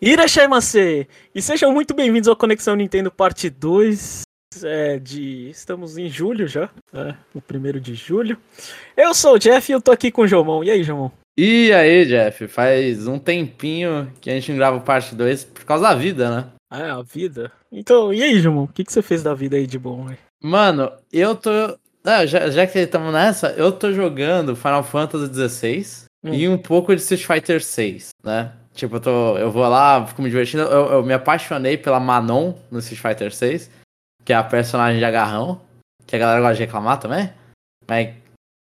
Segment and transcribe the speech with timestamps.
[0.00, 1.08] Irashaimase!
[1.34, 4.22] E sejam muito bem-vindos ao Conexão Nintendo Parte 2.
[4.62, 5.50] É, de...
[5.50, 8.38] Estamos em julho já, é, o primeiro de julho.
[8.96, 10.62] Eu sou o Jeff e eu tô aqui com o Jomão.
[10.62, 11.10] E aí, Jomão?
[11.36, 12.46] E aí, Jeff?
[12.46, 16.46] Faz um tempinho que a gente não grava parte 2 por causa da vida, né?
[16.70, 17.50] Ah, é, a vida?
[17.72, 18.64] Então, e aí, Jomão?
[18.64, 20.18] O que, que você fez da vida aí de bom, véio?
[20.40, 21.50] Mano, eu tô.
[22.04, 25.86] Ah, já, já que estamos nessa, eu tô jogando Final Fantasy XVI
[26.24, 26.32] hum.
[26.32, 28.52] e um pouco de Street Fighter 6, né?
[28.78, 30.62] Tipo, eu, tô, eu vou lá, fico me divertindo.
[30.62, 33.68] Eu, eu me apaixonei pela Manon no Street Fighter 6,
[34.24, 35.60] que é a personagem de agarrão,
[36.06, 37.28] que a galera gosta de reclamar também,
[37.88, 38.14] mas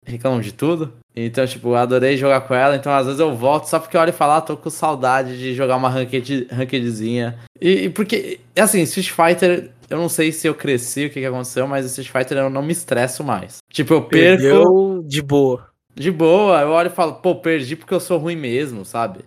[0.03, 0.91] reclamam de tudo.
[1.15, 4.01] Então, tipo, eu adorei jogar com ela, então às vezes eu volto só porque eu
[4.01, 7.37] olho e falo, ah, tô com saudade de jogar uma ranked, rankedzinha.
[7.61, 11.25] E, e porque, assim, Street Fighter, eu não sei se eu cresci, o que, que
[11.27, 13.57] aconteceu, mas Street Fighter eu não me estresso mais.
[13.71, 14.41] Tipo, eu perco.
[14.41, 15.67] Perdeu de boa.
[15.93, 19.19] De boa, eu olho e falo, pô, perdi porque eu sou ruim mesmo, sabe?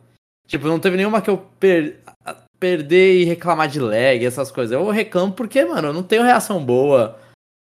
[0.50, 2.00] Tipo, não teve nenhuma que eu per...
[2.58, 4.72] perder e reclamar de lag, essas coisas.
[4.72, 7.16] Eu reclamo porque, mano, eu não tenho reação boa.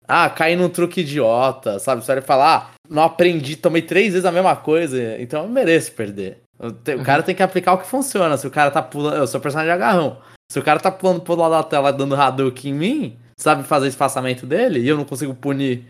[0.06, 2.04] Ah, caí num truque idiota, sabe?
[2.04, 5.92] Você vai falar, ah, não aprendi, tomei três vezes a mesma coisa, então eu mereço
[5.92, 6.42] perder.
[6.60, 8.36] O cara tem que aplicar o que funciona.
[8.36, 9.16] Se o cara tá pulando.
[9.16, 10.18] Eu sou personagem de agarrão.
[10.52, 13.88] Se o cara tá pulando pro lado da tela dando Hadouken em mim, sabe fazer
[13.88, 15.86] espaçamento dele, e eu não consigo punir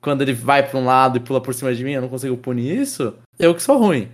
[0.00, 2.38] quando ele vai pra um lado e pula por cima de mim, eu não consigo
[2.38, 4.08] punir isso, eu que sou ruim.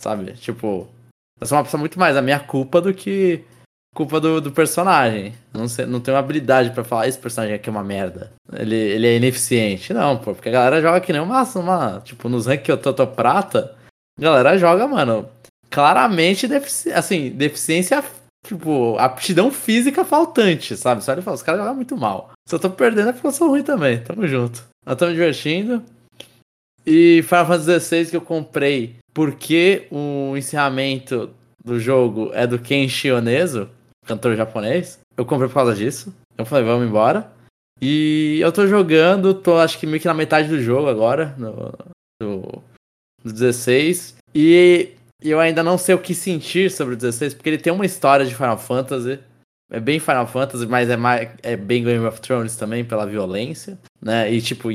[0.00, 0.32] Sabe?
[0.32, 0.88] Tipo,
[1.40, 3.44] eu sou uma pessoa muito mais a minha culpa do que
[3.94, 5.34] culpa do, do personagem.
[5.52, 8.32] Não, sei, não tenho habilidade para falar, esse personagem aqui é uma merda.
[8.52, 9.94] Ele, ele é ineficiente.
[9.94, 12.76] Não, pô, porque a galera joga que nem uma, uma tipo, nos ranks que eu
[12.76, 13.74] tô, tô prata,
[14.18, 15.28] a galera joga, mano,
[15.70, 18.02] claramente defici assim, deficiência,
[18.44, 21.04] tipo, aptidão física faltante, sabe?
[21.04, 22.32] Só ele fala, os caras jogam muito mal.
[22.48, 24.02] Se eu tô perdendo é porque eu sou ruim também.
[24.02, 24.64] Tamo junto.
[24.98, 25.82] Tô me divertindo.
[26.86, 31.30] E Final Fantasy XVI que eu comprei porque o encerramento
[31.64, 33.70] do jogo é do Kenshi Onezu,
[34.04, 34.98] cantor japonês.
[35.16, 36.12] Eu comprei por causa disso.
[36.36, 37.32] Eu falei, vamos embora.
[37.80, 41.72] E eu tô jogando, tô acho que meio que na metade do jogo agora, no,
[42.20, 42.62] no,
[43.22, 44.16] no 16.
[44.34, 47.86] E eu ainda não sei o que sentir sobre o 16, porque ele tem uma
[47.86, 49.20] história de Final Fantasy.
[49.70, 53.78] É bem Final Fantasy, mas é, mais, é bem Game of Thrones também, pela violência,
[54.02, 54.30] né?
[54.32, 54.68] E tipo,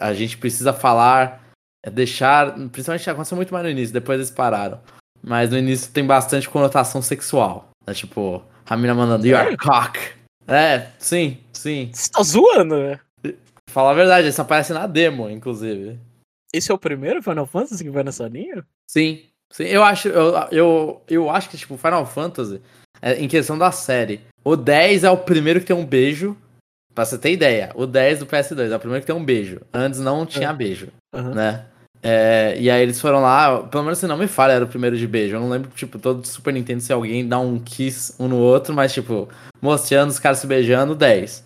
[0.00, 1.41] a gente precisa falar
[1.82, 2.54] é deixar.
[2.70, 4.80] Principalmente aconteceu muito mais no início, depois eles pararam.
[5.22, 7.68] Mas no início tem bastante conotação sexual.
[7.86, 7.94] Né?
[7.94, 9.98] Tipo, a mina mandando Your cock.
[10.46, 11.90] É, sim, sim.
[11.92, 13.00] Você tá zoando, né?
[13.70, 15.98] Fala a verdade, isso aparece na demo, inclusive.
[16.52, 18.66] Esse é o primeiro Final Fantasy que vai nessa linha?
[18.86, 19.64] Sim, sim.
[19.64, 22.60] Eu acho, eu, eu, eu acho que, tipo, Final Fantasy,
[23.00, 26.36] é, em questão da série, o 10 é o primeiro que tem um beijo.
[26.94, 29.62] Pra você ter ideia, o 10 do PS2 é o primeiro que tem um beijo.
[29.72, 30.56] Antes não tinha uhum.
[30.56, 31.34] beijo, uhum.
[31.34, 31.64] né?
[32.02, 34.96] É, e aí eles foram lá, pelo menos se não me falha, era o primeiro
[34.96, 35.36] de beijo.
[35.36, 38.74] Eu não lembro, tipo, todo Super Nintendo se alguém dá um kiss um no outro,
[38.74, 39.28] mas, tipo,
[39.60, 41.44] mostrando os caras se beijando, 10.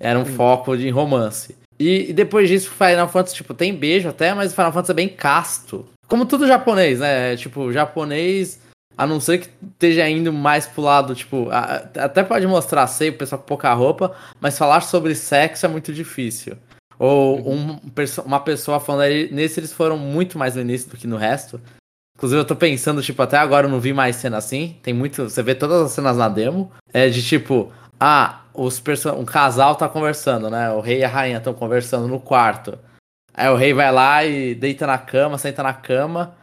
[0.00, 0.26] Era um hum.
[0.26, 1.56] foco de romance.
[1.78, 4.94] E, e, depois disso, Final Fantasy, tipo, tem beijo até, mas o Final Fantasy é
[4.94, 5.86] bem casto.
[6.08, 7.36] Como tudo japonês, né?
[7.36, 8.60] Tipo, japonês,
[8.98, 13.12] a não ser que esteja indo mais pro lado, tipo, a, até pode mostrar seio,
[13.12, 16.56] o pessoal com pouca roupa, mas falar sobre sexo é muito difícil.
[17.02, 17.80] Ou uhum.
[17.82, 21.16] um, uma pessoa falando aí, nesse eles foram muito mais no início do que no
[21.16, 21.60] resto.
[22.16, 24.76] Inclusive eu tô pensando, tipo, até agora eu não vi mais cena assim.
[24.84, 25.24] Tem muito.
[25.24, 26.70] Você vê todas as cenas na demo.
[26.92, 29.14] É de tipo, ah, os person...
[29.14, 30.70] um casal tá conversando, né?
[30.70, 32.78] O rei e a rainha estão conversando no quarto.
[33.34, 36.36] Aí o rei vai lá e deita na cama, senta na cama.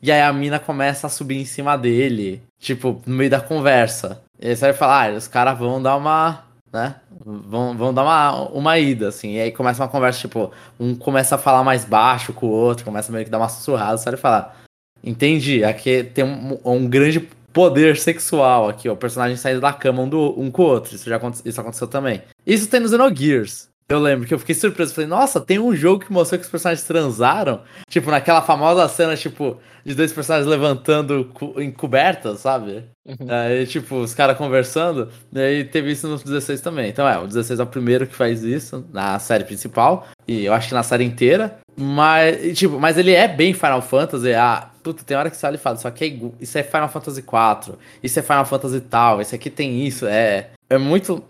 [0.00, 2.42] E aí a mina começa a subir em cima dele.
[2.58, 4.22] Tipo, no meio da conversa.
[4.40, 6.45] E aí você vai falar, ah, os caras vão dar uma
[6.76, 6.96] né?
[7.24, 9.34] Vão, vão dar uma, uma ida, assim.
[9.34, 12.84] E aí começa uma conversa, tipo, um começa a falar mais baixo com o outro,
[12.84, 14.16] começa meio que dar uma sussurrada, sabe?
[14.16, 14.56] Falar,
[15.02, 17.20] entendi, aqui tem um, um grande
[17.52, 18.92] poder sexual aqui, ó.
[18.92, 20.94] O personagem saindo da cama um, do, um com o outro.
[20.94, 22.22] Isso já isso aconteceu também.
[22.46, 23.68] Isso tem no Xenogears.
[23.88, 24.92] Eu lembro que eu fiquei surpreso.
[24.92, 27.60] Falei, nossa, tem um jogo que mostrou que os personagens transaram.
[27.88, 32.84] Tipo, naquela famosa cena, tipo, de dois personagens levantando em cobertas, sabe?
[33.06, 33.28] Uhum.
[33.28, 35.08] Aí, tipo, os caras conversando.
[35.32, 36.90] E aí teve isso no 16 também.
[36.90, 40.08] Então, é, o 16 é o primeiro que faz isso na série principal.
[40.26, 41.58] E eu acho que na série inteira.
[41.76, 44.34] Mas, tipo, mas ele é bem Final Fantasy.
[44.34, 46.88] Ah, puta, tem hora que você olha e fala, isso aqui é, isso é Final
[46.88, 47.78] Fantasy 4.
[48.02, 49.20] Isso é Final Fantasy tal.
[49.20, 50.06] Esse aqui tem isso.
[50.06, 51.22] É, é muito.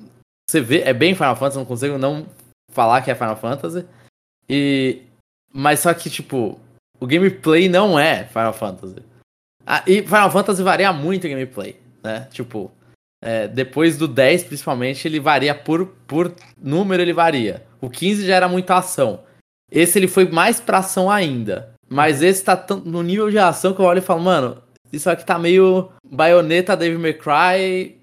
[0.49, 2.25] Você vê, é bem Final Fantasy, não consigo não
[2.77, 3.85] falar que é Final Fantasy.
[4.49, 5.03] E.
[5.53, 6.61] Mas só que, tipo,
[7.01, 9.03] o gameplay não é Final Fantasy.
[9.67, 12.29] Ah, e Final Fantasy varia muito o gameplay, né?
[12.31, 12.71] Tipo,
[13.23, 17.65] é, depois do 10, principalmente, ele varia por, por número, ele varia.
[17.81, 19.25] O 15 já era muita ação.
[19.71, 21.75] Esse ele foi mais pra ação ainda.
[21.89, 24.63] Mas esse tá no nível de ação que eu olho e falo, mano,
[24.99, 28.01] só que tá meio baioneta Devil May Cry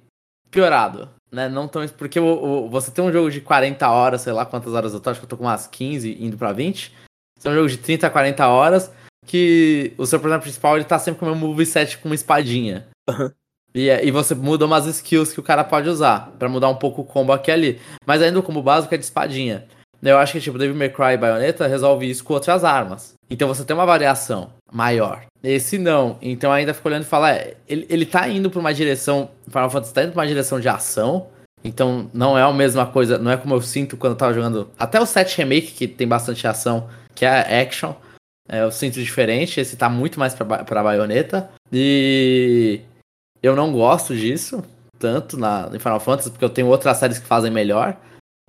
[0.52, 1.10] piorado.
[1.34, 1.50] Né?
[1.50, 1.86] Não tão.
[1.88, 5.00] Porque o, o, você tem um jogo de 40 horas, sei lá quantas horas eu
[5.00, 6.94] tô, acho que eu tô com umas 15 indo pra 20.
[7.36, 8.92] Você tem um jogo de 30 a 40 horas
[9.26, 12.86] que o seu personagem principal ele tá sempre com o mesmo moveset com uma espadinha.
[13.10, 13.32] Uhum.
[13.74, 17.02] E, e você muda umas skills que o cara pode usar para mudar um pouco
[17.02, 17.82] o combo aqui e ali.
[18.06, 19.66] Mas ainda o combo básico é de espadinha.
[20.04, 23.14] Eu acho que tipo Devil May Cry e Bayonetta resolve isso com outras armas.
[23.28, 25.26] Então você tem uma variação maior.
[25.44, 26.18] Esse não.
[26.22, 29.30] Então ainda fico olhando e fala, é, ele, ele tá indo pra uma direção.
[29.48, 31.28] Final Fantasy tá indo pra uma direção de ação.
[31.64, 34.70] Então não é a mesma coisa, não é como eu sinto quando eu tava jogando.
[34.78, 37.94] Até o 7 Remake, que tem bastante ação, que é action.
[38.50, 39.60] É, eu sinto diferente.
[39.60, 41.50] Esse tá muito mais pra, pra baioneta.
[41.72, 42.82] E
[43.42, 44.64] eu não gosto disso
[45.00, 47.98] tanto na, em Final Fantasy, porque eu tenho outras séries que fazem melhor.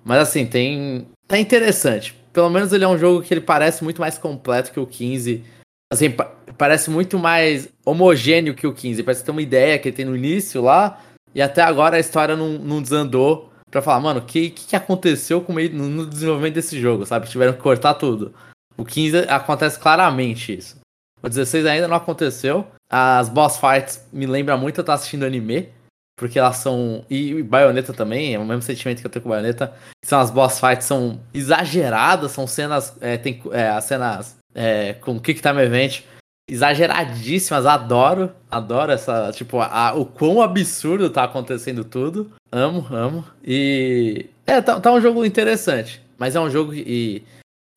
[0.03, 1.07] Mas assim, tem.
[1.27, 2.15] Tá interessante.
[2.31, 5.43] Pelo menos ele é um jogo que ele parece muito mais completo que o 15.
[5.91, 9.03] Assim, pa parece muito mais homogêneo que o 15.
[9.03, 11.01] Parece ter uma ideia que ele tem no início lá.
[11.33, 15.41] E até agora a história não, não desandou pra falar, mano, o que, que, aconteceu
[15.41, 17.27] com meio, no desenvolvimento desse jogo, sabe?
[17.27, 18.33] Tiveram que cortar tudo.
[18.77, 20.79] O 15 acontece claramente isso.
[21.21, 22.65] O 16 ainda não aconteceu.
[22.89, 25.69] As boss fights me lembram muito eu estar assistindo anime.
[26.17, 27.03] Porque elas são.
[27.09, 29.73] E Bayonetta também, é o mesmo sentimento que eu tenho com Bayonetta.
[30.05, 32.95] São as boss fights são exageradas, são cenas.
[33.01, 36.01] É, tem é, as cenas é, com Time Event
[36.49, 38.31] exageradíssimas, adoro.
[38.49, 39.31] Adoro essa.
[39.33, 42.31] Tipo, a, o quão absurdo tá acontecendo tudo.
[42.51, 43.25] Amo, amo.
[43.43, 44.27] E.
[44.45, 46.01] É, tá, tá um jogo interessante.
[46.17, 47.23] Mas é um jogo e.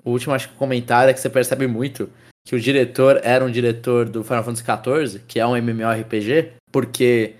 [0.04, 2.08] O último acho que comentário é que você percebe muito
[2.46, 7.34] que o diretor era um diretor do Final Fantasy XIV, que é um MMORPG, porque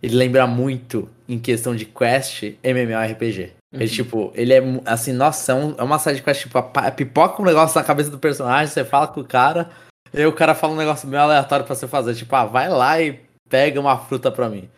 [0.00, 3.54] ele lembra muito, em questão de quest, MMORPG.
[3.72, 3.80] Uhum.
[3.80, 6.62] Ele, tipo, ele é assim, nossa, é, um, é uma série de quest, tipo,
[6.96, 9.70] pipoca um negócio na cabeça do personagem, você fala com o cara,
[10.12, 12.14] e aí o cara fala um negócio meio aleatório pra você fazer.
[12.14, 14.68] Tipo, ah, vai lá e pega uma fruta pra mim.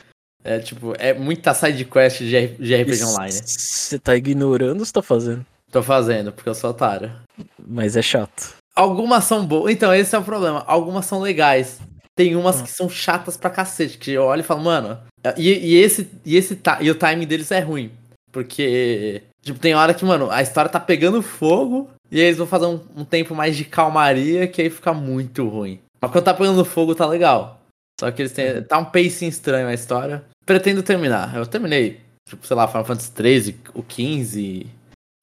[0.44, 3.32] É tipo, é muita side quest de, de RPG Isso, online.
[3.32, 5.44] Você tá ignorando ou você tá fazendo?
[5.72, 7.10] Tô fazendo, porque eu sou otário.
[7.58, 8.54] Mas é chato.
[8.76, 9.72] Algumas são boas.
[9.72, 10.62] Então, esse é o problema.
[10.66, 11.80] Algumas são legais.
[12.14, 14.98] Tem umas que são chatas pra cacete, que eu olho e falo, mano.
[15.36, 17.90] E, e esse, e, esse e o timing deles é ruim.
[18.34, 22.66] Porque, tipo, tem hora que, mano, a história tá pegando fogo e eles vão fazer
[22.66, 25.78] um, um tempo mais de calmaria que aí fica muito ruim.
[26.00, 27.60] Mas quando tá pegando fogo tá legal.
[28.00, 28.60] Só que eles têm.
[28.64, 30.24] Tá um pacing estranho a história.
[30.44, 31.32] Pretendo terminar.
[31.36, 34.66] Eu terminei, tipo, sei lá, Final Fantasy 13, o 15,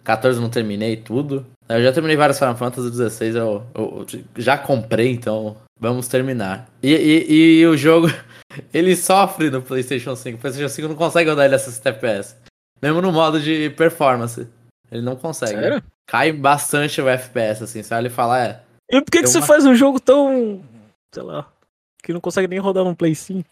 [0.06, 1.46] 14 não terminei tudo.
[1.68, 6.70] Eu já terminei vários Final Fantasy 16, eu, eu, eu já comprei, então Vamos terminar.
[6.84, 8.08] E, e, e, o jogo,
[8.72, 10.38] ele sofre no PlayStation 5.
[10.38, 12.36] O PlayStation 5 não consegue rodar ele a 60 FPS.
[12.82, 14.48] Mesmo no modo de performance.
[14.92, 15.54] Ele não consegue.
[15.54, 15.84] Sério?
[16.08, 17.84] Cai bastante o FPS, assim.
[17.84, 18.64] Você olha e fala, é.
[18.90, 19.48] E por que, que você uma...
[19.48, 20.62] faz um jogo tão.
[21.14, 21.48] sei lá.
[22.04, 23.48] que não consegue nem rodar no Play 5?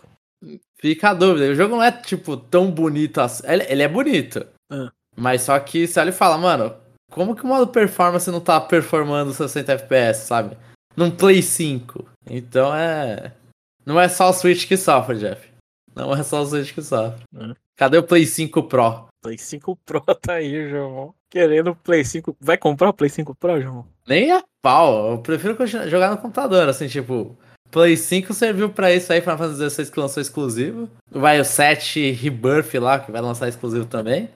[0.78, 1.52] Fica a dúvida.
[1.52, 3.44] O jogo não é, tipo, tão bonito assim.
[3.46, 4.46] Ele, ele é bonito.
[4.72, 4.92] Ah.
[5.16, 6.76] Mas só que você olha e fala, mano,
[7.12, 10.58] como que o modo performance não tá performando 60 FPS, sabe?
[10.96, 12.06] Num Play 5.
[12.30, 13.34] Então é.
[13.86, 15.50] Não é só o Switch que sofre, Jeff.
[15.96, 17.22] Não é só o Switch que sofre.
[17.36, 17.54] É.
[17.76, 19.09] Cadê o Play 5 Pro?
[19.22, 21.14] Play 5 Pro tá aí, João.
[21.30, 22.36] Querendo Play 5.
[22.40, 23.86] Vai comprar o Play 5 Pro, João?
[24.08, 25.12] Nem a pau.
[25.12, 25.56] Eu prefiro
[25.88, 27.38] jogar no computador, assim, tipo.
[27.72, 30.90] Play 5 serviu pra isso aí, Final Fantasy 16 que lançou exclusivo.
[31.12, 34.28] Vai o 7 Rebirth lá, que vai lançar exclusivo também.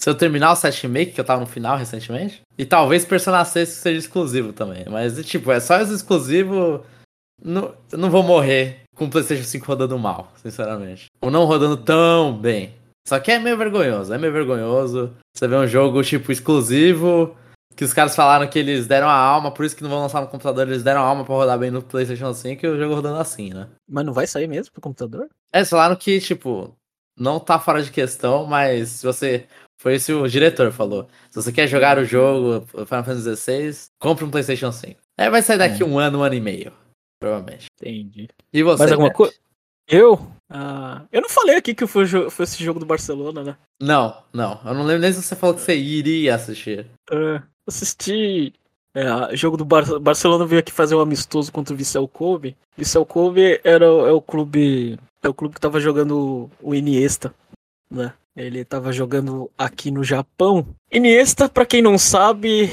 [0.00, 2.40] Se eu terminar o 7 Remake, que eu tava no final recentemente.
[2.58, 4.84] E talvez Persona 6 seja exclusivo também.
[4.90, 6.80] Mas, tipo, é só os exclusivos
[7.44, 11.06] não, não vou morrer com o PlayStation 5 rodando mal, sinceramente.
[11.20, 12.74] Ou não rodando tão bem.
[13.06, 15.14] Só que é meio vergonhoso, é meio vergonhoso.
[15.34, 17.36] Você vê um jogo tipo exclusivo,
[17.74, 20.20] que os caras falaram que eles deram a alma, por isso que não vão lançar
[20.20, 22.94] no computador, eles deram a alma pra rodar bem no PlayStation 5 e o jogo
[22.94, 23.68] rodando assim, né?
[23.88, 25.28] Mas não vai sair mesmo pro computador?
[25.52, 26.76] É, eles falaram que, tipo,
[27.18, 29.46] não tá fora de questão, mas se você.
[29.80, 31.08] Foi isso o diretor falou.
[31.28, 35.00] Se você quer jogar o jogo Final Fantasy XVI, compre um PlayStation 5.
[35.18, 35.86] É, vai sair daqui é.
[35.86, 36.72] um ano, um ano e meio.
[37.20, 37.66] Provavelmente.
[37.80, 38.28] Entendi.
[38.52, 38.78] E você?
[38.78, 39.34] Mais alguma coisa?
[39.92, 40.26] Eu?
[40.48, 43.56] Ah, eu não falei aqui que foi, foi esse jogo do Barcelona, né?
[43.80, 44.58] Não, não.
[44.64, 46.86] Eu não lembro nem se você falou que você iria assistir.
[47.10, 48.54] Uh, assisti.
[48.94, 52.56] É, jogo do Bar Barcelona veio aqui fazer um amistoso contra o Vissel Kobe.
[52.76, 54.98] Vissel Kobe era é o clube.
[55.22, 57.34] É o clube que tava jogando o Iniesta,
[57.90, 58.12] né?
[58.34, 60.66] Ele tava jogando aqui no Japão.
[60.90, 62.70] Iniesta, pra quem não sabe,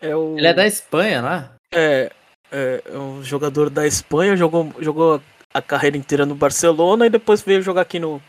[0.00, 0.36] é o.
[0.36, 1.50] Ele é da Espanha, né?
[1.72, 2.10] É,
[2.50, 5.20] é, é um jogador da Espanha, jogou, jogou
[5.52, 8.20] a carreira inteira no Barcelona e depois veio jogar aqui no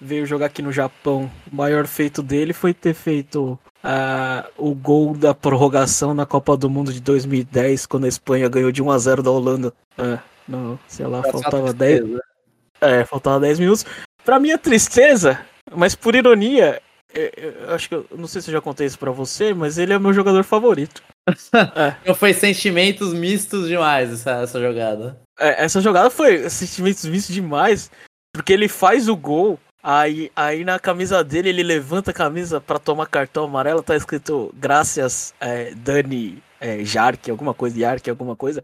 [0.00, 1.30] veio jogar aqui no Japão.
[1.50, 6.70] O maior feito dele foi ter feito uh, o gol da prorrogação na Copa do
[6.70, 9.72] Mundo de 2010, quando a Espanha ganhou de 1 a 0 da Holanda.
[9.98, 12.00] Uh, Não, sei lá, faltava 10.
[12.00, 12.22] tristeza.
[12.80, 13.84] É, faltava 10 minutos.
[14.24, 15.40] Pra minha tristeza,
[15.74, 16.80] mas por ironia,
[17.12, 19.78] eu, eu acho que eu não sei se eu já contei isso pra você, mas
[19.78, 21.02] ele é meu jogador favorito.
[22.06, 25.18] Não foi sentimentos mistos demais essa, essa jogada.
[25.38, 27.90] É, essa jogada foi sentimentos vistos demais,
[28.32, 32.78] porque ele faz o gol, aí, aí na camisa dele ele levanta a camisa pra
[32.78, 36.82] tomar cartão amarelo, tá escrito graças é, Dani é,
[37.30, 38.62] alguma coisa, Yarque, alguma coisa,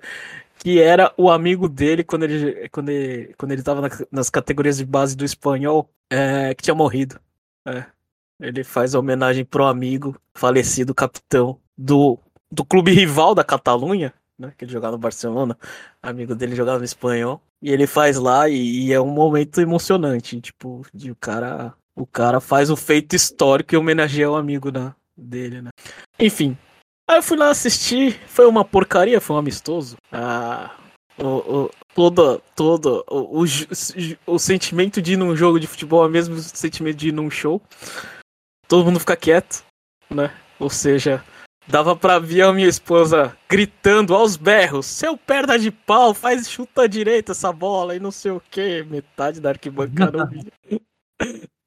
[0.58, 4.78] que era o amigo dele quando ele, quando ele, quando ele tava na- nas categorias
[4.78, 7.20] de base do espanhol, é, que tinha morrido.
[7.66, 7.84] É.
[8.40, 12.18] Ele faz homenagem pro amigo falecido capitão do,
[12.50, 15.56] do clube rival da Catalunha, né, que ele jogava no Barcelona
[16.08, 17.40] amigo dele jogava no espanhol.
[17.62, 20.40] E ele faz lá e, e é um momento emocionante.
[20.40, 21.74] Tipo, de o cara.
[21.96, 25.70] O cara faz o feito histórico e homenageia o amigo da, dele, né?
[26.18, 26.58] Enfim.
[27.08, 28.20] Aí eu fui lá assistir.
[28.26, 29.96] Foi uma porcaria, foi um amistoso.
[30.10, 30.76] Ah.
[31.16, 36.08] O, o, todo, todo o, o, o sentimento de ir num jogo de futebol é
[36.08, 37.62] o mesmo sentimento de ir num show.
[38.66, 39.62] Todo mundo fica quieto,
[40.10, 40.34] né?
[40.58, 41.22] Ou seja,
[41.66, 46.88] Dava pra ver a minha esposa gritando aos berros: Seu perna de pau, faz chuta
[46.88, 48.82] direita essa bola e não sei o que.
[48.84, 50.28] Metade da arquibancada.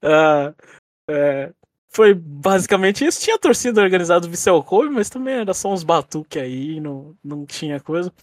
[0.04, 0.54] Ah,
[1.10, 1.51] é,
[1.89, 3.20] foi basicamente isso.
[3.22, 7.46] Tinha torcida organizada do Vissel Kobe, mas também era só uns batuque aí, não, não
[7.46, 8.13] tinha coisa.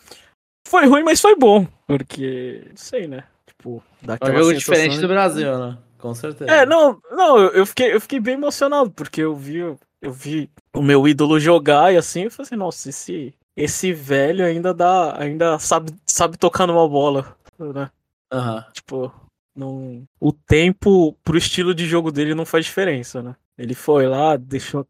[0.68, 3.24] Foi ruim, mas foi bom, porque, não sei, né?
[3.46, 5.78] Tipo, É um jogo diferente de- do Brasil, né?
[5.98, 6.50] Com certeza.
[6.50, 10.82] é, não, não, eu fiquei, eu fiquei bem emocionado, porque eu vi, eu vi o
[10.82, 15.58] meu ídolo jogar e assim, eu falei assim, nossa, esse, esse velho ainda dá, ainda
[15.58, 17.90] sabe, sabe tocar numa bola, né?
[18.30, 18.66] Aham.
[18.72, 19.12] Tipo,
[19.56, 23.34] não, o tempo pro estilo de jogo dele não faz diferença, né?
[23.56, 24.86] Ele foi lá, deixou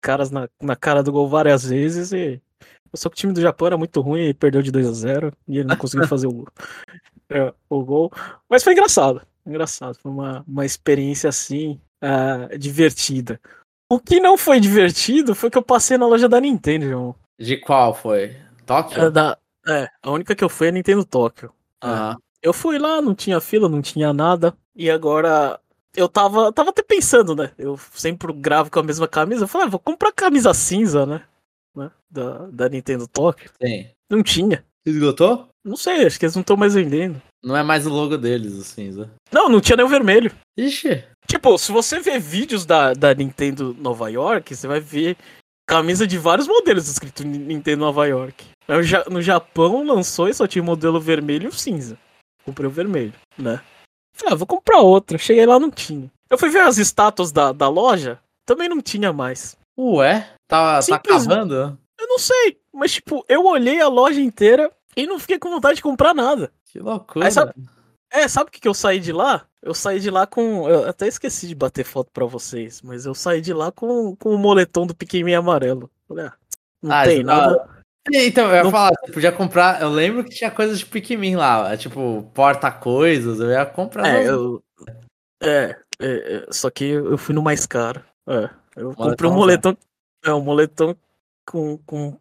[0.00, 2.40] caras na, na cara do gol várias vezes e
[2.94, 5.32] só que o time do Japão era muito ruim e perdeu de 2 a 0
[5.46, 6.44] e ele não conseguiu fazer o,
[7.30, 8.10] é, o gol.
[8.48, 9.22] Mas foi engraçado.
[9.46, 9.96] Engraçado.
[10.00, 13.40] Foi uma, uma experiência assim ah, divertida.
[13.90, 17.14] O que não foi divertido foi que eu passei na loja da Nintendo, João.
[17.38, 18.36] De qual foi?
[18.64, 19.00] Tóquio?
[19.00, 21.52] É, da, é, a única que eu fui é a Nintendo Tóquio.
[21.82, 22.16] Aham.
[22.42, 24.56] Eu fui lá, não tinha fila, não tinha nada.
[24.74, 25.58] E agora
[25.96, 27.50] eu tava, tava até pensando, né?
[27.58, 29.44] Eu sempre gravo com a mesma camisa.
[29.44, 31.22] Eu falei, ah, vou comprar camisa cinza, né?
[31.74, 31.90] né?
[32.10, 33.50] Da, da Nintendo Tóquio.
[33.60, 33.88] Sim.
[34.08, 34.64] Não tinha.
[34.84, 35.48] Esgotou?
[35.64, 37.20] Não sei, acho que eles não estão mais vendendo.
[37.42, 39.10] Não é mais o logo deles, o cinza.
[39.32, 40.30] Não, não tinha nem o vermelho.
[40.56, 41.04] Ixi.
[41.26, 45.16] Tipo, se você ver vídeos da, da Nintendo Nova York, você vai ver
[45.68, 48.44] camisa de vários modelos escrito Ni- Nintendo Nova York.
[48.68, 51.98] No, Ja- no Japão lançou e só tinha modelo vermelho e o cinza.
[52.44, 53.60] Comprei o vermelho, né?
[54.14, 55.18] Falei, ah, vou comprar outra.
[55.18, 56.10] Cheguei lá, não tinha.
[56.30, 59.56] Eu fui ver as estátuas da, da loja, também não tinha mais.
[59.78, 60.28] Ué?
[60.48, 61.78] Tá, tá acabando?
[62.00, 65.76] Eu não sei, mas tipo, eu olhei a loja inteira e não fiquei com vontade
[65.76, 66.50] de comprar nada.
[66.70, 67.26] Que loucura.
[67.26, 67.52] Aí sabe-
[68.10, 69.46] É, sabe o que, que eu saí de lá?
[69.62, 70.68] Eu saí de lá com.
[70.68, 74.34] Eu até esqueci de bater foto pra vocês, mas eu saí de lá com, com
[74.34, 75.90] o moletom do Pikmin amarelo.
[76.06, 76.32] Falei, ah,
[76.82, 77.68] não Ah, tem nada.
[78.12, 79.82] Então, eu ia Não- falar, você podia comprar.
[79.82, 83.40] Eu lembro que tinha coisas de Pikmin lá, é tipo, porta-coisas.
[83.40, 84.06] Eu ia comprar.
[84.06, 84.62] É, eu.
[85.42, 88.00] É, é, é, só que eu fui no mais caro.
[88.28, 89.76] É, eu comprei um moletom.
[90.24, 90.94] É, um moletom
[91.44, 92.16] com, com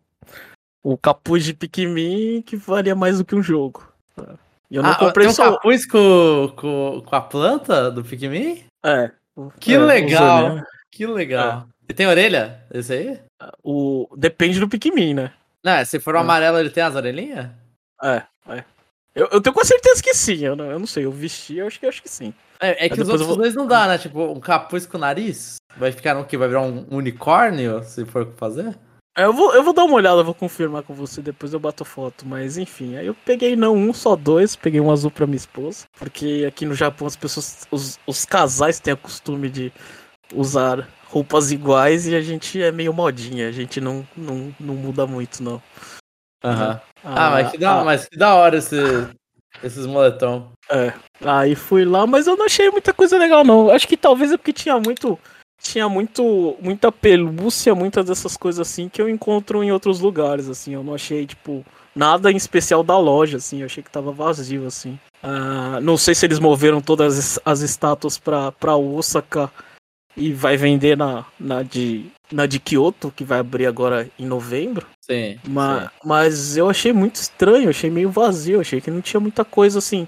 [0.84, 3.88] o capuz de Pikmin que valia mais do que um jogo.
[4.18, 4.45] É.
[4.70, 5.52] E eu não Ah, comprei tem um só.
[5.54, 8.64] capuz com, com, com a planta do Pikmin?
[8.84, 9.12] É.
[9.60, 10.62] Que é, legal.
[10.92, 11.68] Que legal.
[11.88, 12.62] E tem orelha?
[12.74, 13.20] Esse aí?
[13.64, 14.08] O...
[14.18, 15.32] Depende do Pikmin, né?
[15.64, 16.22] Não, se for o É.
[16.22, 17.50] amarelo, ele tem as orelhinhas?
[18.02, 18.64] É, é.
[19.14, 20.44] Eu, eu tenho com certeza que sim.
[20.46, 21.06] Eu não, eu não sei.
[21.06, 22.34] Eu vesti, eu acho que, eu acho que sim.
[22.60, 23.98] É, é que os outros vou- dois não dá, né?
[23.98, 25.56] Tipo, um capuz com nariz?
[25.78, 26.38] Vai ficar no quê?
[26.38, 28.78] Vai virar um unicórnio, se for fazer?
[29.18, 31.60] É, Eu vou, eu vou dar uma olhada, eu vou confirmar com você, depois eu
[31.60, 32.28] bato foto.
[32.28, 34.56] Mas enfim, aí eu peguei não um, só dois.
[34.56, 35.86] Peguei um azul pra minha esposa.
[35.98, 39.72] Porque aqui no Japão as pessoas, os, os casais têm o costume de
[40.34, 43.48] usar roupas iguais e a gente é meio modinha.
[43.48, 45.62] A gente não, não, não muda muito, não.
[46.44, 46.82] Aham.
[47.04, 48.76] Ah, mas que da, mas que da hora esse,
[49.64, 50.52] esses moletom.
[50.70, 50.94] É.
[51.24, 53.70] Aí fui lá, mas eu não achei muita coisa legal, não.
[53.70, 55.18] Acho que talvez é porque tinha muito.
[55.66, 56.56] Tinha muito.
[56.62, 60.74] muita pelúcia, muitas dessas coisas assim que eu encontro em outros lugares, assim.
[60.76, 63.60] Eu não achei, tipo, nada em especial da loja, assim.
[63.62, 65.00] Eu achei que tava vazio, assim.
[65.24, 69.52] Ah, não sei se eles moveram todas as- as estátuas pra, pra Osaka
[70.16, 74.86] e vai vender na, na, de, na de Kyoto, que vai abrir agora em novembro.
[75.02, 75.40] Sim.
[75.48, 79.80] Mas, mas eu achei muito estranho, achei meio vazio, achei que não tinha muita coisa
[79.80, 80.08] assim.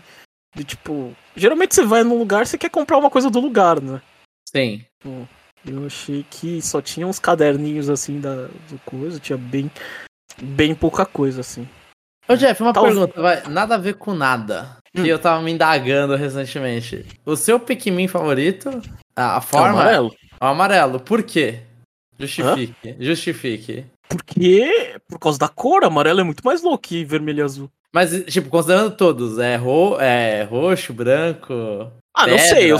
[0.56, 1.16] De tipo.
[1.36, 4.00] Geralmente você vai num lugar, você quer comprar uma coisa do lugar, né?
[4.48, 4.86] Sim.
[5.68, 9.70] Eu achei que só tinha uns caderninhos assim da, do coisa, tinha bem.
[10.42, 11.68] bem pouca coisa, assim.
[12.28, 13.44] Ô, Jeff, uma pergunta, vai.
[13.48, 14.78] Nada a ver com nada.
[14.96, 15.04] Hum.
[15.04, 17.06] Que eu tava me indagando recentemente.
[17.26, 18.70] O seu Pikmin favorito,
[19.16, 20.16] a, a É o forma amarelo.
[20.40, 21.00] é o amarelo.
[21.00, 21.60] Por quê?
[22.20, 22.96] Justifique.
[23.00, 23.86] Justifique.
[24.10, 27.70] Porque, por causa da cor, amarelo é muito mais louco que vermelho e azul.
[27.94, 31.54] Mas, tipo, considerando todos, é, ro é roxo, branco.
[32.16, 32.40] Ah, não Pedra.
[32.40, 32.78] sei, eu,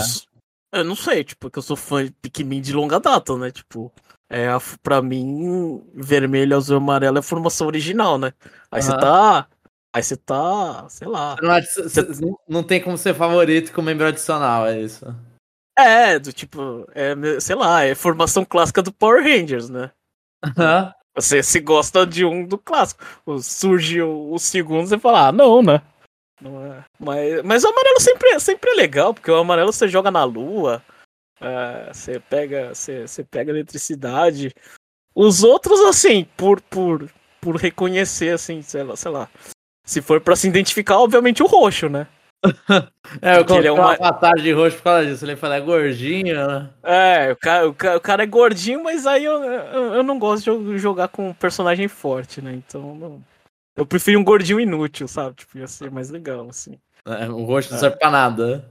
[0.72, 3.50] eu não sei, tipo, que eu sou fã de Pikmin de longa data, né?
[3.50, 3.92] Tipo,
[4.28, 4.46] é,
[4.82, 8.32] pra mim, vermelho, azul e amarelo é a formação original, né?
[8.70, 9.00] Aí você Aham.
[9.00, 9.48] tá.
[9.94, 11.36] Aí você tá, sei lá.
[11.42, 15.06] Não, adi- c- c- não- tem como ser favorito com membro adicional, é isso.
[15.78, 19.90] É, do tipo, é, sei lá, é formação clássica do Power Rangers, né?
[20.44, 20.92] Aham.
[21.14, 23.02] Você se gosta de um do clássico.
[23.42, 25.82] Surge o, o segundo, você fala, ah, não, né?
[26.40, 26.84] Não é.
[26.98, 30.24] Mas, mas o amarelo sempre, é- sempre é legal, porque o amarelo você joga na
[30.24, 30.82] lua,
[31.40, 34.52] é, você pega, você, você pega eletricidade.
[35.14, 37.08] Os outros, assim, por, por,
[37.40, 39.28] por reconhecer, assim, sei lá, sei lá.
[39.84, 42.06] Se for pra se identificar, obviamente o roxo, né?
[43.22, 45.24] É, eu ele coloquei é uma uma- de roxo por causa disso.
[45.24, 46.70] Ele fala, é gordinho, né?
[46.82, 50.18] É, o cara, o ca- o cara é gordinho, mas aí eu, eu, eu não
[50.18, 52.52] gosto de jo- jogar com um personagem forte, né?
[52.52, 53.22] Então, não-
[53.78, 55.36] eu prefiro um gordinho inútil, sabe?
[55.36, 56.78] Tipo, ia ser mais legal, assim.
[57.06, 58.68] É, o roxo não serve pra nada.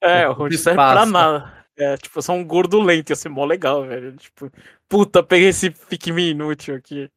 [0.00, 1.12] É, o roxo serve pra espaço.
[1.12, 1.60] nada.
[1.76, 4.12] É, tipo, só um gordo lento, ia ser mó legal, velho.
[4.16, 4.50] Tipo,
[4.88, 7.10] puta, peguei esse Pikmin inútil aqui.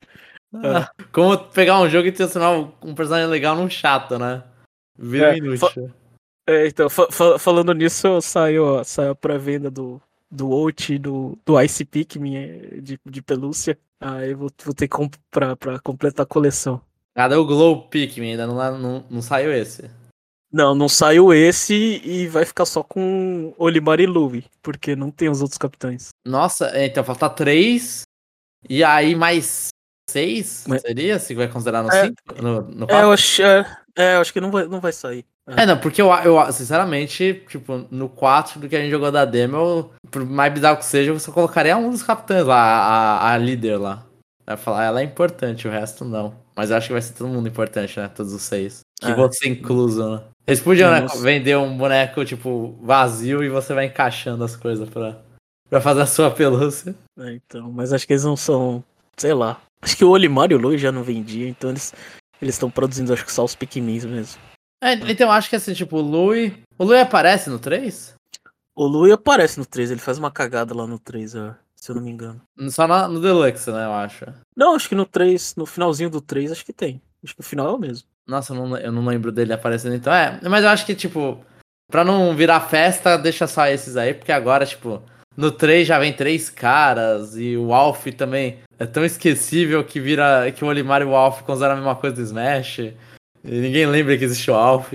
[0.56, 4.44] Ah, Como pegar um jogo e transformar um- personagem legal num chato, né?
[4.98, 5.92] Vira É, inútil.
[6.48, 11.38] É, então, fa- fa- falando nisso, saiu, saiu a pré-venda do, do Out e do,
[11.46, 13.78] do Ice Pikmin é, de, de pelúcia.
[14.00, 16.80] Aí vou, vou ter que comprar pra completar a coleção.
[17.16, 18.32] Cadê o Glow Pikmin?
[18.32, 19.90] Ainda não, não, não saiu esse.
[20.52, 25.28] Não, não saiu esse e vai ficar só com Olimar e Louie, porque não tem
[25.30, 26.10] os outros capitães.
[26.26, 28.04] Nossa, é, então falta três.
[28.70, 29.70] E aí mais
[30.10, 30.66] seis?
[30.68, 31.18] Mas- Seria?
[31.18, 32.06] Se vai considerar no É.
[32.06, 32.42] cinco?
[32.42, 35.26] No, no É, eu acho, é, é, eu acho que não vai, não vai sair.
[35.48, 39.26] É, não, porque eu, eu, sinceramente, tipo, no 4 do que a gente jogou da
[39.26, 43.34] demo, eu, por mais bizarro que seja, eu só colocaria um dos capitães lá, a,
[43.34, 44.06] a líder lá.
[44.46, 46.43] Vai falar, ela é importante, o resto não.
[46.56, 48.08] Mas acho que vai ser todo mundo importante, né?
[48.08, 48.82] Todos os seis.
[49.00, 49.16] Que É.
[49.16, 50.24] você incluso, né?
[50.46, 55.18] Eles podiam, né, vender um boneco, tipo, vazio e você vai encaixando as coisas pra,
[55.70, 56.94] pra fazer a sua pelúcia.
[57.18, 58.84] É, então, mas acho que eles não são,
[59.18, 59.62] sei lá.
[59.82, 61.94] Acho que o Olimar e o Louie já não vendia, então eles
[62.42, 64.42] eles estão produzindo acho que só os Pikmins mesmo.
[64.84, 66.62] É, então eu acho que assim, tipo, o Louie.
[66.78, 68.16] O Louie aparece no 3?
[68.76, 71.54] O Louie aparece no 3, ele faz uma cagada lá no 3, ó,
[71.84, 72.42] se eu não me engano.
[72.70, 74.26] Só na- no Deluxe, né, eu acho.
[74.56, 77.02] Não, acho que no 3, no finalzinho do 3, acho que tem.
[77.24, 78.08] Acho que o final é o mesmo.
[78.28, 80.14] Nossa, eu não, eu não lembro dele aparecendo então.
[80.14, 81.44] É, mas eu acho que, tipo,
[81.92, 85.02] pra não virar festa, deixa só esses aí, porque agora, tipo,
[85.36, 90.50] no 3 já vem três caras e o Alf também é tão esquecível que vira
[90.52, 92.80] que o Olimar e o Alf consideram a mesma coisa do Smash.
[92.80, 92.94] E
[93.44, 94.94] ninguém lembra que existe o Alf.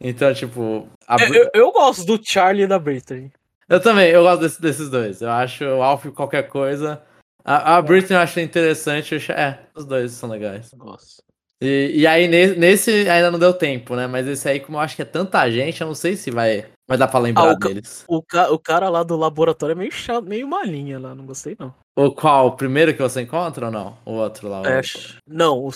[0.00, 0.88] Então, tipo.
[1.08, 3.32] a Bri- Eu, eu gosto do Charlie e da Brittany.
[3.70, 5.22] Eu também, eu gosto desse- desses dois.
[5.22, 7.00] Eu acho o Alf qualquer coisa.
[7.44, 9.14] A, a Britney eu acho interessante.
[9.14, 10.74] eu É, os dois são legais.
[10.74, 11.22] Gosto.
[11.62, 14.06] E, e aí, ne- nesse ainda não deu tempo, né?
[14.06, 16.66] Mas esse aí, como eu acho que é tanta gente, eu não sei se vai,
[16.88, 18.04] vai dar pra lembrar Ah, o deles.
[18.08, 21.54] O, ca- o cara lá do laboratório é meio chato, meio malinha lá, não gostei
[21.58, 21.72] não.
[21.96, 22.46] O qual?
[22.48, 23.96] O primeiro que você encontra ou não?
[24.06, 24.62] O outro lá?
[24.62, 24.80] o- É,
[25.26, 25.70] não, o,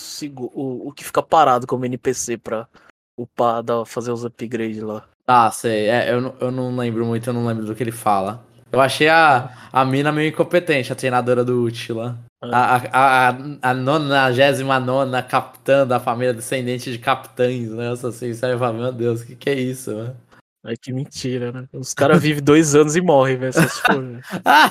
[0.54, 2.66] o, o que fica parado como NPC pra
[3.16, 5.06] upar, dar, fazer os upgrades lá.
[5.26, 5.88] Ah, sei.
[5.88, 8.44] É, eu, não- eu não lembro muito, eu não lembro do que ele fala.
[8.70, 12.16] Eu achei a, a mina meio incompetente, a treinadora do Uchi lá.
[12.42, 17.92] A, a, a, a nonagésima nona capitã da família descendente de capitães, né?
[17.92, 20.16] Assim, sai e fala, meu Deus, o que, que é isso, mano?
[20.66, 21.68] Ai, que mentira, né?
[21.72, 24.20] Os caras vivem dois anos e morrem, velho, velho.
[24.44, 24.70] Ah,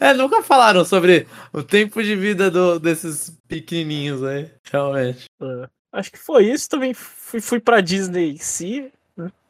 [0.00, 5.26] é, nunca falaram sobre o tempo de vida do, desses pequenininhos aí, realmente.
[5.40, 5.68] É.
[5.92, 6.68] Acho que foi isso.
[6.68, 8.82] Também fui, fui pra Disney Sea.
[8.84, 8.90] Né?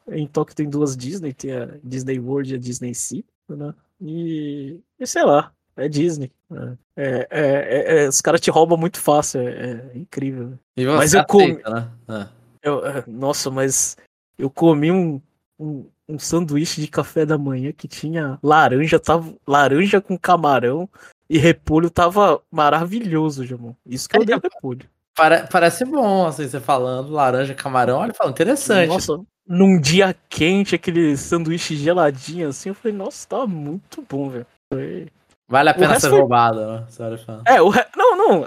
[0.09, 3.23] Em Tóquio tem duas Disney, tem a Disney World e a Disney Sea.
[3.49, 3.73] Né?
[4.01, 6.31] E, e sei lá, é Disney.
[6.49, 6.77] né?
[6.95, 10.49] É, é, é- é- os caras te roubam muito fácil, é, é incrível.
[10.49, 10.57] né?
[10.97, 12.29] Mas eu aceita, né?
[12.63, 13.95] Eu- é, nossa, mas
[14.37, 15.21] eu comi um,
[15.59, 20.89] um, um sanduíche de café da manhã que tinha laranja, tava laranja com camarão
[21.29, 23.73] e repolho tava maravilhoso, Jamon.
[23.85, 24.87] Isso que eu odeio repolho.
[25.15, 28.87] Pare- parece bom, assim, você falando, laranja, camarão, olha, fala, interessante.
[28.89, 34.45] Nossa, num dia quente, aquele sanduíche geladinho assim, eu falei, nossa, tava muito bom, velho.
[34.71, 35.07] Foi-
[35.49, 36.85] Vale a pena ser foi- roubado, né?
[36.89, 37.17] Sério.
[37.45, 37.85] É, o re...
[37.95, 38.45] não, não,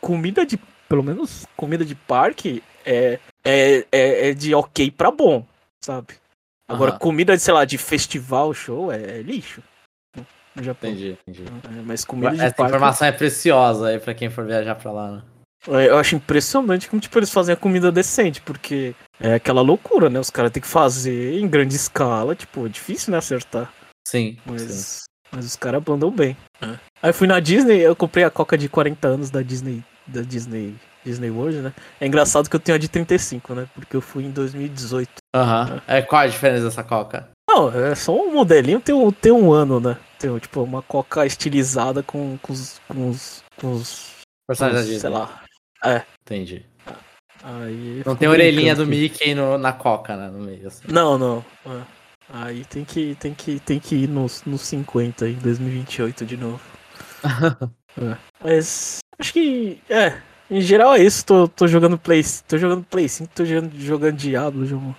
[0.00, 5.46] comida de, pelo menos comida de parque é, é, é, é de ok pra bom,
[5.82, 6.14] sabe?
[6.68, 6.98] Agora, Aham.
[6.98, 9.62] comida, de, sei lá, de festival, show, é, é lixo.
[10.54, 10.90] No Japão.
[10.90, 11.44] Entendi, entendi.
[11.64, 12.70] É, mas comida de Essa parque...
[12.70, 15.22] informação é preciosa aí pra quem for viajar pra lá, né?
[15.68, 20.10] É, Eu acho impressionante como tipo, eles fazem a comida decente, porque é aquela loucura,
[20.10, 20.18] né?
[20.18, 23.72] Os caras têm que fazer em grande escala, tipo, é difícil, né, acertar.
[24.06, 24.36] Sim.
[24.36, 24.38] sim.
[24.44, 26.36] Mas, mas os caras mandam bem.
[26.60, 30.22] Aí eu fui na Disney, eu comprei a Coca de 40 anos da Disney, da
[30.22, 31.72] Disney, Disney World, né?
[32.00, 33.68] É engraçado que eu tenho a de 35, né?
[33.74, 35.08] Porque eu fui em 2018.
[35.34, 35.80] Aham.
[35.86, 37.28] É, qual a diferença dessa coca?
[37.48, 39.96] Não, é só um modelinho, tem um, tem um ano, né?
[40.18, 42.80] Tem tipo uma Coca estilizada com, com os.
[42.88, 44.12] Com os, com os
[44.46, 45.00] Personagem da Disney.
[45.00, 45.42] sei lá.
[46.22, 46.64] Entendi.
[47.44, 50.28] Aí Não tem orelhinha do Mickey no- na coca, né?
[50.30, 50.84] No meio, assim.
[50.88, 51.44] Não, não.
[51.66, 51.82] é.
[52.32, 56.60] Aí tem que, tem que, tem que ir nos, nos 50 em 2028 de novo.
[58.00, 58.16] É.
[58.42, 60.18] Mas acho que é.
[60.50, 61.26] Em geral é isso.
[61.26, 62.22] Tô, tô jogando Play.
[62.48, 64.96] Tô jogando Play 5, tô jogando, jogando Diablo, João.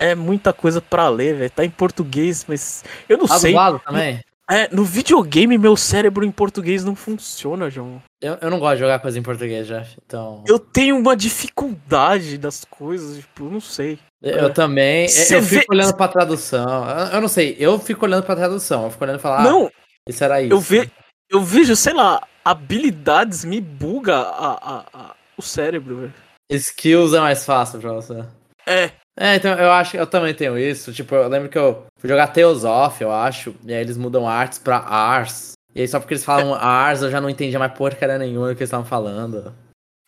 [0.00, 1.50] É muita coisa pra ler, velho.
[1.50, 3.52] Tá em português, mas eu não Tá sei.
[3.52, 4.20] dublado também?
[4.52, 8.02] É, no videogame meu cérebro em português não funciona, João.
[8.20, 9.96] Eu, eu não gosto de jogar coisa em português, Jeff.
[10.04, 10.44] Então.
[10.46, 13.98] Eu tenho uma dificuldade das coisas, tipo, eu não sei.
[14.22, 14.48] Eu, É.
[14.50, 15.02] também.
[15.04, 16.88] Eu, Cê eu fico vê- olhando pra tradução.
[16.88, 17.56] Eu, eu não sei.
[17.58, 18.84] Eu fico olhando pra tradução.
[18.84, 19.42] Eu fico olhando e falar.
[19.42, 19.70] não, Ah,
[20.08, 20.52] isso era isso.
[20.52, 20.90] eu, ve,
[21.30, 26.14] eu vejo, sei lá, habilidades me buga a, a, a- o cérebro, velho.
[26.50, 28.24] Skills é mais fácil pra você.
[28.66, 30.92] É, É, então eu acho que eu também tenho isso.
[30.92, 34.26] Tipo, eu lembro que eu fui jogar Tales of, eu acho, e aí eles mudam
[34.28, 35.52] arts pra Ars.
[35.74, 38.54] E aí só porque eles falam Ars eu já não entendia mais porcaria nenhuma do
[38.54, 39.54] que eles estavam falando.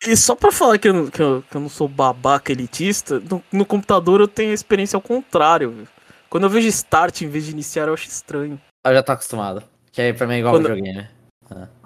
[0.05, 3.19] E só pra falar que eu, não- que eu, que eu não sou babaca elitista,
[3.19, 5.71] no, no computador eu tenho a experiência ao contrário.
[5.71, 5.87] velho.
[6.29, 8.59] Quando eu vejo start em vez de iniciar, eu acho estranho.
[8.85, 9.63] Eu já tô acostumado.
[9.91, 11.07] Que aí pra mim é igual Quando- videogame.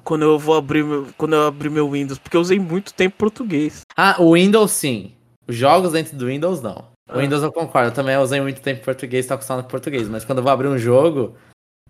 [0.03, 3.15] Quando eu vou abrir meu, quando eu abrir meu Windows, porque eu usei muito tempo
[3.17, 3.81] português.
[3.95, 5.11] Ah, o Windows sim.
[5.47, 6.85] Os jogos dentro do Windows não.
[7.09, 7.21] O Ah.
[7.21, 10.07] Windows eu concordo, eu também usei muito tempo em português, tô acostumado com português.
[10.07, 11.35] Mas quando eu vou abrir um jogo,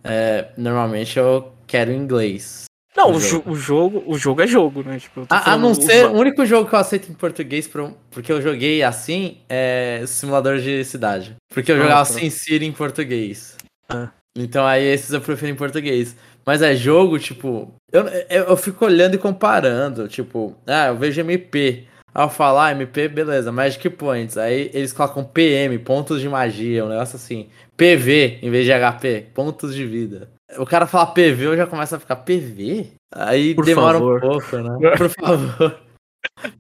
[0.04, 2.66] é, normalmente eu quero inglês.
[2.96, 3.44] Não, O jogo.
[3.46, 4.98] jo- o jogo, o jogo é jogo, né?
[5.00, 7.96] Tipo, A, a falando não ser, o único jogo que eu aceito em português pro-
[8.10, 11.36] porque eu joguei assim é simulador de cidade.
[11.54, 12.06] Porque eu Ah, jogava tá.
[12.20, 13.56] Sin City em português.
[13.88, 14.10] Ah.
[14.38, 16.16] Então aí esses eu prefiro em português.
[16.46, 17.72] Mas é jogo, tipo.
[17.92, 20.08] Eu, eu, eu fico olhando e comparando.
[20.08, 21.86] Tipo, ah, eu vejo MP.
[22.14, 24.38] Eu falo, ah, MP, beleza, Magic Points.
[24.38, 27.50] Aí eles colocam PM, pontos de magia, um negócio assim.
[27.78, 30.30] PV em vez de HP, pontos de vida.
[30.58, 32.88] O cara fala PV, eu já começo a ficar PV?
[33.14, 34.18] Aí Por demora favor.
[34.18, 34.92] um pouco, né?
[34.98, 35.80] Por favor.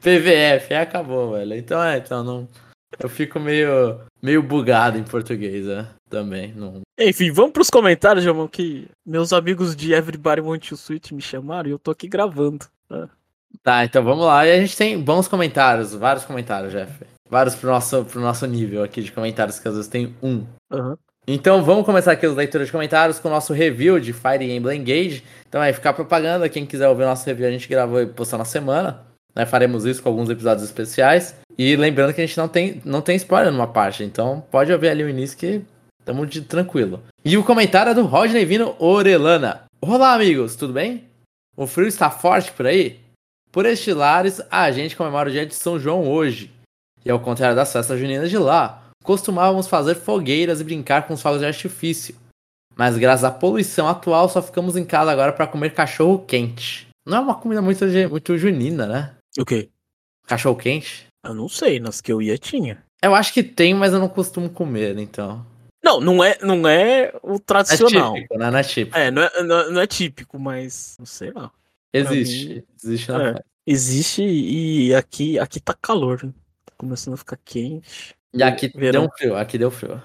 [0.02, 1.56] PVF, aí acabou, velho.
[1.56, 2.48] Então é, então não.
[2.98, 5.88] Eu fico meio, meio bugado em português, né?
[6.10, 6.54] Também.
[6.54, 6.82] Não...
[7.00, 11.70] Enfim, vamos pros comentários, Jamão, que meus amigos de Everybody Want to Switch me chamaram
[11.70, 12.66] e eu tô aqui gravando.
[12.88, 13.08] Tá,
[13.84, 14.46] então vamos lá.
[14.46, 16.92] E a gente tem bons comentários, vários comentários, Jeff.
[17.30, 20.46] Vários pro nosso, pro nosso nível aqui de comentários, que às vezes tem um.
[20.72, 20.98] Aham.
[21.28, 24.82] Então vamos começar aqui as leituras de comentários com o nosso review de Fire Emblem
[24.82, 25.24] Engage.
[25.48, 28.40] Então aí ficar propaganda, quem quiser ouvir o nosso review a gente gravou e postou
[28.40, 29.02] na semana.
[29.36, 29.46] Né?
[29.46, 31.36] Faremos isso com alguns episódios especiais.
[31.56, 34.90] E lembrando que a gente não tem, não tem spoiler numa parte, então pode ouvir
[34.90, 35.62] ali o início que
[36.00, 37.04] estamos de tranquilo.
[37.24, 39.66] E o comentário é do Rodney Vino Orelana.
[39.80, 41.04] Olá amigos, tudo bem?
[41.56, 43.00] O frio está forte por aí?
[43.52, 46.52] Por estes lares, a gente comemora o dia de São João hoje.
[47.04, 51.22] E ao contrário das festas juninas de lá, costumávamos fazer fogueiras e brincar com os
[51.22, 52.16] fogos de artifício.
[52.76, 56.88] Mas graças à poluição atual, só ficamos em casa agora para comer cachorro quente.
[57.06, 59.16] Não é uma comida muito, muito junina, né?
[59.38, 59.70] O quê?
[60.28, 61.08] Cachorro quente?
[61.26, 62.84] Eu não sei, nas que eu ia tinha.
[63.02, 65.46] Eu acho que tem, mas eu não costumo comer, então.
[65.84, 68.14] Não, não é, não é o É tradicional.
[68.14, 68.52] típico, né?
[68.52, 68.98] Não é típico.
[68.98, 71.52] É, não é, não é, não é típico, mas não sei lá.
[71.94, 72.64] Existe.
[72.84, 73.36] Existe na É.
[73.68, 76.24] Existe e aqui, aqui tá calor.
[76.24, 76.32] né?
[76.66, 78.14] Tá começando a ficar quente.
[78.34, 79.02] E aqui Verão.
[79.04, 80.02] deu frio, aqui deu frio.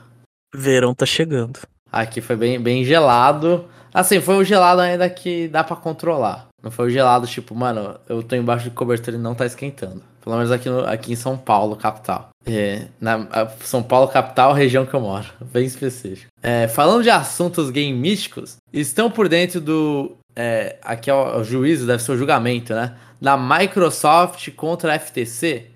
[0.55, 1.61] Verão tá chegando.
[1.91, 3.67] Aqui foi bem, bem gelado.
[3.93, 6.49] Assim, foi o gelado ainda que dá pra controlar.
[6.63, 10.03] Não foi o gelado tipo, mano, eu tô embaixo de cobertura e não tá esquentando.
[10.23, 12.31] Pelo menos aqui, no- aqui em São Paulo, capital.
[12.47, 15.27] É, na São Paulo, capital, região que eu moro.
[15.53, 16.31] Bem específico.
[16.43, 20.17] É, falando de assuntos game místicos, estão por dentro do.
[20.37, 22.97] É, aqui é o, o juízo, deve ser o julgamento, né?
[23.21, 25.71] Da Microsoft contra a FTC.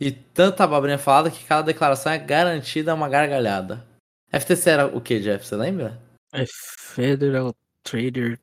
[0.00, 3.84] E tanta abobrinha falada que cada declaração é garantida uma gargalhada.
[4.32, 5.46] FTC era o que, Jeff?
[5.46, 6.00] Você lembra?
[6.32, 8.38] É Federal Trader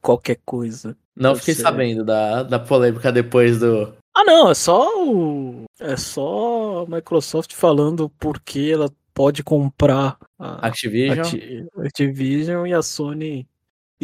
[0.00, 0.96] qualquer coisa.
[1.16, 1.62] Não fiquei ser.
[1.62, 3.94] sabendo da, da polêmica depois do.
[4.16, 5.64] Ah não, é só o.
[5.80, 11.20] É só a Microsoft falando porque ela pode comprar a Activision.
[11.20, 13.48] Acti- Activision e a Sony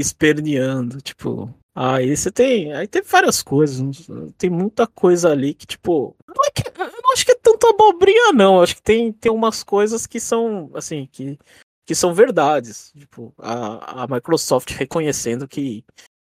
[0.01, 1.53] esperneando, tipo.
[1.75, 2.73] Aí você tem.
[2.73, 4.07] Aí tem várias coisas.
[4.37, 6.17] Tem muita coisa ali que, tipo.
[6.27, 8.57] Não é que, eu não acho que é tanto abobrinha, não.
[8.57, 11.39] Eu Acho que tem, tem umas coisas que são, assim, que,
[11.87, 12.93] que são verdades.
[12.97, 15.85] Tipo, a, a Microsoft reconhecendo que,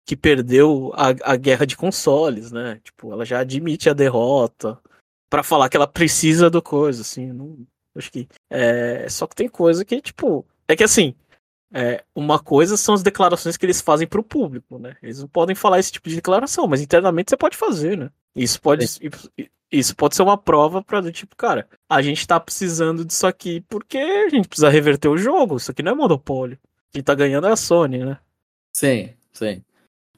[0.06, 2.80] que perdeu a, a guerra de consoles, né?
[2.84, 4.78] Tipo, ela já admite a derrota
[5.30, 7.32] para falar que ela precisa do coisa, assim.
[7.32, 7.56] Não,
[7.96, 8.28] acho que.
[8.50, 10.44] É, só que tem coisa que, tipo.
[10.68, 11.14] É que assim.
[11.72, 14.96] É, uma coisa são as declarações que eles fazem pro público, né?
[15.02, 18.10] Eles não podem falar esse tipo de declaração, mas internamente você pode fazer, né?
[18.34, 18.86] Isso pode,
[19.70, 23.60] isso pode ser uma prova para do tipo, cara, a gente tá precisando disso aqui
[23.68, 25.56] porque a gente precisa reverter o jogo.
[25.56, 26.58] Isso aqui não é monopólio.
[26.92, 28.18] Quem tá ganhando é a Sony, né?
[28.72, 29.62] Sim, sim.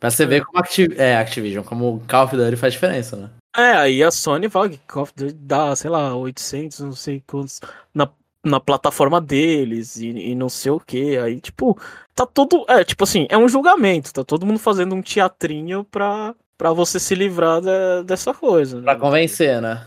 [0.01, 3.31] Pra você ver como Activ é, Activision, como o Call of Duty faz diferença, né?
[3.55, 7.23] É, aí a Sony fala que Call of Duty dá, sei lá, 800, não sei
[7.27, 7.61] quantos,
[7.95, 8.11] na,
[8.45, 11.17] na plataforma deles e, e não sei o que.
[11.19, 11.79] Aí, tipo,
[12.15, 12.65] tá todo.
[12.69, 16.99] É, tipo assim, é um julgamento, tá todo mundo fazendo um teatrinho pra, pra você
[16.99, 18.79] se livrar de, dessa coisa.
[18.79, 18.85] Né?
[18.85, 19.87] Pra convencer, né?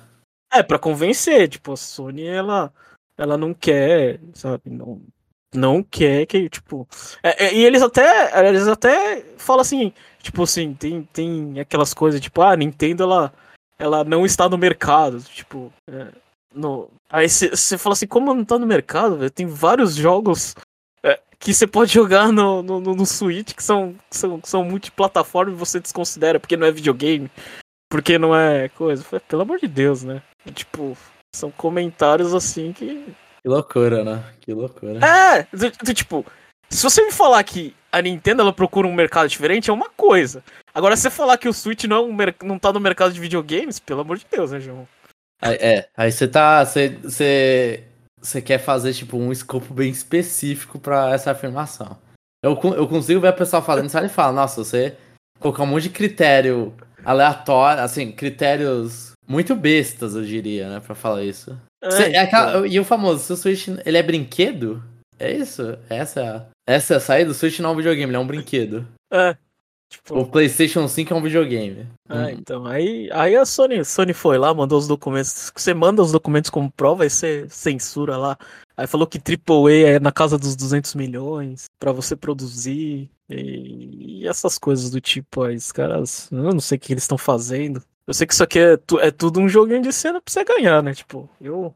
[0.52, 1.50] É, pra convencer.
[1.50, 2.72] Tipo, a Sony, ela,
[3.18, 4.70] ela não quer, sabe?
[4.70, 5.02] Não,
[5.54, 6.88] não quer que, tipo.
[7.22, 8.48] É, é, e eles até.
[8.48, 9.92] Eles até falam assim,
[10.22, 13.34] tipo assim, tem, tem aquelas coisas, tipo, ah, a Nintendo ela,
[13.78, 15.20] ela não está no mercado.
[15.22, 15.74] Tipo.
[15.90, 16.25] É,
[16.56, 16.90] no...
[17.10, 19.30] Aí você fala assim, como não tá no mercado, velho?
[19.30, 20.56] Tem vários jogos
[21.04, 25.56] é, que você pode jogar no, no, no Switch que são, são, são multiplataforma e
[25.56, 27.30] você desconsidera porque não é videogame.
[27.90, 29.04] Porque não é coisa.
[29.28, 30.22] Pelo amor de Deus, né?
[30.54, 30.98] Tipo,
[31.36, 33.06] são comentários assim que
[33.46, 34.24] que loucura, né?
[34.42, 35.00] Que loucura.
[35.06, 36.26] É, do, do, tipo,
[36.68, 40.44] se você me falar que a Nintendo ela procura um mercado diferente, é uma coisa.
[40.74, 43.20] Agora, se você falar que o Switch não, é um não tá no mercado de
[43.20, 44.88] videogames, pelo amor de Deus, né, João?
[45.42, 46.66] É, aí você tá.
[46.66, 47.84] Você, você,
[48.20, 51.98] você quer fazer, tipo, um escopo bem específico para essa afirmação.
[52.44, 54.96] Eu, eu consigo ver a pessoa falando isso e fala, nossa, você
[55.40, 61.24] colocar um monte de critério aleatório, assim, critérios muito bestas, eu diria, né, pra falar
[61.24, 61.60] isso.
[61.90, 64.84] Cê, é aquela, e o famoso, se o Switch ele é brinquedo?
[65.20, 65.78] É isso?
[65.90, 67.32] Essa, essa é a saída?
[67.32, 68.88] O Switch não é um videogame, ele é um brinquedo.
[69.12, 69.36] É.
[69.90, 70.20] Tipo...
[70.20, 71.88] O PlayStation 5 é um videogame.
[72.10, 72.30] É, hum.
[72.30, 72.66] então.
[72.66, 75.52] Aí, aí a Sony, Sony foi lá, mandou os documentos.
[75.56, 78.38] Você manda os documentos como prova, aí você censura lá.
[78.76, 83.10] Aí falou que AAA é na casa dos 200 milhões para você produzir.
[83.30, 85.44] E, e, essas coisas do tipo.
[85.44, 86.30] Aí os caras.
[86.32, 87.82] Eu não sei o que eles estão fazendo.
[88.08, 90.44] Eu sei que isso aqui é, tu, é tudo um joguinho de cena pra você
[90.44, 90.94] ganhar, né?
[90.94, 91.74] Tipo, eu.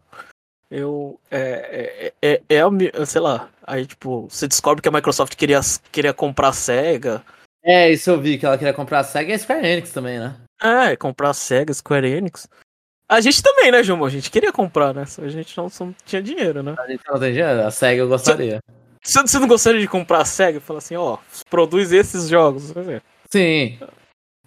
[0.69, 1.19] Eu.
[1.31, 3.49] É, é, é, é, sei lá.
[3.63, 7.23] Aí, tipo, você descobre que a Microsoft queria, queria comprar a SEGA.
[7.63, 10.19] É, isso eu vi, que ela queria comprar a SEGA e a Square Enix também,
[10.19, 10.35] né?
[10.61, 12.47] É, comprar a SEGA, Square Enix.
[13.09, 14.05] A gente também, né, João?
[14.05, 15.05] A gente queria comprar, né?
[15.05, 16.75] Só a gente não, não tinha dinheiro, né?
[16.77, 17.65] A gente não tem dinheiro?
[17.65, 18.59] A SEGA eu gostaria.
[19.03, 20.59] Você, você não gostaria de comprar a SEGA?
[20.59, 21.17] Fala assim, ó,
[21.49, 22.73] produz esses jogos.
[23.31, 23.79] Sim.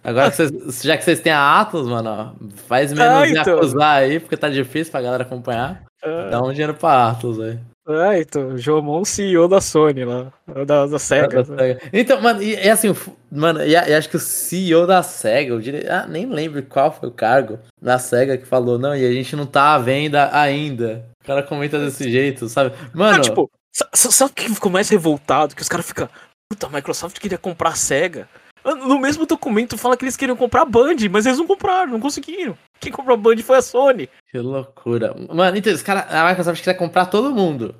[0.03, 2.35] Agora, que vocês, já que vocês têm a Atlas, mano,
[2.67, 3.55] faz menos ah, então.
[3.55, 5.83] Yakuza aí, porque tá difícil pra galera acompanhar.
[6.03, 6.29] Ah.
[6.29, 7.59] Dá um dinheiro pra Atlas aí.
[7.85, 10.31] É, então, Jomon CEO da Sony lá,
[10.65, 11.43] da, da SEGA.
[11.43, 11.81] Da Sega.
[11.91, 12.95] Então, mano, e, e assim,
[13.29, 16.93] mano, e, e, acho que o CEO da SEGA, eu diria, ah, nem lembro qual
[16.93, 20.29] foi o cargo da SEGA que falou, não, e a gente não tá à venda
[20.33, 21.05] ainda.
[21.21, 22.73] O cara comenta desse jeito, sabe?
[22.93, 23.17] Mano.
[23.17, 23.51] Não, tipo,
[23.93, 25.53] sabe o que ficou mais revoltado?
[25.53, 26.07] Que os caras ficam,
[26.49, 28.29] puta, a Microsoft queria comprar a SEGA.
[28.63, 31.99] No mesmo documento fala que eles queriam comprar a Band, mas eles não compraram, não
[31.99, 32.57] conseguiram.
[32.79, 34.09] Quem comprou a Band foi a Sony.
[34.29, 35.13] Que loucura.
[35.33, 37.75] Mano, então, os caras, a Microsoft quer comprar todo mundo.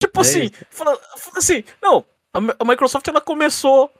[0.00, 3.90] Tipo é assim, fala, fala, assim, não, a, a, Microsoft ela começou.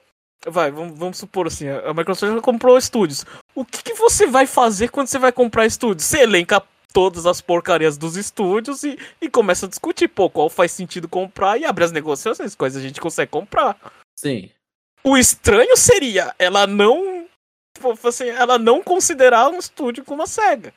[0.46, 3.26] Vai, vamos, vamos supor assim, a Microsoft ela comprou estúdios.
[3.54, 6.04] O que, que você vai fazer quando você vai comprar estúdios?
[6.04, 10.72] Você elenca todas as porcarias dos estúdios e, e começa a discutir, pô, qual faz
[10.72, 13.76] sentido comprar e abre as negociações, coisas a gente consegue comprar.
[14.16, 14.50] Sim.
[15.02, 17.26] O estranho seria ela não.
[17.74, 20.72] Tipo, assim, ela não considerar um estúdio como a SEGA.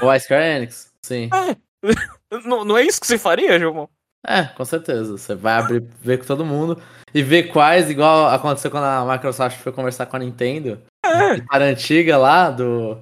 [0.00, 1.30] Ou a Square Enix, sim.
[1.32, 1.56] É.
[2.44, 3.88] não, não é isso que você faria, João?
[4.26, 5.16] É, com certeza.
[5.16, 6.80] Você vai abrir, ver com todo mundo
[7.12, 10.80] e ver quais, igual aconteceu quando a Microsoft foi conversar com a Nintendo.
[11.04, 11.42] É.
[11.50, 12.98] A antiga lá, do.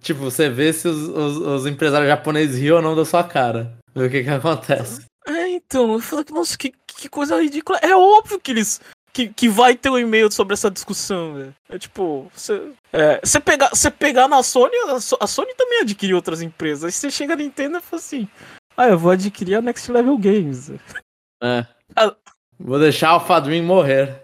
[0.00, 3.76] Tipo, você vê se os, os, os empresários japoneses riam ou não da sua cara.
[3.94, 5.04] Ver o que que acontece.
[5.26, 7.78] É, então, eu falei que, nossa, que, que coisa ridícula.
[7.82, 8.80] É óbvio que eles
[9.18, 11.54] que, que vai ter um e-mail sobre essa discussão, velho.
[11.68, 14.72] É tipo, você é, pegar, pegar na Sony,
[15.18, 16.84] a Sony também adquiriu outras empresas.
[16.84, 18.28] Aí você chega na Nintendo e fala assim:
[18.76, 20.70] Ah, eu vou adquirir a Next Level Games.
[21.42, 21.66] É.
[21.96, 22.14] A...
[22.60, 24.22] Vou deixar a Alpha Dream morrer.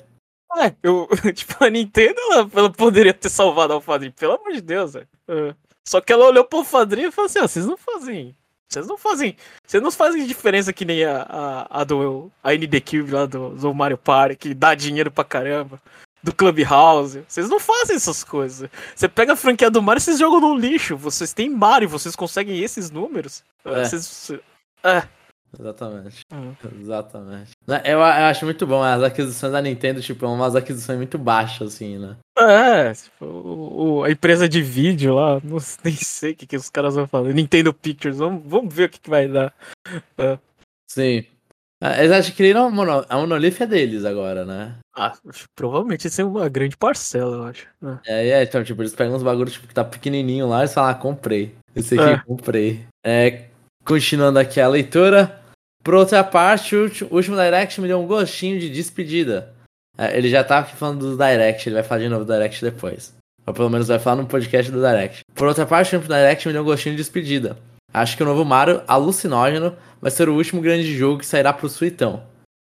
[0.56, 4.52] É, eu, tipo, a Nintendo ela, ela poderia ter salvado a Alpha Dream, pelo amor
[4.52, 5.08] de Deus, velho.
[5.28, 5.54] É.
[5.86, 8.36] Só que ela olhou pro Alpha Dream e falou assim: ah, vocês não fazem
[8.68, 9.36] vocês não fazem.
[9.66, 12.30] Vocês não fazem diferença que nem a, a, a do.
[12.42, 15.80] A ND Cube lá do, do Mario Party, que dá dinheiro pra caramba.
[16.22, 17.22] Do Clubhouse.
[17.28, 18.70] Vocês não fazem essas coisas.
[18.96, 20.96] Você pega a franquia do Mario e vocês jogam no lixo.
[20.96, 23.44] Vocês têm Mario, vocês conseguem esses números.
[23.64, 23.84] É.
[23.84, 24.30] Vocês,
[24.82, 25.02] é.
[25.58, 26.20] Exatamente.
[26.32, 26.52] Hum.
[26.80, 27.50] Exatamente.
[27.66, 31.74] Né, Eu, eu acho muito bom as aquisições da Nintendo, tipo, umas aquisições muito baixas,
[31.74, 32.16] assim, né?
[32.38, 36.56] É, tipo, o- o- a empresa de vídeo lá, não, nem sei o que, que
[36.56, 37.32] os caras vão falar.
[37.32, 39.54] Nintendo Pictures, vamos, vamos ver o que, que vai dar.
[40.90, 41.24] Sim.
[41.82, 44.76] Ah, Eles adquiriram a, Mono, a Monolith é deles agora, né?
[44.96, 45.12] Ah,
[45.54, 47.66] provavelmente isso é uma grande parcela, eu acho.
[47.82, 48.00] né?
[48.06, 50.90] É, é, então, tipo, eles pegam uns bagulhos tipo, que tá pequenininho lá e falam,
[50.90, 51.54] ah, comprei.
[51.76, 52.18] Esse aqui É.
[52.24, 52.86] comprei.
[53.04, 53.46] É,
[53.84, 55.42] continuando aqui a leitura.
[55.84, 59.52] Por outra parte, o último Direct me deu um gostinho de despedida.
[59.96, 63.14] É, ele já aqui falando do Direct, ele vai falar de novo do Direct depois.
[63.46, 65.20] Ou pelo menos vai falar no podcast do Direct.
[65.34, 67.58] Por outra parte, o último Direct me deu um gostinho de despedida.
[67.92, 71.68] Acho que o novo Mario, alucinógeno, vai ser o último grande jogo que sairá pro
[71.68, 72.24] Suitão.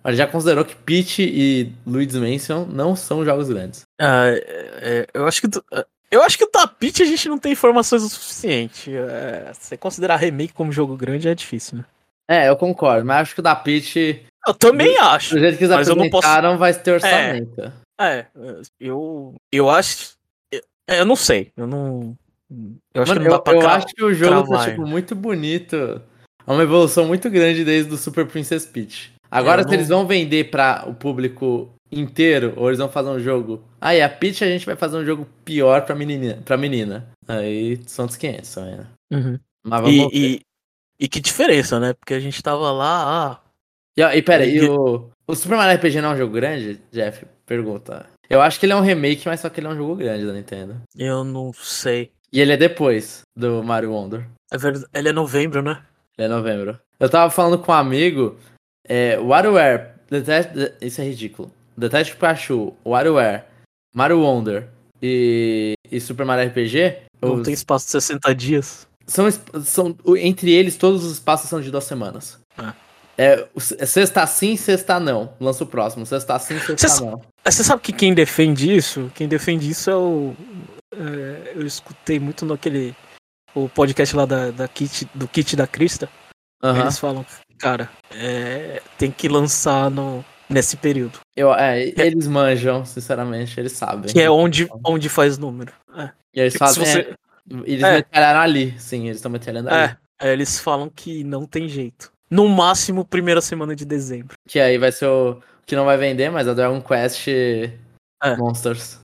[0.03, 3.83] Ele já considerou que Peach e Luigi's Mansion não são jogos grandes.
[4.01, 4.43] Ah, é-
[4.81, 5.47] é, eu acho que.
[5.47, 8.93] do- é, Eu acho que o Tapete a gente não tem informações o suficiente.
[8.93, 11.85] É, você considerar remake como jogo grande é difícil, né?
[12.29, 15.35] É, eu concordo, mas acho que o da Peach, Eu também acho.
[15.35, 17.73] do jeito que eles Mas eu não posso- apresentaram, vai ter orçamento.
[17.99, 18.25] É,
[18.79, 19.35] eu.
[19.51, 20.13] Eu acho.
[20.51, 21.51] Eu, eu não sei.
[21.55, 22.15] Eu não.
[22.93, 24.47] Eu acho Mano, que não dá eu, pra eu cra- acho que o jogo tá,
[24.47, 24.69] cravar.
[24.69, 25.75] tipo, muito bonito.
[26.45, 29.13] É uma evolução muito grande desde o Super Princess Peach.
[29.31, 33.09] Agora, Eu se não- eles vão vender pra o público inteiro, ou eles vão fazer
[33.09, 33.63] um jogo...
[33.79, 36.39] Ah, e a Peach a gente vai fazer um jogo pior pra menina.
[36.43, 37.07] Pra menina.
[37.27, 38.87] Aí são dos 500 também, né?
[39.11, 39.39] Uhum.
[39.65, 40.09] Mas vamos ver.
[40.11, 40.41] E, e,
[40.99, 41.93] e que diferença, né?
[41.93, 43.39] Porque a gente tava lá, ah,
[43.97, 46.79] E, e pera, e E- o, o Super Mario RPG não é um jogo grande,
[46.91, 47.25] Jeff?
[47.45, 48.05] Pergunta.
[48.29, 50.25] Eu acho que ele é um remake, mas só que ele é um jogo grande
[50.25, 50.81] da Nintendo.
[50.97, 52.11] eu não sei.
[52.31, 54.25] E ele é depois do Mario Wonder.
[54.51, 55.83] É verdade, ele é novembro, né?
[56.17, 56.79] Ele é novembro.
[56.99, 58.37] Eu tava falando com um amigo,
[58.87, 61.51] é, WarioWare, Detect- isso é ridículo.
[61.77, 63.43] Detective Pikachu, WarioWare,
[63.93, 64.67] Mario Wonder
[65.01, 68.87] e, e Super Mario RPG, Não os- tem espaço de 60 dias.
[69.07, 69.27] São,
[69.63, 72.39] são, entre eles, todos os espaços são de duas semanas.
[72.57, 72.73] Ah.
[73.17, 75.33] É, o- sexta sim, sexta não.
[75.39, 76.05] Lança o próximo.
[76.05, 77.21] Sexta sim, sexta Cês- não.
[77.45, 79.11] Você sabe que quem defende isso?
[79.13, 80.33] Quem defende isso é o.
[80.95, 82.95] é, eu escutei muito naquele.
[83.53, 86.09] O podcast lá da, da Kit, do Kit da Crista.
[86.81, 87.23] Eles falam,
[87.59, 91.19] cara, é, tem que lançar no, nesse período.
[91.35, 94.11] Eu, é, eles manjam, sinceramente, eles sabem.
[94.11, 95.71] Que é onde, onde faz número.
[95.95, 96.09] É.
[96.33, 96.83] E eles Se fazem.
[96.85, 97.13] você- é,
[97.65, 97.93] eles É.
[97.97, 98.73] metralharam ali.
[98.79, 99.95] Sim, eles estão metralhando ali.
[100.21, 102.11] É, é, eles falam que não tem jeito.
[102.29, 104.35] No máximo, primeira semana de dezembro.
[104.47, 105.39] Que aí vai ser o.
[105.65, 107.27] Que não vai vender, mas é Dragon Quest
[108.37, 108.99] Monsters.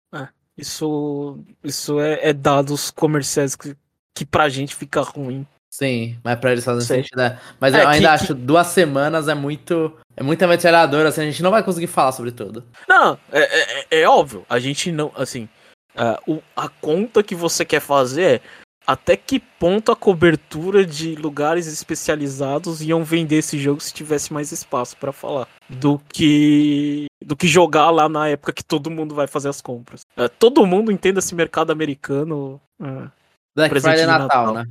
[0.57, 3.75] Isso, isso é, é dados comerciais que,
[4.13, 5.47] que pra gente fica ruim.
[5.71, 7.21] Sim, mas pra eles fazem sentido.
[7.21, 7.39] é.
[7.59, 9.95] Mas É, eu ainda que- acho duas semanas é muito.
[10.17, 12.65] É muita metralhadora, assim, a gente não vai conseguir falar sobre tudo.
[12.89, 14.45] Não, é, é- é- é óbvio.
[14.49, 15.13] A gente não.
[15.15, 15.47] Assim,
[15.95, 18.41] ah, o- a conta que você quer fazer é
[18.87, 24.51] até que ponto a cobertura de lugares especializados iam vender esse jogo se tivesse mais
[24.51, 25.47] espaço pra falar.
[25.69, 27.05] Do que.
[27.23, 30.01] Do que jogar lá na época que todo mundo vai fazer as compras.
[30.17, 32.59] Ah, todo mundo entende esse mercado americano.
[32.81, 33.11] ah,
[33.55, 34.53] Black Friday de Natal, Natal.
[34.53, 34.65] né?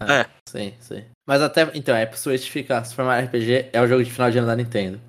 [0.00, 0.26] É.
[0.48, 1.04] Sim, sim.
[1.26, 1.70] Mas até.
[1.74, 2.84] Então, é Switch ficar.
[2.84, 5.00] Super Mario RPG é o jogo de final de ano da Nintendo.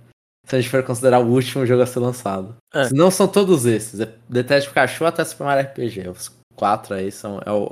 [0.45, 2.55] Se a gente for considerar o último jogo a ser lançado.
[2.73, 2.89] É.
[2.91, 3.99] Não são todos esses.
[3.99, 6.09] É Detective Pikachu até Super Mario RPG.
[6.09, 7.41] Os quatro aí são.
[7.45, 7.63] É o,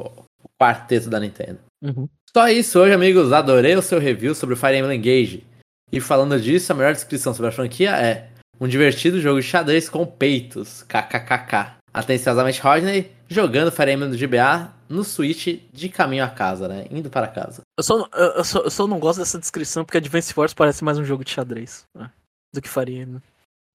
[0.43, 1.59] o quarteto da Nintendo.
[1.81, 2.07] uhum.
[2.33, 3.33] Só isso hoje, amigos.
[3.33, 5.43] Adorei o seu review sobre o Fire Emblem Engage.
[5.91, 9.89] E falando disso, a melhor descrição sobre a franquia é um divertido jogo de xadrez
[9.89, 10.83] com peitos.
[10.83, 11.75] KKKK.
[11.93, 16.85] Atenciosamente, Rodney jogando Fire Emblem do GBA no Switch de caminho a casa, né?
[16.91, 17.61] Indo para casa.
[17.77, 20.83] Eu só, eu, eu só, eu só não gosto dessa descrição porque Advance Wars parece
[20.83, 22.09] mais um jogo de xadrez né,
[22.53, 23.05] do que faria.
[23.05, 23.21] Né?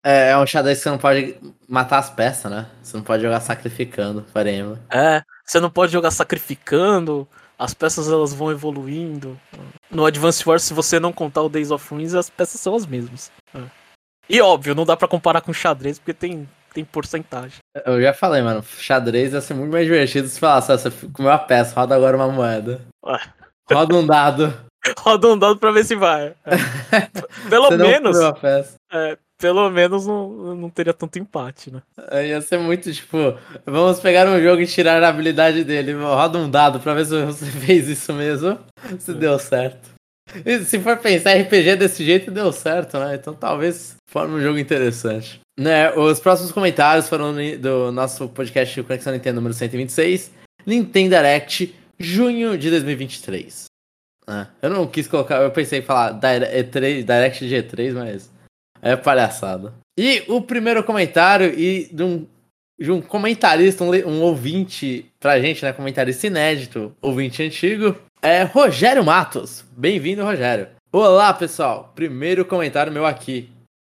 [0.04, 1.36] É, é um xadrez que você não pode
[1.68, 2.66] matar as peças, né?
[2.82, 4.78] Você não pode jogar sacrificando Fire Emblem.
[4.90, 7.26] É, você não pode jogar sacrificando,
[7.58, 9.38] as peças elas vão evoluindo.
[9.90, 12.86] No Advance Wars, se você não contar o Days of Ruins, as peças são as
[12.86, 13.32] mesmas.
[13.54, 13.60] É.
[14.28, 17.58] E óbvio, não dá pra comparar com xadrez porque tem, tem porcentagem.
[17.84, 21.32] Eu já falei, mano, xadrez ia ser muito mais divertido se falasse, "Ah, você comeu
[21.32, 22.80] a peça, roda agora uma moeda.
[23.04, 23.20] Ué.
[23.72, 24.65] Roda um dado.
[24.98, 26.34] Roda um dado pra ver se vai.
[26.44, 26.56] É.
[27.48, 28.16] Pelo Você menos,
[28.92, 31.82] é, pelo menos não, não teria tanto empate, né?
[32.10, 35.92] Aí Ia ser muito tipo, vamos pegar um jogo e tirar a habilidade dele.
[35.92, 38.58] Roda um dado pra ver se você fez isso mesmo.
[38.98, 39.90] Se deu certo.
[40.44, 43.14] E se for pensar RPG desse jeito, deu certo, né?
[43.14, 45.40] Então talvez forme um jogo interessante.
[45.58, 50.30] Né, os próximos comentários foram do nosso podcast Conexão Nintendo número 126.
[50.66, 53.66] Nintendo Direct, junho de 2023.
[54.28, 54.48] Né?
[54.62, 58.30] eu não quis colocar, eu pensei em falar Dire- E3, Direct de E3, mas
[58.82, 59.72] é palhaçada.
[59.98, 62.26] E o primeiro comentário e de um,
[62.78, 65.72] de um comentarista, um, um ouvinte pra gente, né?
[65.72, 69.64] Comentarista inédito, ouvinte antigo, é Rogério Matos.
[69.76, 70.68] Bem-vindo, Rogério.
[70.92, 71.92] Olá, pessoal!
[71.94, 73.50] Primeiro comentário meu aqui.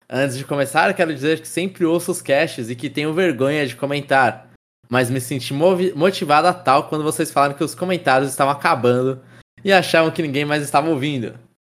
[0.10, 3.76] Antes de começar, quero dizer que sempre ouço os casts e que tenho vergonha de
[3.76, 4.50] comentar.
[4.90, 9.20] Mas me senti motivada a tal quando vocês falaram que os comentários estavam acabando
[9.64, 11.34] e achavam que ninguém mais estava ouvindo.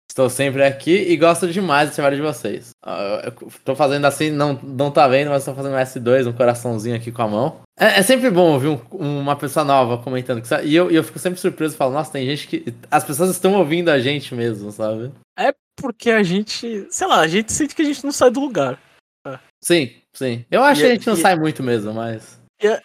[0.10, 2.70] Estou sempre aqui e gosto demais do trabalho de vocês.
[2.86, 6.96] Uh, tô fazendo assim, não, não tá vendo, mas estou fazendo um S2, um coraçãozinho
[6.96, 7.62] aqui com a mão.
[7.80, 10.40] É, é sempre bom ouvir um, uma pessoa nova comentando.
[10.40, 12.74] Que, e eu, eu fico sempre surpreso e falo, nossa, tem gente que.
[12.92, 15.12] As pessoas estão ouvindo a gente mesmo, sabe?
[15.36, 16.88] É porque a gente.
[16.92, 18.80] Sei lá, a gente sente que a gente não sai do lugar.
[19.26, 19.40] É.
[19.64, 20.46] Sim, sim.
[20.52, 22.40] Eu acho e, que a gente não e, sai muito mesmo, mas.
[22.62, 22.76] É,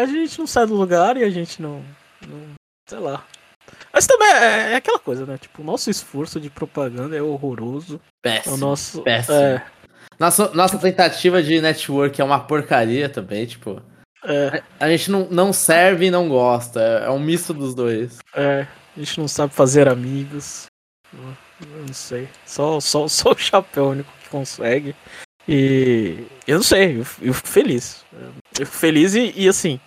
[0.00, 1.84] a gente não sai do lugar e a gente não.
[2.28, 2.54] não
[2.88, 3.24] sei lá.
[3.96, 5.38] Mas também é, é, aquela coisa, né?
[5.38, 7.98] Tipo, o nosso esforço de propaganda é horroroso.
[8.20, 8.54] Péssimo.
[8.54, 9.38] O nosso, péssimo.
[9.38, 9.64] É...
[10.20, 13.80] Nossa, nossa tentativa de network é uma porcaria também, tipo.
[14.22, 14.62] É.
[14.78, 16.78] A, gente não, não serve e não gosta.
[16.78, 18.18] É um misto dos dois.
[18.34, 20.66] É, a gente não sabe fazer amigos.
[21.14, 22.28] Eu não sei.
[22.44, 24.94] Só, só, só o chapéu único que consegue.
[25.48, 28.04] E eu não sei, eu, eu fico feliz.
[28.60, 29.80] Eu fico feliz e, e assim,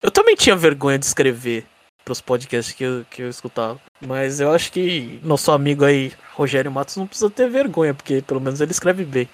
[0.00, 1.66] eu também tinha vergonha de escrever
[2.06, 3.80] pros podcasts que eu, que eu escutava.
[4.00, 8.40] Mas eu acho que nosso amigo aí, Rogério Matos, não precisa ter vergonha, porque pelo
[8.40, 9.28] menos ele escreve bem.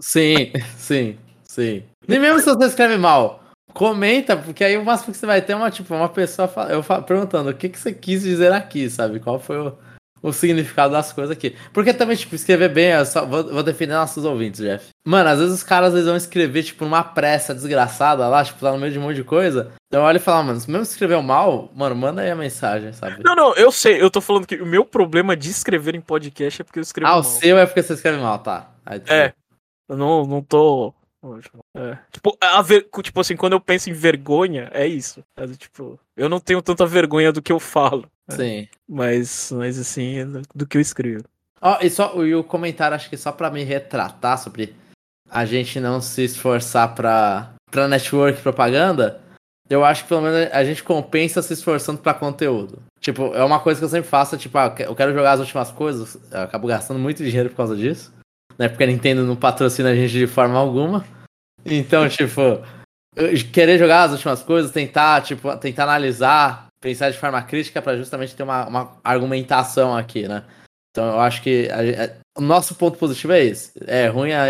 [0.00, 1.84] Sim, sim, sim.
[2.06, 3.44] Nem mesmo se você escreve mal.
[3.72, 6.82] Comenta, porque aí o máximo que você vai ter é uma, tipo, uma pessoa eu
[7.04, 9.20] perguntando o que, que você quis dizer aqui, sabe?
[9.20, 9.78] Qual foi o,
[10.22, 11.54] o significado das coisas aqui.
[11.72, 14.88] Porque também, tipo, escrever bem, eu só vou, vou defender nossos ouvintes, Jeff.
[15.06, 18.72] Mano, às vezes os caras eles vão escrever, tipo, numa pressa desgraçada lá, tipo, lá
[18.72, 19.72] no meio de um monte de coisa.
[19.90, 22.92] Eu olho e falo, ah, mano, mesmo se escreveu mal, mano, manda aí a mensagem,
[22.92, 23.22] sabe?
[23.24, 26.60] Não, não, eu sei, eu tô falando que o meu problema de escrever em podcast
[26.60, 27.18] é porque eu escrevo ah, mal.
[27.18, 28.70] Ah, o seu é porque você escreve mal, tá.
[28.84, 29.32] Aí, é,
[29.88, 30.92] eu não, não tô
[31.76, 31.98] é.
[32.12, 32.88] Tipo, a ver...
[33.02, 35.24] tipo assim, quando eu penso em vergonha, é isso.
[35.36, 38.06] É, tipo, eu não tenho tanta vergonha do que eu falo.
[38.28, 38.36] Né?
[38.36, 38.68] Sim.
[38.88, 41.24] Mas, mas assim, é do que eu escrevo.
[41.60, 44.74] Ó, oh, e só e o comentário, acho que só para me retratar sobre
[45.28, 49.20] a gente não se esforçar pra, pra network propaganda,
[49.68, 52.80] eu acho que pelo menos a gente compensa se esforçando para conteúdo.
[53.00, 55.70] Tipo, é uma coisa que eu sempre faço, tipo, ah, eu quero jogar as últimas
[55.70, 58.12] coisas, eu acabo gastando muito dinheiro por causa disso
[58.58, 58.68] né?
[58.68, 61.04] Porque a Nintendo não patrocina a gente de forma alguma.
[61.64, 62.40] Então, tipo,
[63.52, 68.34] querer jogar as últimas coisas, tentar, tipo, tentar analisar, pensar de forma crítica para justamente
[68.34, 70.44] ter uma, uma, argumentação aqui, né?
[70.90, 73.72] Então eu acho que a, a, o nosso ponto positivo é esse.
[73.86, 74.46] É ruim a,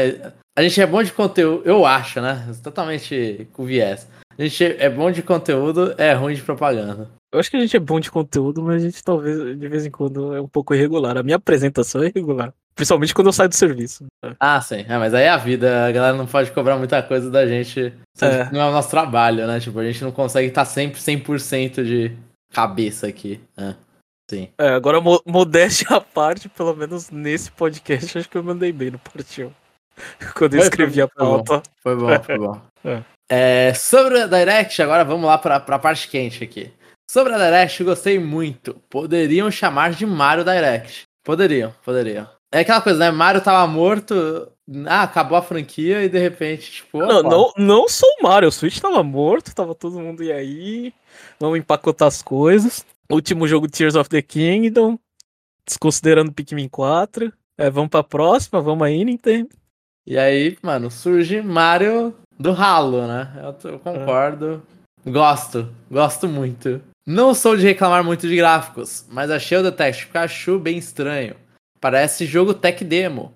[0.56, 2.46] a gente é bom de conteúdo, eu acho, né?
[2.62, 4.08] Totalmente com viés.
[4.36, 7.10] A gente é bom de conteúdo, é ruim de propaganda.
[7.32, 9.84] Eu acho que a gente é bom de conteúdo, mas a gente talvez de vez
[9.84, 11.16] em quando é um pouco irregular.
[11.16, 12.54] A minha apresentação é irregular.
[12.78, 14.06] Principalmente quando eu saio do serviço.
[14.38, 14.86] Ah, sim.
[14.88, 15.84] É, mas aí é a vida.
[15.84, 17.92] A galera não pode cobrar muita coisa da gente.
[18.20, 18.48] É.
[18.52, 19.58] Não é o nosso trabalho, né?
[19.58, 22.16] Tipo, a gente não consegue estar sempre 100% de
[22.52, 23.40] cabeça aqui.
[23.56, 23.74] É.
[24.30, 24.48] Sim.
[24.56, 28.98] É, agora, modéstia à parte, pelo menos nesse podcast, acho que eu mandei bem no
[29.00, 29.52] partiu.
[30.38, 31.60] Quando eu escrevi a pauta.
[31.82, 32.22] Foi bom, foi bom.
[32.22, 32.60] Foi bom.
[32.84, 33.02] É.
[33.68, 36.72] É, sobre a Direct, agora vamos lá para a parte quente aqui.
[37.10, 38.74] Sobre a Direct, gostei muito.
[38.88, 41.02] Poderiam chamar de Mario Direct.
[41.24, 42.37] Poderiam, poderiam.
[42.52, 43.10] É aquela coisa, né?
[43.10, 44.50] Mario tava morto,
[44.86, 46.98] ah, acabou a franquia e de repente, tipo.
[46.98, 50.94] Não, não, não sou o Mario, o Switch tava morto, tava todo mundo e aí.
[51.38, 52.84] Vamos empacotar as coisas.
[53.10, 54.98] Último jogo Tears of the Kingdom.
[55.66, 57.32] Desconsiderando Pikmin 4.
[57.58, 59.50] É, vamos pra próxima, vamos aí, Nintendo.
[60.06, 63.30] E aí, mano, surge Mario do ralo, né?
[63.36, 64.62] Eu, eu concordo.
[65.04, 65.10] É.
[65.10, 66.80] Gosto, gosto muito.
[67.06, 71.34] Não sou de reclamar muito de gráficos, mas achei o Detective Pikachu bem estranho.
[71.80, 73.32] Parece jogo tech demo.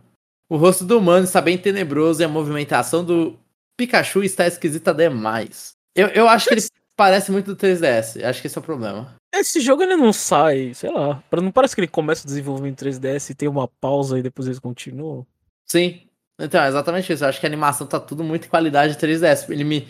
[0.49, 3.38] O rosto do humano está bem tenebroso e a movimentação do
[3.76, 5.72] Pikachu está esquisita demais.
[5.95, 6.62] Eu, eu acho que ele
[6.97, 8.22] parece muito do 3DS.
[8.22, 9.14] Acho que esse é o problema.
[9.34, 11.22] Esse jogo ele não sai, sei lá.
[11.32, 14.47] Não parece que ele começa o desenvolvimento em 3DS e tem uma pausa e depois
[14.47, 15.26] eles continuam?
[15.66, 16.03] Sim.
[16.38, 17.24] Então, é exatamente isso.
[17.24, 19.51] Eu acho que a animação tá tudo muito qualidade 3DS.
[19.51, 19.88] Ele me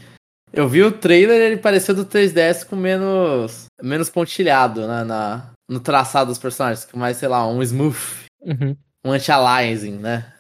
[0.53, 5.80] eu vi o trailer, ele pareceu do 3DS com menos menos pontilhado né, na, no
[5.80, 7.96] traçado dos personagens, com mais, sei lá, um smooth,
[8.43, 8.76] uhum.
[9.05, 10.32] um anti-aliasing, né?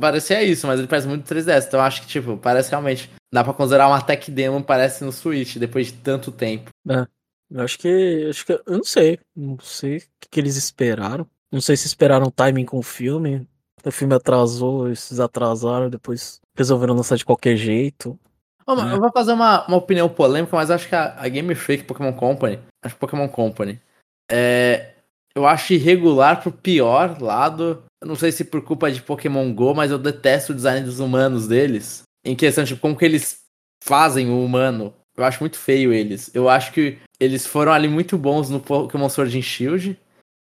[0.00, 3.10] Parecia isso, mas ele parece muito 3DS, então eu acho que, tipo, parece realmente.
[3.32, 6.70] Dá pra considerar uma tech demo, parece no Switch, depois de tanto tempo.
[6.88, 7.06] É.
[7.50, 8.26] Eu acho que.
[8.28, 8.52] Acho que.
[8.52, 9.18] Eu não sei.
[9.34, 11.26] Não sei o que, que eles esperaram.
[11.50, 13.46] Não sei se esperaram timing com o filme.
[13.84, 18.18] O filme atrasou, eles atrasaram, depois resolveram lançar de qualquer jeito.
[18.66, 18.92] Oh, é.
[18.92, 22.12] Eu vou fazer uma, uma opinião polêmica, mas acho que a, a Game Freak Pokémon
[22.12, 23.80] Company, acho que Pokémon Company,
[24.30, 24.91] é,
[25.34, 27.82] eu acho irregular pro pior lado.
[28.00, 31.00] Eu não sei se por culpa de Pokémon Go, mas eu detesto o design dos
[31.00, 32.02] humanos deles.
[32.24, 33.40] Em questão, tipo, como que eles
[33.82, 34.94] fazem o humano.
[35.16, 36.30] Eu acho muito feio eles.
[36.34, 39.98] Eu acho que eles foram ali muito bons no Pokémon Sword and Shield.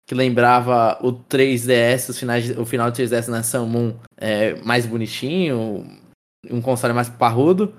[0.09, 4.87] que lembrava o 3DS, os finais, o final do 3DS na Sun Moon é, mais
[4.87, 5.85] bonitinho,
[6.49, 7.75] um console mais parrudo.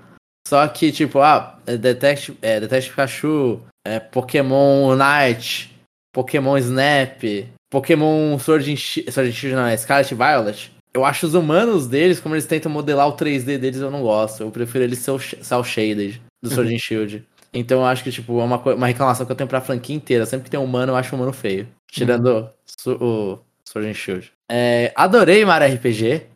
[0.46, 5.77] Só que, tipo, ah, é Detect, é, Detect Pikachu, é, Pokémon Night,
[6.18, 7.22] Pokémon Snap,
[7.70, 10.72] Pokémon Sword and Shield, Sword and Shield não, é Scarlet Violet.
[10.92, 14.42] Eu acho os humanos deles, como eles tentam modelar o 3D deles, eu não gosto.
[14.42, 17.24] Eu prefiro eles ser cel shaded do Sword and Shield.
[17.54, 20.26] Então eu acho que, tipo, é uma, uma reclamação que eu tenho pra franquia inteira.
[20.26, 21.68] Sempre que tem um humano, eu acho um humano feio.
[21.88, 22.50] Tirando
[22.84, 22.94] uhum.
[22.94, 24.32] o Sword and Shield.
[24.50, 26.26] É, adorei Mario RPG,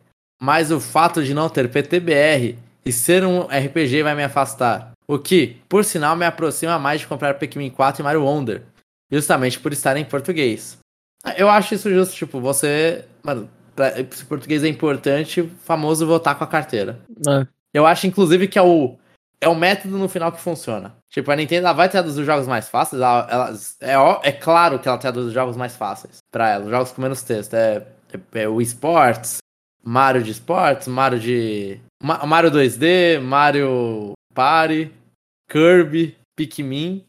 [0.41, 4.93] mas o fato de não ter PTBR e ser um RPG vai me afastar.
[5.05, 8.61] O que, por sinal, me aproxima mais de comprar Pikmin 4 e Mario Wonder.
[9.11, 10.77] Justamente por estar em português.
[11.37, 13.05] Eu acho isso justo, tipo, você.
[13.23, 16.99] Mano, pra, se português é importante, famoso votar com a carteira.
[17.27, 17.47] É.
[17.73, 18.97] Eu acho, inclusive, que é o
[19.43, 20.95] é o método no final que funciona.
[21.09, 23.27] Tipo, a Nintendo ela vai traduzir os jogos mais fáceis, ela,
[23.81, 26.91] ela, é, é claro que ela traduz os jogos mais fáceis para ela, os jogos
[26.91, 27.53] com menos texto.
[27.53, 27.85] É,
[28.33, 29.37] é, é o esportes,
[29.83, 31.79] Mario de esportes, Mario de.
[32.01, 34.91] Ma, Mario 2D, Mario Party,
[35.49, 37.05] Kirby, Pikmin.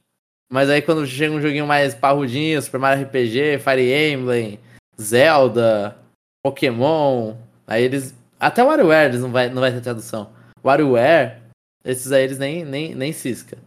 [0.54, 4.60] Mas aí quando chega um joguinho mais parrudinho, Super Mario RPG, Fire Emblem,
[5.00, 5.96] Zelda,
[6.44, 7.34] Pokémon,
[7.66, 8.14] aí eles.
[8.38, 10.30] Até o WarioWare eles não vai, não vai ter tradução.
[10.64, 11.42] WarioWare
[11.84, 13.58] esses aí eles nem, nem, nem cisca.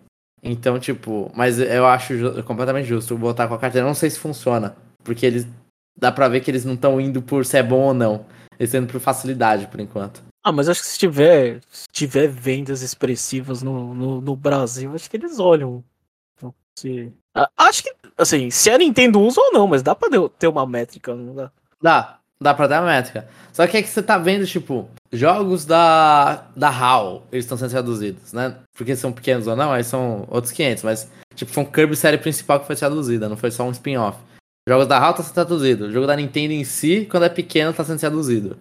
[0.42, 2.14] Então, tipo, mas eu acho
[2.44, 3.86] completamente justo botar com a carteira.
[3.86, 4.74] Não sei se funciona.
[5.04, 5.46] Porque eles.
[6.00, 8.26] Dá pra ver que eles não estão indo por se é bom ou não.
[8.58, 10.24] Eles estão indo por facilidade, por enquanto.
[10.42, 15.10] Ah, mas acho que se tiver, se tiver vendas expressivas no, no, no Brasil, acho
[15.10, 15.84] que eles olham.
[16.78, 17.11] Se...
[17.57, 21.15] Acho que, assim, se a Nintendo usa ou não, mas dá pra ter uma métrica,
[21.15, 21.51] não dá?
[21.82, 23.28] Dá, dá pra ter uma métrica.
[23.51, 27.71] Só que é que você tá vendo, tipo, Jogos da, da HAL, eles estão sendo
[27.71, 28.57] traduzidos, né?
[28.75, 32.17] Porque são pequenos ou não, aí são outros 500, mas, tipo, foi um Kirby série
[32.17, 34.19] principal que foi traduzida, não foi só um spin-off.
[34.67, 37.73] Jogos da HAL tá sendo traduzido, o jogo da Nintendo em si, quando é pequeno,
[37.73, 38.57] tá sendo traduzido.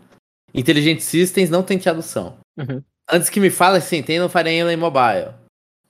[0.55, 2.39] Intelligent Systems não tem tradução.
[2.57, 2.83] Uhum.
[3.11, 5.35] Antes que me fale, sim, tem no Fire Emblem Mobile,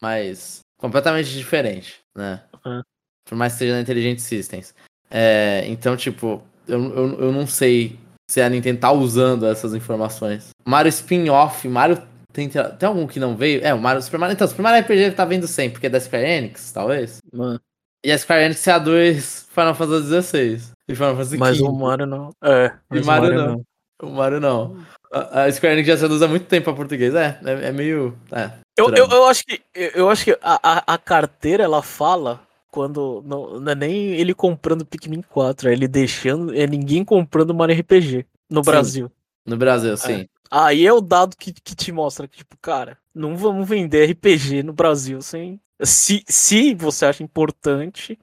[0.00, 2.42] mas completamente diferente, né?
[2.64, 2.82] Uhum.
[3.28, 4.74] Por mais que seja na Intelligent Systems.
[5.10, 7.98] É, então, tipo, eu, eu, eu não sei
[8.30, 10.50] se a Nintendo tá usando essas informações.
[10.64, 12.00] Mario Spin-Off, Mario.
[12.32, 13.64] Tem, tem algum que não veio?
[13.64, 14.34] É, o Mario Super Mario.
[14.34, 17.18] Então, Super Mario RPG tá vendo sempre, porque é da Square Enix, talvez.
[17.32, 17.60] Mano.
[18.04, 20.72] E a Square Enix é a 2 Final Fantasy XVI.
[20.88, 22.30] E Final Fantasy Mas o Mario não.
[22.44, 23.46] É, e o Mario, Mario não.
[23.46, 23.64] não.
[24.02, 24.86] O Mario não.
[25.12, 27.14] A, a Square Enix já usa há muito tempo pra português.
[27.14, 28.16] É, é, é meio.
[28.32, 32.40] É, eu, eu, eu, acho que, eu acho que a, a, a carteira ela fala
[32.70, 33.22] quando.
[33.24, 36.54] Não, não, é nem ele comprando Pikmin 4, é ele deixando.
[36.54, 38.70] É ninguém comprando Mario RPG no sim.
[38.70, 39.12] Brasil.
[39.46, 40.22] No Brasil, sim.
[40.22, 40.28] É.
[40.50, 44.62] Aí é o dado que, que te mostra que, tipo, cara, não vamos vender RPG
[44.62, 45.60] no Brasil sem.
[45.82, 48.18] Se, se você acha importante,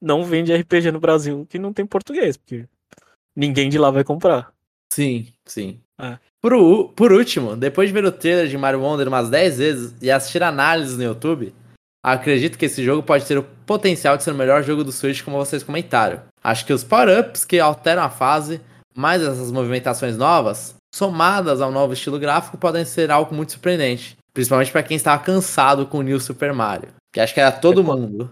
[0.00, 2.66] não vende RPG no Brasil que não tem português, porque
[3.34, 4.52] ninguém de lá vai comprar.
[4.92, 5.80] Sim, sim.
[6.00, 6.18] É.
[6.40, 10.10] Por, por último, depois de ver o trailer de Mario Wonder umas 10 vezes e
[10.10, 11.52] assistir análises no YouTube,
[12.02, 15.22] Acredito que esse jogo pode ter o potencial de ser o melhor jogo do Switch,
[15.22, 16.22] como vocês comentaram.
[16.42, 18.60] Acho que os power-ups que alteram a fase,
[18.96, 24.16] mais essas movimentações novas, somadas ao novo estilo gráfico, podem ser algo muito surpreendente.
[24.32, 26.88] Principalmente para quem estava cansado com o New Super Mario.
[27.12, 28.30] Que acho que era todo é, mundo.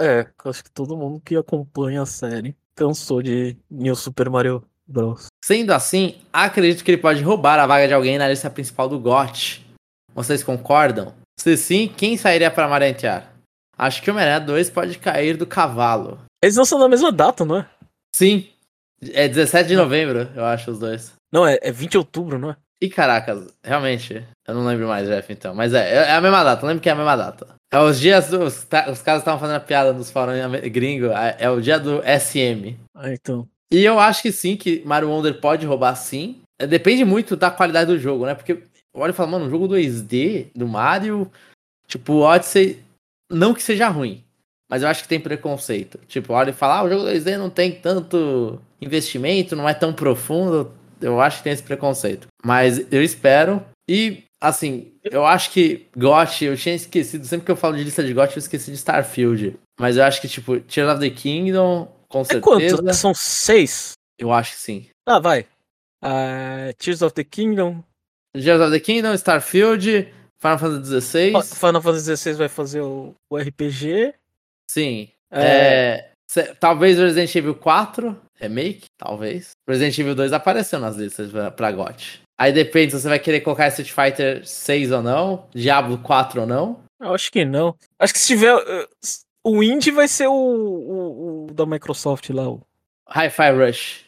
[0.00, 5.26] É, acho que todo mundo que acompanha a série cansou de New Super Mario Bros.
[5.44, 8.98] Sendo assim, acredito que ele pode roubar a vaga de alguém na lista principal do
[8.98, 9.64] GOT.
[10.14, 11.12] Vocês concordam?
[11.38, 13.32] Se sim, quem sairia para marentear?
[13.76, 16.18] Acho que o Homem-Aranha 2 pode cair do cavalo.
[16.42, 17.66] Eles não são na mesma data, não é?
[18.14, 18.48] Sim.
[19.12, 21.12] É 17 de novembro, eu acho, os dois.
[21.32, 22.56] Não, é, é 20 de outubro, não é?
[22.80, 24.24] Ih, caracas, realmente.
[24.46, 25.54] Eu não lembro mais, Jeff, então.
[25.54, 27.46] Mas é, é a mesma data, eu lembro que é a mesma data.
[27.70, 28.66] É os dias dos.
[28.90, 30.38] Os caras estavam fazendo a piada nos fóruns
[30.72, 31.06] gringo.
[31.06, 32.76] É, é o dia do SM.
[32.94, 33.46] Ah, então.
[33.72, 36.40] E eu acho que sim, que Mario Wonder pode roubar sim.
[36.58, 38.34] É, depende muito da qualidade do jogo, né?
[38.34, 38.62] Porque
[38.94, 41.30] olha e fala, mano, um jogo 2D do Mario,
[41.86, 42.82] tipo, Odyssey,
[43.30, 44.24] não que seja ruim,
[44.70, 45.98] mas eu acho que tem preconceito.
[46.08, 49.92] Tipo, olha e fala, ah, o jogo 2D não tem tanto investimento, não é tão
[49.92, 50.72] profundo.
[51.00, 52.26] Eu acho que tem esse preconceito.
[52.44, 53.64] Mas eu espero.
[53.88, 58.04] E, assim, eu acho que GOT, eu tinha esquecido, sempre que eu falo de lista
[58.04, 59.58] de GOT, eu esqueci de Starfield.
[59.80, 62.76] Mas eu acho que, tipo, Tears of the Kingdom, com é certeza.
[62.76, 62.94] Quanto?
[62.94, 63.92] São seis?
[64.18, 64.86] Eu acho que sim.
[65.06, 65.46] Ah, vai.
[66.02, 67.82] Uh, Tears of the Kingdom,
[68.32, 70.08] Tears of the Kingdom, Starfield,
[70.40, 71.32] Final Fantasy XVI.
[71.42, 74.14] Final Fantasy XVI vai fazer o, o RPG.
[74.70, 75.08] Sim.
[75.30, 76.08] É...
[76.36, 79.50] É, talvez Resident Evil 4 remake, talvez.
[79.66, 82.20] Resident Evil 2 apareceu nas listas pra, pra GOT.
[82.38, 86.46] Aí depende se você vai querer colocar Street Fighter 6 ou não, Diablo 4 ou
[86.46, 86.80] não.
[87.00, 87.74] Eu acho que não.
[87.98, 88.54] Acho que se tiver.
[89.48, 92.60] O Indie vai ser o, o, o, da Microsoft lá, o
[93.08, 94.04] Hi-Fi Rush.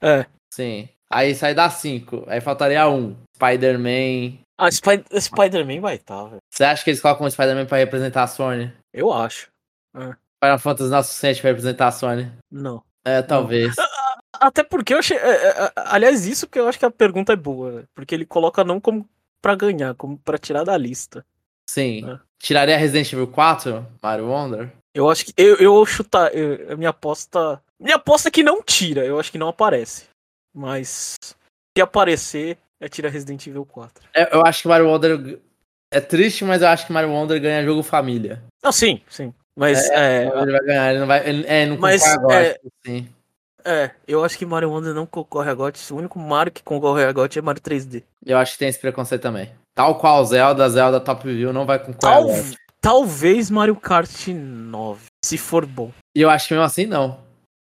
[0.00, 0.26] É.
[0.52, 0.88] Sim.
[1.10, 2.24] Aí sai da 5.
[2.26, 3.16] Aí faltaria um.
[3.36, 4.38] Spider-Man.
[4.58, 6.38] Ah, Spy- Spider-Man vai estar, velho.
[6.52, 8.72] Você acha que eles colocam o Spider-Man pra representar a Sony?
[8.92, 9.48] Eu acho.
[9.94, 12.30] Final Fantasy não é suficiente pra representar a Sony?
[12.50, 12.82] Não.
[13.04, 13.74] É, talvez.
[14.40, 15.16] Até porque eu achei.
[15.16, 17.70] é, é, é, aliás, isso que eu acho que a pergunta é boa.
[17.72, 17.82] né?
[17.94, 19.08] Porque ele coloca não como
[19.42, 21.24] pra ganhar, como pra tirar da lista.
[21.68, 22.08] Sim.
[22.10, 22.18] É.
[22.38, 23.86] Tiraria Resident Evil 4?
[24.02, 24.72] Mario Wonder?
[24.94, 25.32] Eu acho que.
[25.36, 26.34] Eu, eu chutar.
[26.34, 27.60] eu- a minha aposta.
[27.80, 29.04] Minha aposta é que não tira.
[29.04, 30.04] Eu acho que não aparece.
[30.54, 31.16] Mas.
[31.76, 34.04] Se aparecer, é tira Resident Evil 4.
[34.14, 35.40] É, eu acho que Mario Wonder.
[35.92, 38.42] É triste, mas eu acho que Mario Wonder ganha jogo família.
[38.62, 39.34] Não, sim, sim.
[39.56, 40.26] Mas é.
[40.26, 41.28] Ele vai ganhar, ele não vai.
[41.28, 43.08] Ele, é, não Mas, concorre agora, é- tipo, sim.
[43.64, 45.92] É, eu acho que Mario Wonder não concorre a GOT.
[45.92, 48.02] O único Mario que concorre a GOT é Mario 3D.
[48.24, 49.50] Eu acho que tem esse preconceito também.
[49.74, 51.98] Tal qual Zelda, Zelda Top View não vai concorrer.
[51.98, 52.42] Tal, agora.
[52.84, 55.90] Talvez Mario Kart 9, se for bom.
[56.14, 57.18] E eu acho que mesmo assim não.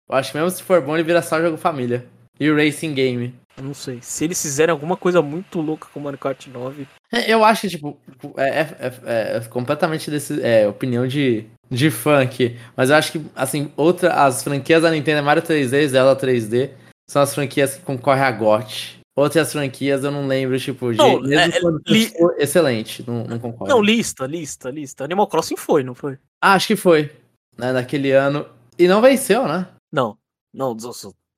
[0.09, 2.07] Eu acho que mesmo se for bom, ele vira só jogo família.
[2.39, 3.35] E o Racing Game.
[3.61, 3.99] Não sei.
[4.01, 7.69] Se eles fizerem alguma coisa muito louca com Mario Kart 9, É, Eu acho que,
[7.71, 7.99] tipo,
[8.37, 12.57] é, é- é- é completamente desse, é, opinião de, de fã aqui.
[12.77, 16.71] Mas eu acho que, assim, outra, as franquias da Nintendo, Mario 3D, Zelda 3D,
[17.11, 18.98] são as franquias que concorrem a GOT.
[19.19, 20.99] Outras franquias eu não lembro, tipo, de.
[20.99, 23.75] Não, mesmo é- quando li- excelente, não, não concordo.
[23.75, 25.03] Não, lista, lista, lista.
[25.03, 26.17] Animal Crossing foi, não foi?
[26.41, 27.11] Ah, acho que foi.
[27.57, 28.47] Né, naquele ano.
[28.79, 29.67] E não venceu, né?
[29.93, 30.17] Não,
[30.55, 30.77] não,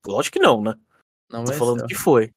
[0.06, 0.74] lógico que não, né?
[1.32, 1.58] Não Tô venceu.
[1.66, 2.30] falando que foi.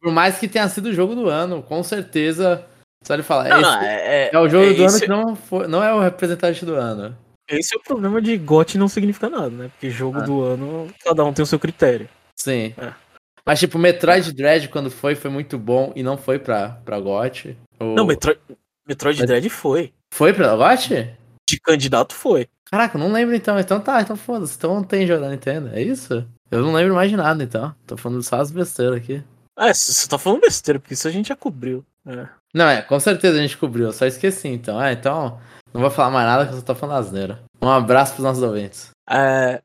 [0.00, 2.66] Por mais que tenha sido o jogo do ano, com certeza.
[3.02, 3.48] Só ele falar.
[3.48, 5.94] Não, esse não, é, é o jogo é do ano que não, foi, não é
[5.94, 7.16] o representante do ano.
[7.48, 9.68] Esse é o problema de GOT não significa nada, né?
[9.68, 10.22] Porque jogo Ah.
[10.22, 12.08] do ano, cada um tem o seu critério.
[12.38, 12.74] Sim.
[12.76, 12.92] É.
[13.46, 17.56] Mas, tipo, Metroid Dread, quando foi, foi muito bom e não foi pra, pra GOT.
[17.78, 18.40] O- Não, Metroid,
[18.88, 19.92] Metroid Mas- Dread foi.
[20.12, 21.14] Foi pra GOT?
[21.48, 22.48] De candidato foi.
[22.70, 23.58] Caraca, eu não lembro então.
[23.58, 24.56] Então tá, então foda-se.
[24.56, 26.26] Então não tem jogo da Nintendo, é isso?
[26.50, 27.74] Eu não lembro mais de nada, então.
[27.86, 29.22] Tô falando só as besteiras aqui.
[29.58, 31.84] É, você tá falando besteira, porque isso a gente já cobriu.
[32.06, 32.26] É.
[32.54, 34.82] Não, é, com certeza a gente cobriu, eu só esqueci então.
[34.82, 35.38] É, então,
[35.72, 37.42] não vou falar mais nada que eu só tô falando asneira.
[37.60, 38.90] Um abraço pros nossos ouvintes.
[39.08, 39.60] É,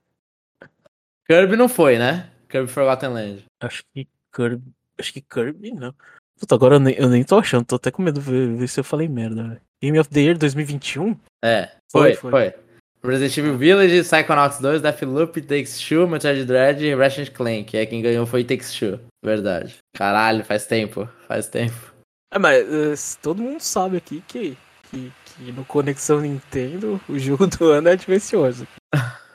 [1.28, 2.30] Kirby não foi, né?
[2.50, 3.45] Kirby Forgotten Land.
[3.62, 4.72] acho que Kirby.
[5.00, 5.93] Acho que Kirby não.
[6.39, 8.68] Puta, agora eu nem, eu nem tô achando, tô até com medo de ver, ver
[8.68, 9.62] se eu falei merda, velho.
[9.82, 11.18] Game of the Year 2021?
[11.43, 12.32] É, Foi, foi, foi.
[12.32, 12.54] foi.
[13.02, 17.78] Resident Evil Village, Psychonauts 2, Deathloop, Takes Two, Metroid Dread e Ratchet Clank.
[17.78, 19.00] É quem ganhou foi Takes Two.
[19.24, 19.78] Verdade.
[19.95, 21.08] Caralho, faz tempo.
[21.28, 21.93] Faz tempo.
[22.34, 24.58] É, mas é, todo mundo sabe aqui que,
[24.91, 28.64] que, que no Conexão Nintendo o jogo do ano é Advance Wars.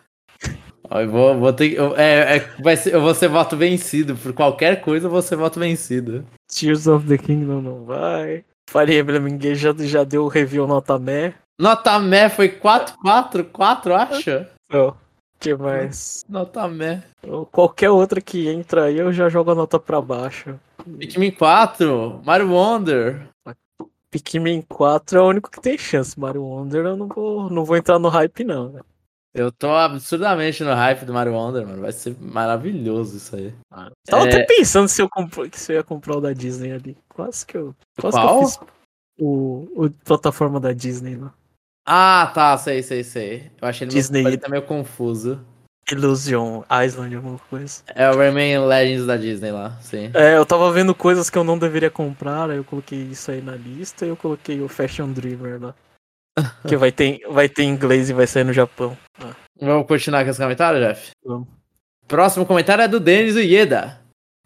[0.95, 4.15] Eu vou, vou ter eu- É, é, vai ser, eu vou ser voto vencido.
[4.17, 6.25] Por qualquer coisa eu vou ser voto vencido.
[6.49, 8.45] Tears of the Kingdom não vai.
[8.71, 11.35] Fire Emblem Engage já, já deu o review nota meh.
[11.61, 14.51] Nota Mé foi 4, 4, 4, acha?
[14.73, 14.95] Ó,
[15.39, 16.25] que mais?
[16.29, 16.63] Nota.
[17.29, 20.59] Ou Qualquer outra que entra aí eu já jogo a nota pra baixo.
[20.99, 23.29] Pikmin 4, Mario Wonder.
[24.11, 26.19] Pikmin 4 é o único que tem chance.
[26.19, 28.81] Mario Wonder eu não vou, não vou entrar no hype não, né?
[29.35, 31.83] Eu tô absurdamente no hype do Mario Wonder, mano.
[31.83, 33.53] Vai ser maravilhoso isso aí.
[34.07, 34.29] Tava É.
[34.29, 36.97] até pensando se eu, compro, se eu ia comprar o da Disney ali.
[37.09, 37.75] Quase que eu.
[38.01, 38.41] Quase que Qual?
[38.43, 38.61] eu fiz
[39.19, 41.35] o, o plataforma da Disney lá.
[41.87, 43.51] Ah, tá, sei, sei, sei.
[43.61, 44.23] Eu achei ele Disney.
[44.23, 45.41] meio, tá meio confuso.
[45.91, 47.83] Illusion Island, alguma coisa.
[47.95, 50.11] É o Rayman Legends da Disney lá, sim.
[50.15, 53.43] É, eu tava vendo coisas que eu não deveria comprar, aí eu coloquei isso aí
[53.43, 55.75] na lista e eu coloquei o Fashion Dreamer lá.
[56.69, 58.97] que vai ter, vai ter inglês e vai sair no Japão.
[59.21, 61.11] Ah, Vamos continuar com esse comentário, Jeff?
[61.25, 61.49] vamos.
[62.07, 63.99] Próximo comentário é do Denis Ieda.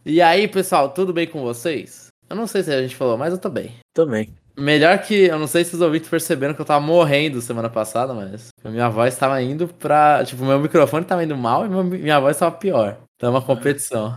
[0.07, 2.07] E aí, pessoal, tudo bem com vocês?
[2.31, 3.75] Eu não sei se a gente falou, mas eu tô bem.
[3.95, 4.33] Também.
[4.57, 5.25] Melhor que.
[5.27, 8.49] Eu não sei se os ouvintes perceberam que eu tava morrendo semana passada, mas.
[8.63, 10.25] a Minha voz tava indo pra.
[10.25, 12.99] Tipo, meu microfone tava indo mal e minha voz tava pior.
[13.17, 14.17] Então é uma competição.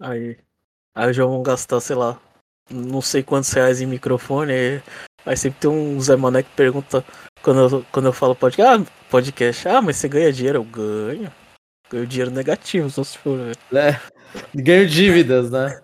[0.00, 0.36] Aí,
[0.94, 2.18] aí já vão gastar, sei lá,
[2.70, 4.82] não sei quantos reais em microfone.
[5.24, 7.04] Aí, sempre tem um Zé Mané que pergunta
[7.42, 10.58] quando eu, quando eu falo podcast, ah, podcast, ah, mas você ganha dinheiro?
[10.58, 11.32] Eu ganho.
[11.90, 13.38] Ganho dinheiro negativo, só se for.
[13.70, 14.00] Né?
[14.54, 15.80] Ganho dívidas, né?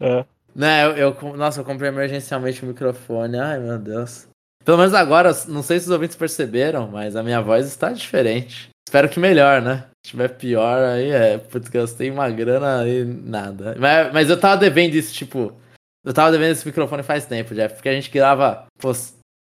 [0.00, 0.24] É.
[0.54, 3.38] Né, eu, eu nossa, eu comprei emergencialmente o microfone.
[3.38, 4.26] Ai, meu Deus.
[4.64, 8.70] Pelo menos agora, não sei se os ouvintes perceberam, mas a minha voz está diferente.
[8.88, 9.84] Espero que melhor, né?
[10.04, 11.38] Se tiver pior, aí é.
[11.38, 13.76] Putz, gastei uma grana e nada.
[13.78, 15.52] Mas, mas eu tava devendo isso, tipo.
[16.06, 18.92] Eu tava devendo esse microfone faz tempo, Jeff, porque a gente grava, pô,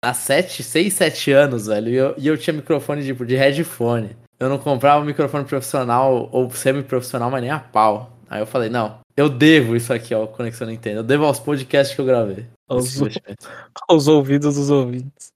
[0.03, 1.89] há 7, 6, 7 anos, velho.
[1.89, 4.17] E eu, e eu tinha microfone, tipo, de headphone.
[4.37, 8.11] Eu não comprava um microfone profissional ou semi-profissional, mas nem a pau.
[8.29, 10.99] Aí eu falei, não, eu devo isso aqui ao Conexão Nintendo.
[10.99, 12.45] Eu devo aos podcasts que eu gravei.
[12.67, 12.99] Aos,
[13.87, 15.31] aos ouvidos dos ouvintes.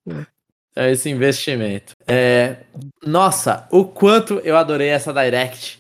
[0.76, 1.93] É esse investimento.
[2.05, 2.57] É...
[3.01, 5.80] Nossa, o quanto eu adorei essa Direct.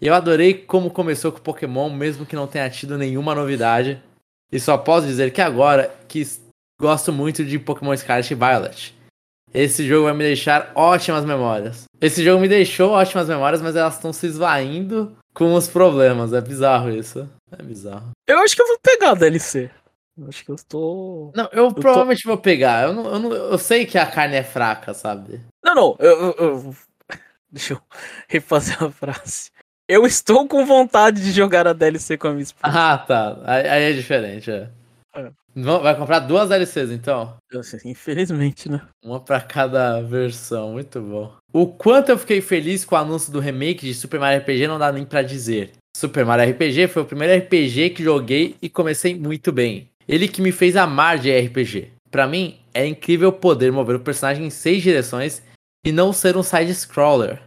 [0.00, 4.02] Eu adorei como começou com Pokémon, mesmo que não tenha tido nenhuma novidade.
[4.52, 6.22] E só posso dizer que agora que
[6.78, 8.94] gosto muito de Pokémon Scarlet e Violet.
[9.54, 11.84] Esse jogo vai me deixar ótimas memórias.
[12.00, 16.32] Esse jogo me deixou ótimas memórias, mas elas estão se esvaindo com os problemas.
[16.32, 17.28] É bizarro isso.
[17.50, 18.10] É bizarro.
[18.26, 19.70] Eu acho que eu vou pegar a DLC.
[20.18, 21.32] Eu acho que eu tô.
[21.34, 22.30] Não, eu, eu provavelmente tô...
[22.30, 22.84] vou pegar.
[22.84, 25.40] Eu, não, eu, não, eu sei que a carne é fraca, sabe?
[25.62, 25.96] Não, não.
[25.98, 26.76] Eu, eu,
[27.50, 27.80] Deixa eu
[28.28, 29.50] refazer a frase.
[29.92, 32.62] Eu estou com vontade de jogar a DLC com a minha esposa.
[32.74, 33.36] Ah, tá.
[33.44, 34.70] Aí, é diferente, é.
[35.14, 35.30] é.
[35.54, 37.36] Vai comprar duas DLCs, então?
[37.84, 38.80] Infelizmente, né?
[39.04, 41.34] Uma para cada versão, muito bom.
[41.52, 44.78] O quanto eu fiquei feliz com o anúncio do remake de Super Mario RPG não
[44.78, 45.72] dá nem para dizer.
[45.94, 49.90] Super Mario RPG foi o primeiro RPG que joguei e comecei muito bem.
[50.08, 51.92] Ele que me fez amar de RPG.
[52.10, 55.42] Para mim, é incrível poder mover o personagem em seis direções
[55.84, 57.42] e não ser um side-scroller,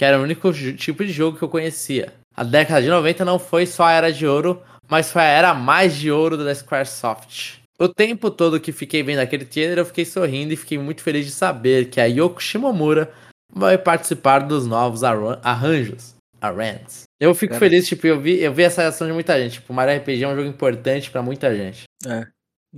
[0.00, 2.14] que era o único tipo de jogo que eu conhecia.
[2.34, 5.52] A década de 90 não foi só a era de ouro, mas foi a era
[5.52, 7.60] mais de ouro da Squaresoft.
[7.78, 11.26] O tempo todo que fiquei vendo aquele trailer, eu fiquei sorrindo e fiquei muito feliz
[11.26, 13.12] de saber que a Yoko Shimomura
[13.52, 17.02] vai participar dos novos arranjos, arranjos.
[17.20, 17.60] Eu fico Cara.
[17.60, 19.60] feliz, tipo, eu vi, eu vi essa reação de muita gente.
[19.60, 21.84] Tipo, Mario RPG é um jogo importante para muita gente.
[22.06, 22.26] É,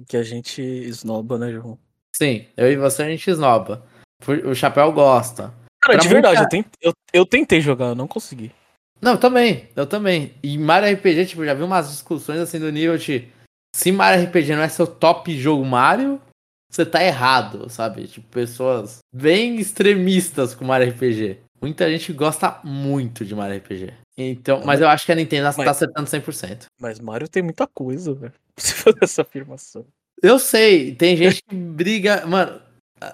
[0.08, 1.78] que a gente esnoba, né, João?
[2.16, 3.86] Sim, eu e você a gente esnoba.
[4.44, 5.61] O Chapéu gosta.
[5.82, 8.52] Cara, de verdade, eu, tentei, eu, eu tentei jogar, eu não consegui.
[9.00, 10.32] Não, também, eu também.
[10.42, 13.28] E Mario RPG, tipo, já vi umas discussões assim do nível de
[13.74, 16.20] se Mario RPG não é seu top jogo Mario,
[16.70, 18.06] você tá errado, sabe?
[18.06, 21.38] Tipo, pessoas bem extremistas com Mario RPG.
[21.60, 23.92] Muita gente gosta muito de Mario RPG.
[24.16, 26.66] Então, mas eu acho que a Nintendo tá mas, tá acertando 100%.
[26.80, 28.32] Mas Mario tem muita coisa, velho.
[28.54, 29.84] Pra fazer essa afirmação.
[30.22, 32.24] Eu sei, tem gente que briga.
[32.26, 32.60] Mano,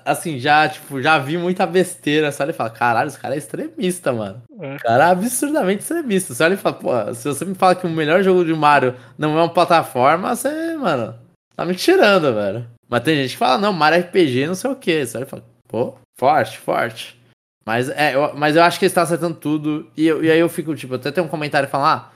[0.05, 2.32] assim, já, tipo, já vi muita besteira.
[2.32, 4.43] Só ele fala, caralho, esse cara é extremista, mano.
[4.61, 4.76] É.
[4.76, 6.34] O cara é absurdamente extremista.
[6.34, 9.39] Só ele fala, pô, se você me fala que o melhor jogo de Mario não
[9.39, 11.14] é uma plataforma, você, mano,
[11.55, 12.66] tá me tirando, velho.
[12.89, 15.07] Mas tem gente que fala, não, Mario RPG, não sei o que.
[15.07, 17.18] Só ele fala, pô, forte, forte.
[17.66, 19.91] Mas, é, eu, mas eu acho que ele está acertando tudo.
[19.97, 22.12] E, eu, e aí eu fico, tipo, até tem um comentário falando, ah,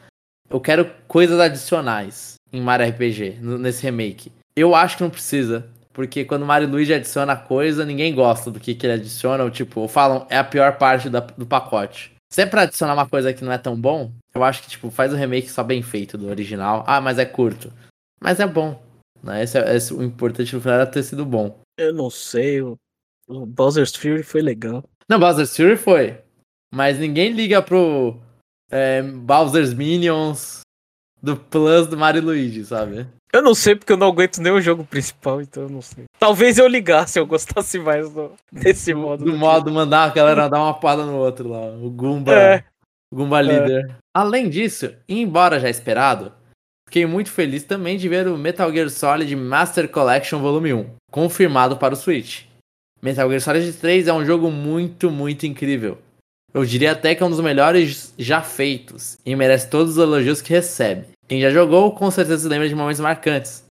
[0.49, 4.33] eu quero coisas adicionais em Mario RPG, nesse remake.
[4.57, 5.67] Eu acho que não precisa.
[5.93, 9.51] Porque quando o Mario Luigi adiciona coisa, ninguém gosta do que, que ele adiciona, ou
[9.51, 12.13] tipo, ou falam, é a pior parte da, do pacote.
[12.31, 15.13] Se é adicionar uma coisa que não é tão bom, eu acho que, tipo, faz
[15.13, 16.83] o remake só bem feito do original.
[16.87, 17.71] Ah, mas é curto.
[18.19, 18.83] Mas é bom.
[19.23, 19.43] Né?
[19.43, 21.61] Esse, é, esse, o importante no final era ter sido bom.
[21.77, 22.79] Eu não sei, o,
[23.29, 24.83] o Bowser's Fury foi legal.
[25.07, 26.19] Não, Bowser's Fury foi.
[26.75, 28.19] Mas ninguém liga pro
[28.71, 30.61] é, Bowser's Minions
[31.23, 33.07] do Plus do Mario Luigi, sabe?
[33.33, 36.05] Eu não sei porque eu não aguento nem o jogo principal, então eu não sei.
[36.19, 39.25] Talvez eu ligasse, eu gostasse mais do, desse modo.
[39.25, 39.71] Do, do modo que...
[39.71, 41.71] mandar a galera dar uma porrada no outro lá.
[41.77, 42.35] O Goomba.
[42.35, 42.65] É.
[43.13, 43.43] Goomba é.
[43.43, 43.97] líder.
[44.15, 46.31] Além disso, embora já esperado,
[46.87, 51.79] fiquei muito feliz também de ver o Metal Gear Solid Master Collection Volume 1, confirmado
[51.79, 52.45] para o Switch.
[53.01, 55.97] Metal Gear Solid 3 é um jogo muito, muito incrível.
[56.53, 60.43] Eu diria até que é um dos melhores já feitos e merece todos os elogios
[60.43, 61.07] que recebe.
[61.29, 63.65] Quem já jogou, com certeza se lembra de momentos marcantes.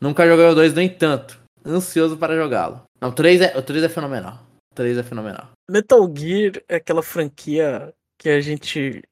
[0.00, 1.38] Nunca joguei o 2, no entanto.
[1.64, 2.82] Ansioso para jogá-lo.
[3.00, 4.40] Não, o 3 é, o 3 é fenomenal.
[4.72, 5.50] O 3 é fenomenal.
[5.70, 9.02] Metal Gear é aquela franquia que a gente,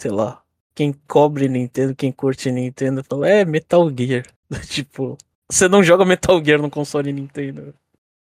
[0.00, 0.42] sei lá,
[0.74, 4.24] quem cobre Nintendo, quem curte Nintendo, fala, é Metal Gear.
[4.68, 5.16] tipo,
[5.50, 7.74] você não joga Metal Gear no console Nintendo.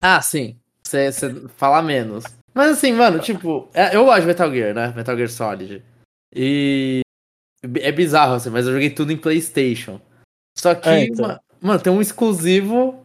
[0.01, 0.55] Ah, sim.
[0.83, 1.11] Você
[1.57, 2.23] fala menos.
[2.53, 4.93] Mas assim, mano, tipo, é, eu gosto de Metal Gear, né?
[4.95, 5.83] Metal Gear Solid.
[6.33, 7.01] E
[7.81, 9.99] é bizarro, assim, mas eu joguei tudo em PlayStation.
[10.57, 11.37] Só que, é, então.
[11.61, 13.03] mano, tem um exclusivo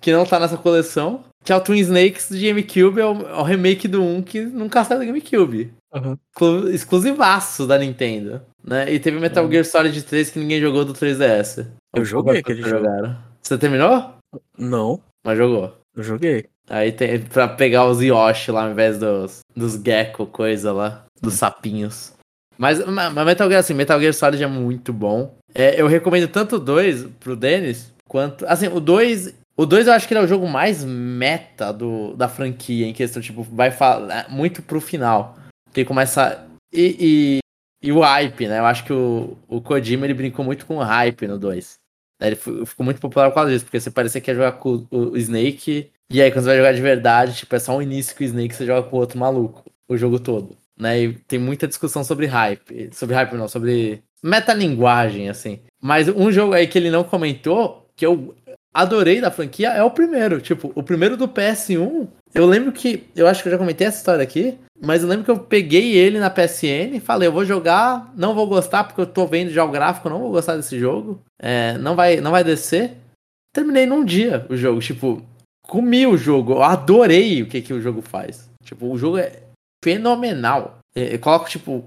[0.00, 3.34] que não tá nessa coleção, que é o Twin Snakes do GameCube, é o, é
[3.34, 5.72] o remake do 1 que nunca saiu do GameCube.
[5.94, 6.68] Uhum.
[6.70, 8.42] Exclusivaço da Nintendo.
[8.64, 8.92] Né?
[8.92, 9.50] E teve Metal uhum.
[9.50, 11.66] Gear Solid 3 que ninguém jogou do 3DS.
[11.94, 12.84] Eu joguei aquele jogo.
[12.84, 13.18] Jogaram.
[13.42, 14.14] Você terminou?
[14.56, 15.00] Não.
[15.24, 15.76] Mas jogou.
[15.94, 16.46] Eu joguei.
[16.70, 21.34] Aí tem pra pegar os Yoshi lá ao invés dos, dos Gecko, coisa lá, dos
[21.34, 22.14] sapinhos.
[22.58, 25.34] Mas, mas Metal Gear, assim, Metal Gear Solid é muito bom.
[25.54, 28.46] É, eu recomendo tanto o 2 pro Denis, quanto.
[28.46, 29.34] Assim, o 2.
[29.56, 32.92] O 2 eu acho que ele é o jogo mais meta do, da franquia, em
[32.92, 35.36] questão, tipo, vai falar muito pro final.
[35.64, 36.46] Porque começa.
[36.72, 37.40] E,
[37.82, 38.58] e, e, o hype, né?
[38.58, 41.74] Eu acho que o, o Kojima ele brincou muito com o hype no 2.
[42.20, 45.90] Ele ficou muito popular causa disso, porque você parecia que ia jogar com o, Snake,
[46.08, 48.26] e aí quando você vai jogar de verdade, tipo, é só um início com o
[48.26, 51.00] Snake, você joga com o outro maluco, o jogo todo né?
[51.00, 52.90] E tem muita discussão sobre hype.
[52.92, 55.60] Sobre hype não, sobre metalinguagem, assim.
[55.80, 58.34] Mas um jogo aí que ele não comentou, que eu
[58.74, 60.40] adorei da franquia, é o primeiro.
[60.40, 63.04] Tipo, o primeiro do PS1, eu lembro que.
[63.16, 64.58] Eu acho que eu já comentei essa história aqui.
[64.84, 68.48] Mas eu lembro que eu peguei ele na PSN, falei, eu vou jogar, não vou
[68.48, 71.22] gostar porque eu tô vendo já o gráfico, não vou gostar desse jogo.
[71.40, 72.96] É, não vai, não vai descer.
[73.54, 75.22] Terminei num dia o jogo, tipo,
[75.68, 78.50] comi o jogo, eu adorei o que que o jogo faz.
[78.64, 79.32] Tipo, o jogo é
[79.82, 80.78] fenomenal.
[80.94, 81.84] Eu coloco tipo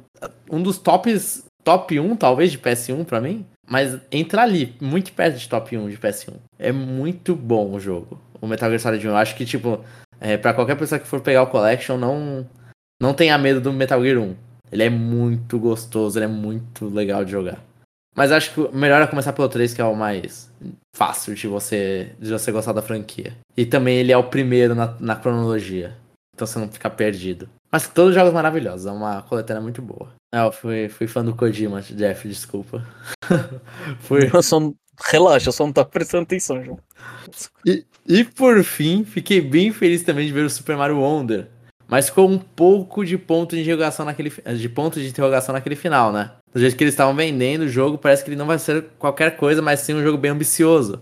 [0.50, 5.38] um dos tops top 1 talvez de PS1 para mim, mas entra ali, muito perto
[5.38, 6.34] de top 1 de PS1.
[6.60, 8.20] É muito bom o jogo.
[8.40, 9.84] O Metal Gear Solid 1, eu acho que tipo,
[10.20, 12.48] é, para qualquer pessoa que for pegar o Collection, não
[13.02, 14.36] não tenha medo do Metal Gear 1.
[14.72, 17.60] Ele é muito gostoso, ele é muito legal de jogar.
[18.16, 20.50] Mas acho que melhor é começar pelo 3, que é o mais
[20.96, 23.34] fácil de você, de você gostar da franquia.
[23.58, 25.98] E também ele é o primeiro na, na cronologia.
[26.34, 27.50] Então você não fica perdido.
[27.72, 30.14] Mas todos os jogos maravilhosos, é uma coletânea muito boa.
[30.34, 32.86] É, eu fui, fui fã do Kojima, Jeff, desculpa.
[34.00, 34.30] fui...
[34.34, 34.60] Eu só,
[35.10, 36.80] relaxa, eu só não tava prestando atenção, João.
[37.66, 41.50] E, e por fim, fiquei bem feliz também de ver o Super Mario Wonder
[41.88, 46.12] mas com um pouco de ponto de interrogação naquele de ponto de interrogação naquele final,
[46.12, 46.32] né?
[46.54, 49.38] Do jeito que eles estavam vendendo o jogo, parece que ele não vai ser qualquer
[49.38, 51.02] coisa, mas sim um jogo bem ambicioso.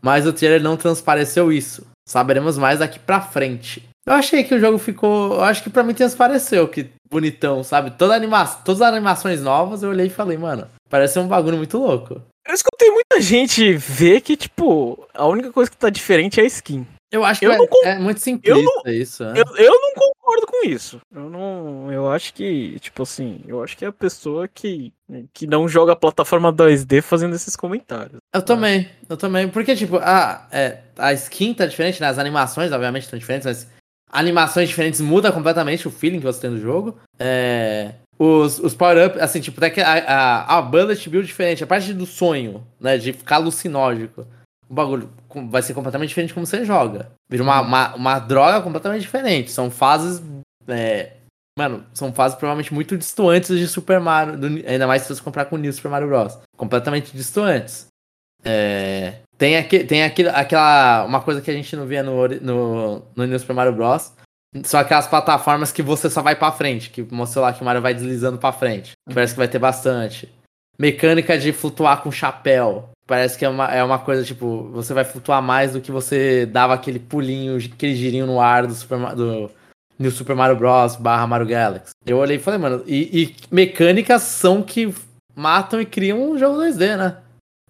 [0.00, 1.86] Mas o trailer não transpareceu isso.
[2.06, 3.88] Saberemos mais daqui pra frente.
[4.06, 5.34] Eu achei que o jogo ficou.
[5.34, 7.90] Eu acho que pra mim transpareceu que bonitão, sabe?
[7.92, 8.46] Toda anima...
[8.64, 12.20] Todas as animações novas, eu olhei e falei, mano, parece um bagulho muito louco.
[12.46, 16.46] Eu escutei muita gente ver que, tipo, a única coisa que tá diferente é a
[16.46, 16.86] skin.
[17.14, 19.24] Eu acho que eu é, é muito simplista eu não, isso.
[19.24, 19.34] Né?
[19.36, 21.00] Eu, eu não concordo com isso.
[21.14, 21.92] Eu não.
[21.92, 24.92] Eu acho que, tipo assim, eu acho que é a pessoa que,
[25.32, 28.16] que não joga a plataforma 2D fazendo esses comentários.
[28.34, 29.48] Eu também, eu também.
[29.48, 32.08] Porque, tipo, a, é, a skin tá diferente, né?
[32.08, 33.73] As animações, obviamente, estão diferentes, mas
[34.14, 36.96] animações diferentes muda completamente o feeling que você tem no jogo.
[37.18, 37.92] É.
[38.18, 41.92] Os, os power-up, assim, tipo, até que a, a, a bullet build diferente, a parte
[41.92, 42.96] do sonho, né?
[42.96, 44.24] De ficar alucinógico
[44.68, 45.10] o bagulho
[45.50, 47.10] vai ser completamente diferente como você joga.
[47.30, 49.50] Vira uma, uma, uma droga completamente diferente.
[49.50, 50.22] São fases.
[50.66, 51.12] É,
[51.58, 54.36] mano, são fases provavelmente muito distantes de Super Mario.
[54.36, 56.38] Do, ainda mais se você comprar com o New Super Mario Bros.
[56.56, 57.86] Completamente distantes.
[58.44, 61.04] É, tem aqui, tem aqui, aquela.
[61.04, 64.12] Uma coisa que a gente não via no, no, no New Super Mario Bros.
[64.62, 66.90] São aquelas plataformas que você só vai pra frente.
[66.90, 68.92] Que mostrou lá que o Mario vai deslizando pra frente.
[69.12, 70.32] Parece que vai ter bastante.
[70.78, 72.88] Mecânica de flutuar com chapéu.
[73.06, 76.46] Parece que é uma, é uma coisa, tipo, você vai flutuar mais do que você
[76.46, 79.50] dava aquele pulinho, aquele girinho no ar do Super, do,
[79.98, 80.96] do Super Mario Bros.
[80.96, 81.92] barra Mario Galaxy.
[82.06, 84.92] Eu olhei e falei, mano, e, e, mecânicas são que
[85.36, 87.18] matam e criam um jogo 2D, né?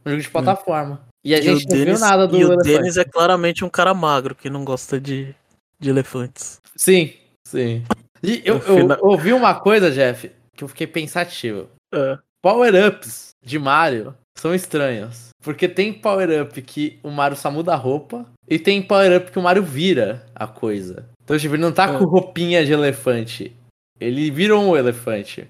[0.07, 1.01] Um jogo de plataforma.
[1.25, 3.71] E a e gente não Dennis, viu nada do E o Dennis é claramente um
[3.71, 5.35] cara magro que não gosta de,
[5.81, 6.61] de elefantes.
[6.77, 7.15] Sim,
[7.47, 7.83] sim.
[8.23, 11.69] E eu, eu, eu ouvi uma coisa, Jeff, que eu fiquei pensativo.
[11.95, 12.19] Uh.
[12.43, 15.31] Power-ups de Mario são estranhos.
[15.43, 19.43] Porque tem power-up que o Mario só muda a roupa, e tem power-up que o
[19.43, 21.07] Mario vira a coisa.
[21.23, 21.99] Então, tipo, ele não tá é.
[21.99, 23.55] com roupinha de elefante.
[23.99, 25.49] Ele virou um elefante.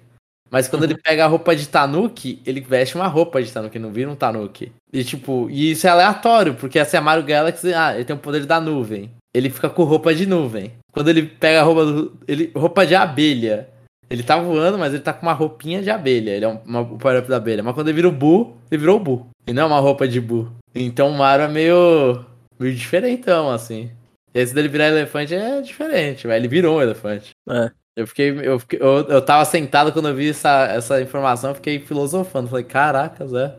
[0.51, 3.91] Mas quando ele pega a roupa de Tanuki, ele veste uma roupa de Tanuki, não
[3.91, 4.73] vira um Tanuki.
[4.93, 8.15] E tipo, e isso é aleatório, porque essa é a Mario Galaxy, ah, ele tem
[8.15, 9.11] o poder da nuvem.
[9.33, 10.73] Ele fica com roupa de nuvem.
[10.93, 13.69] Quando ele pega a roupa do, ele roupa de abelha.
[14.09, 16.31] Ele tá voando, mas ele tá com uma roupinha de abelha.
[16.31, 17.63] Ele é um, uma, o power-up da abelha.
[17.63, 19.27] Mas quando ele vira o Boo, ele virou o Boo.
[19.47, 20.53] E não é uma roupa de Boo.
[20.73, 22.25] Então o Mario é meio.
[22.61, 23.91] meio diferentão, assim.
[24.33, 27.31] Esse dele virar elefante é diferente, mas ele virou um elefante.
[27.49, 27.71] É.
[27.97, 28.31] Eu fiquei.
[28.31, 32.49] Eu, fiquei, eu, eu tava sentado quando eu vi essa, essa informação, eu fiquei filosofando.
[32.49, 33.57] Falei, caracas, é.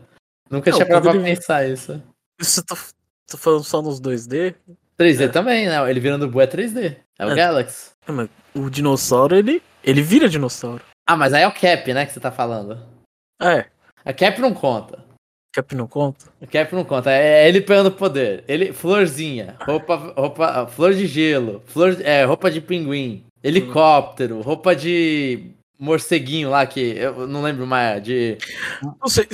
[0.50, 2.02] Nunca não, tinha parado pra pensar isso.
[2.38, 2.76] Você tá,
[3.26, 4.54] tá falando só nos 2D?
[4.98, 5.28] 3D é.
[5.28, 5.90] também, né?
[5.90, 6.96] Ele virando Boo é 3D.
[7.18, 7.34] É o é.
[7.34, 7.90] Galaxy.
[8.06, 10.82] É, o dinossauro, ele ele vira dinossauro.
[11.06, 12.82] Ah, mas aí é o Cap, né, que você tá falando.
[13.40, 13.66] É.
[14.04, 15.04] A Cap não conta.
[15.54, 16.26] Cap não conta?
[16.40, 17.12] O Cap não conta.
[17.12, 18.44] É ele pegando poder.
[18.48, 25.50] Ele, florzinha, roupa, roupa, flor de gelo, flor, é, roupa de pinguim, helicóptero, roupa de
[25.78, 28.38] morceguinho lá que eu não lembro mais de.
[28.82, 29.26] Não sei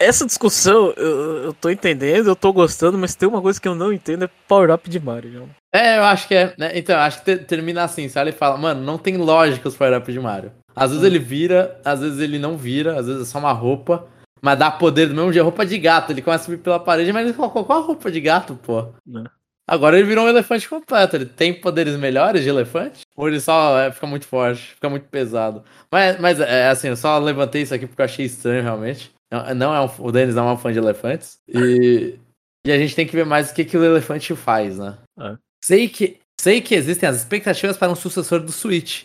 [0.00, 3.74] essa discussão eu, eu tô entendendo, eu tô gostando, mas tem uma coisa que eu
[3.74, 5.50] não entendo, é power-up de Mario.
[5.72, 6.54] É, eu acho que é.
[6.56, 6.72] Né?
[6.74, 8.30] Então, eu acho que termina assim, sabe?
[8.30, 10.52] Ele fala, mano, não tem lógica os power-up de Mario.
[10.74, 11.06] Às vezes hum.
[11.06, 14.06] ele vira, às vezes ele não vira, às vezes é só uma roupa,
[14.40, 16.12] mas dá poder do mesmo jeito, roupa de gato.
[16.12, 18.88] Ele começa a subir pela parede, mas ele colocou qual a roupa de gato, pô?
[19.06, 19.24] Não.
[19.70, 21.14] Agora ele virou um elefante completo.
[21.14, 23.02] Ele tem poderes melhores de elefante?
[23.14, 25.62] Ou ele só é, fica muito forte, fica muito pesado?
[25.88, 29.12] Mas, mas é assim, eu só levantei isso aqui porque eu achei estranho realmente.
[29.54, 31.38] Não é um, o Denis não é um fã de elefantes.
[31.46, 32.18] E,
[32.66, 34.98] e a gente tem que ver mais o que, que o elefante faz, né?
[35.20, 35.36] É.
[35.62, 39.04] Sei, que, sei que existem as expectativas para um sucessor do Switch.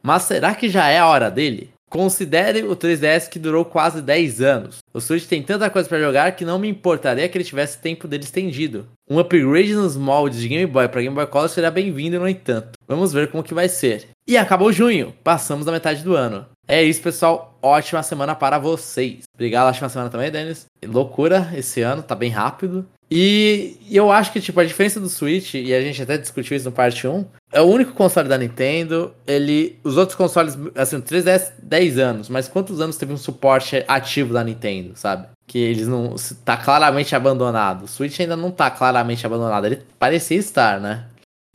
[0.00, 1.73] Mas será que já é a hora dele?
[1.90, 4.78] Considere o 3DS que durou quase 10 anos.
[4.92, 8.08] O Switch tem tanta coisa para jogar que não me importaria que ele tivesse tempo
[8.08, 8.88] dele estendido.
[9.08, 12.72] Um upgrade nos moldes de Game Boy para Game Boy Color será bem-vindo, no entanto.
[12.88, 14.08] Vamos ver como que vai ser.
[14.26, 16.46] E acabou junho, passamos da metade do ano.
[16.66, 17.58] É isso, pessoal.
[17.62, 19.24] Ótima semana para vocês.
[19.34, 20.66] Obrigado, ótima semana também, Denis.
[20.84, 22.86] Loucura esse ano, tá bem rápido.
[23.10, 26.66] E eu acho que, tipo, a diferença do Switch, e a gente até discutiu isso
[26.66, 29.14] no parte 1, é o único console da Nintendo.
[29.26, 29.78] Ele.
[29.84, 34.32] Os outros consoles, assim, o 3DS 10 anos, mas quantos anos teve um suporte ativo
[34.32, 35.28] da Nintendo, sabe?
[35.46, 36.16] Que eles não.
[36.44, 37.84] tá claramente abandonado.
[37.84, 39.66] O Switch ainda não tá claramente abandonado.
[39.66, 41.06] Ele parecia estar, né?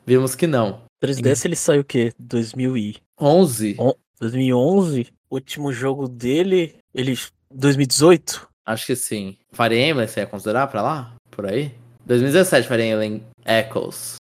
[0.06, 0.82] Vimos que não.
[1.04, 2.14] 3DS ele saiu o quê?
[2.20, 3.78] 2011?
[4.20, 5.08] 2011?
[5.30, 7.18] O último jogo dele, ele
[7.54, 8.48] 2018?
[8.66, 9.38] Acho que sim.
[9.52, 11.16] Fire Emblem, você ia considerar pra lá?
[11.40, 11.72] Por aí?
[12.06, 14.16] 2017, Fire Emblem Echoes.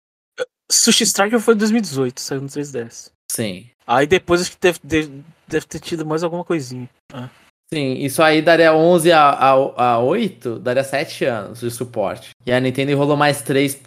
[0.72, 3.12] Sushi Striker foi 2018, saiu no 3DS.
[3.30, 3.66] Sim.
[3.86, 6.90] Aí depois acho que deve, deve, deve ter tido mais alguma coisinha.
[7.14, 7.28] Ah.
[7.74, 9.52] Sim, isso aí daria 11 a, a,
[9.84, 12.30] a 8, daria 7 anos de suporte.
[12.46, 13.82] E a Nintendo enrolou mais 3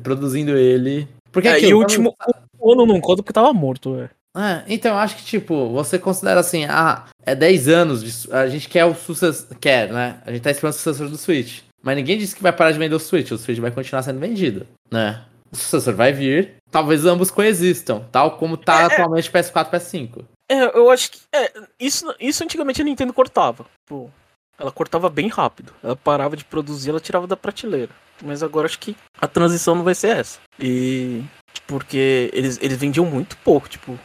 [0.00, 1.08] produzindo ele.
[1.32, 2.14] Porque é, e o último
[2.62, 4.10] ano não conta porque tava morto, é.
[4.40, 8.46] É, então eu acho que, tipo, você considera assim, ah, é 10 anos, de, a
[8.46, 10.20] gente quer o sucessor, quer, né?
[10.24, 11.62] A gente tá esperando o sucessor do Switch.
[11.82, 14.18] Mas ninguém disse que vai parar de vender o Switch, o Switch vai continuar sendo
[14.18, 15.24] vendido, né?
[15.50, 18.84] O sucessor vai vir, talvez ambos coexistam, tal como tá é, é.
[18.86, 20.24] atualmente PS4 e PS5.
[20.48, 21.20] É, eu acho que.
[21.32, 23.66] É, isso, isso antigamente a Nintendo cortava.
[23.86, 24.10] Pô,
[24.58, 25.72] ela cortava bem rápido.
[25.82, 27.92] Ela parava de produzir, ela tirava da prateleira.
[28.22, 30.38] Mas agora acho que a transição não vai ser essa.
[30.58, 31.22] E.
[31.66, 33.98] Porque eles, eles vendiam muito pouco, tipo.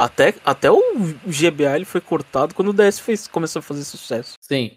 [0.00, 0.82] Até, até o
[1.24, 4.34] GBA ele foi cortado quando o DS fez, começou a fazer sucesso.
[4.40, 4.76] Sim.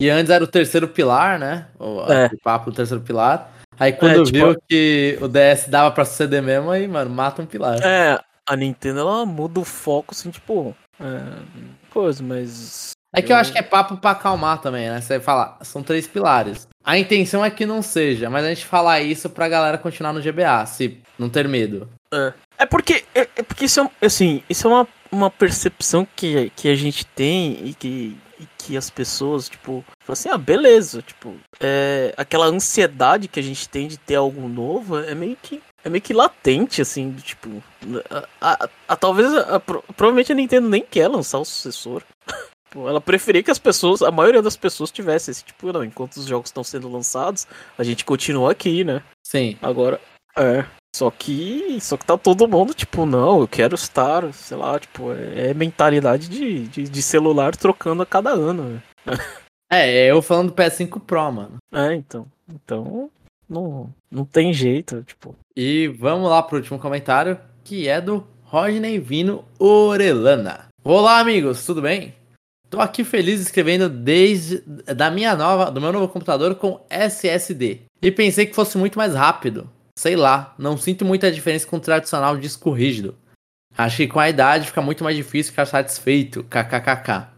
[0.00, 1.66] E antes era o terceiro pilar, né?
[1.78, 2.26] O, é.
[2.26, 3.52] o papo do terceiro pilar.
[3.78, 7.42] Aí quando é, tipo, viu que o DS dava pra suceder mesmo, aí, mano, mata
[7.42, 7.80] um pilar.
[7.82, 8.18] É,
[8.48, 10.74] a Nintendo ela muda o foco, assim, tipo.
[11.00, 11.20] É,
[11.90, 12.92] coisa, mas.
[13.14, 13.36] É que eu...
[13.36, 15.00] eu acho que é papo pra acalmar também, né?
[15.00, 16.66] Você fala, são três pilares.
[16.84, 20.20] A intenção é que não seja, mas a gente falar isso pra galera continuar no
[20.20, 21.88] GBA, se não ter medo.
[22.12, 22.32] É.
[22.58, 26.68] É porque, é, é porque isso é, assim, isso é uma, uma percepção que, que
[26.68, 31.36] a gente tem e que, e que as pessoas, tipo, falam assim, ah, beleza, tipo,
[31.60, 35.88] é, aquela ansiedade que a gente tem de ter algo novo é meio que é
[35.88, 37.62] meio que latente, assim, tipo.
[38.40, 39.28] A, a, a talvez.
[39.96, 42.02] provavelmente a Nintendo nem quer lançar o sucessor.
[42.74, 46.26] Ela preferia que as pessoas, a maioria das pessoas tivesse esse tipo, não, enquanto os
[46.26, 49.02] jogos estão sendo lançados, a gente continua aqui, né?
[49.22, 49.58] Sim.
[49.60, 50.00] Agora,
[50.38, 50.64] é.
[50.94, 51.78] Só que.
[51.80, 55.54] Só que tá todo mundo, tipo, não, eu quero estar, sei lá, tipo, é, é
[55.54, 58.64] mentalidade de, de, de, celular trocando a cada ano.
[58.64, 58.82] Né?
[59.74, 61.56] É, eu falando do PS5 Pro, mano.
[61.72, 62.26] É, então.
[62.46, 63.10] Então,
[63.48, 65.34] não, não tem jeito, tipo.
[65.56, 70.68] E vamos lá pro último comentário, que é do Rodney Vino Orelana.
[70.84, 72.14] Olá, amigos, tudo bem?
[72.68, 74.58] Tô aqui feliz escrevendo desde
[74.94, 77.80] da minha nova, do meu novo computador com SSD.
[78.02, 79.70] E pensei que fosse muito mais rápido.
[79.98, 83.16] Sei lá, não sinto muita diferença com o tradicional disco rígido.
[83.76, 87.28] Acho que com a idade fica muito mais difícil ficar satisfeito, kkkk.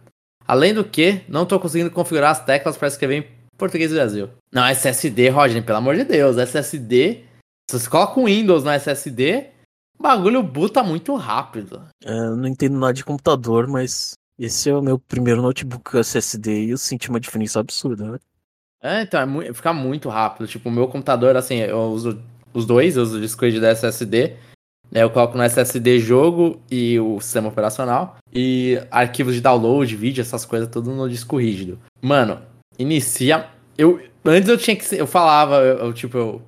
[0.47, 3.27] Além do que, não estou conseguindo configurar as teclas para escrever em
[3.57, 4.31] português do Brasil.
[4.53, 7.25] Não, SSD, Rodney, pelo amor de Deus, SSD,
[7.71, 9.47] se você coloca um Windows no SSD,
[9.99, 11.83] o bagulho buta muito rápido.
[12.05, 16.65] É, eu não entendo nada de computador, mas esse é o meu primeiro notebook SSD
[16.65, 18.19] e eu senti uma diferença absurda, né?
[18.83, 20.47] É, então, é mu fica muito rápido.
[20.47, 22.23] Tipo, o meu computador, assim, eu uso
[22.55, 24.37] os dois, eu uso o disco de SSD.
[24.91, 28.17] Né, eu coloco no SSD jogo e o sistema operacional.
[28.33, 31.79] E arquivos de download, vídeo, essas coisas, tudo no disco rígido.
[32.01, 32.41] Mano,
[32.79, 33.47] inicia.
[33.77, 34.95] Eu, antes eu tinha que.
[34.95, 36.43] Eu falava, eu, eu tipo, eu.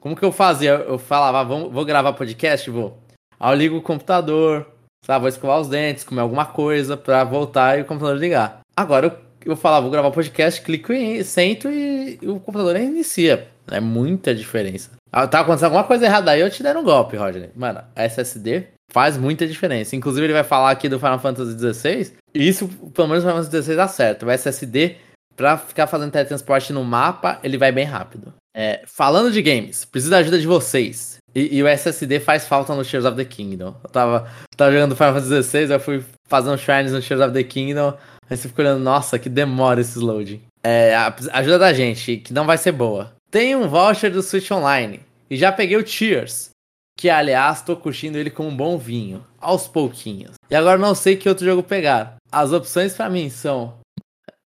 [0.00, 0.72] Como que eu fazia?
[0.72, 2.68] Eu falava, ah, vamos, vou gravar podcast?
[2.68, 2.98] Vou.
[3.38, 4.66] Aí eu ligo o computador,
[5.04, 5.20] sabe?
[5.20, 8.60] Vou escovar os dentes, comer alguma coisa pra voltar e o computador ligar.
[8.76, 13.48] Agora eu, eu falava, vou gravar podcast, clico e sento e, e o computador inicia.
[13.70, 14.90] É muita diferença.
[15.16, 17.48] Ah, tá acontecendo alguma coisa errada aí, eu te der um golpe, Roger.
[17.54, 19.94] Mano, SSD faz muita diferença.
[19.94, 22.12] Inclusive, ele vai falar aqui do Final Fantasy XVI.
[22.34, 24.26] Isso, pelo menos, o Final Fantasy XVI dá certo.
[24.26, 24.96] O SSD,
[25.36, 28.34] pra ficar fazendo teletransporte no mapa, ele vai bem rápido.
[28.56, 31.18] É, falando de games, preciso da ajuda de vocês.
[31.32, 33.72] E, e, o SSD faz falta no Tears of the Kingdom.
[33.84, 37.32] Eu tava, tava jogando Final Fantasy XVI, eu fui fazer um shrines no Tears of
[37.32, 37.96] the Kingdom.
[38.28, 40.42] Aí você fica olhando, nossa, que demora esse loading.
[40.64, 40.96] É,
[41.32, 43.12] ajuda da gente, que não vai ser boa.
[43.34, 45.00] Tem um voucher do Switch Online.
[45.28, 46.50] E já peguei o Cheers.
[46.96, 49.26] Que, aliás, tô curtindo ele com um bom vinho.
[49.40, 50.36] Aos pouquinhos.
[50.48, 52.14] E agora não sei que outro jogo pegar.
[52.30, 53.76] As opções para mim são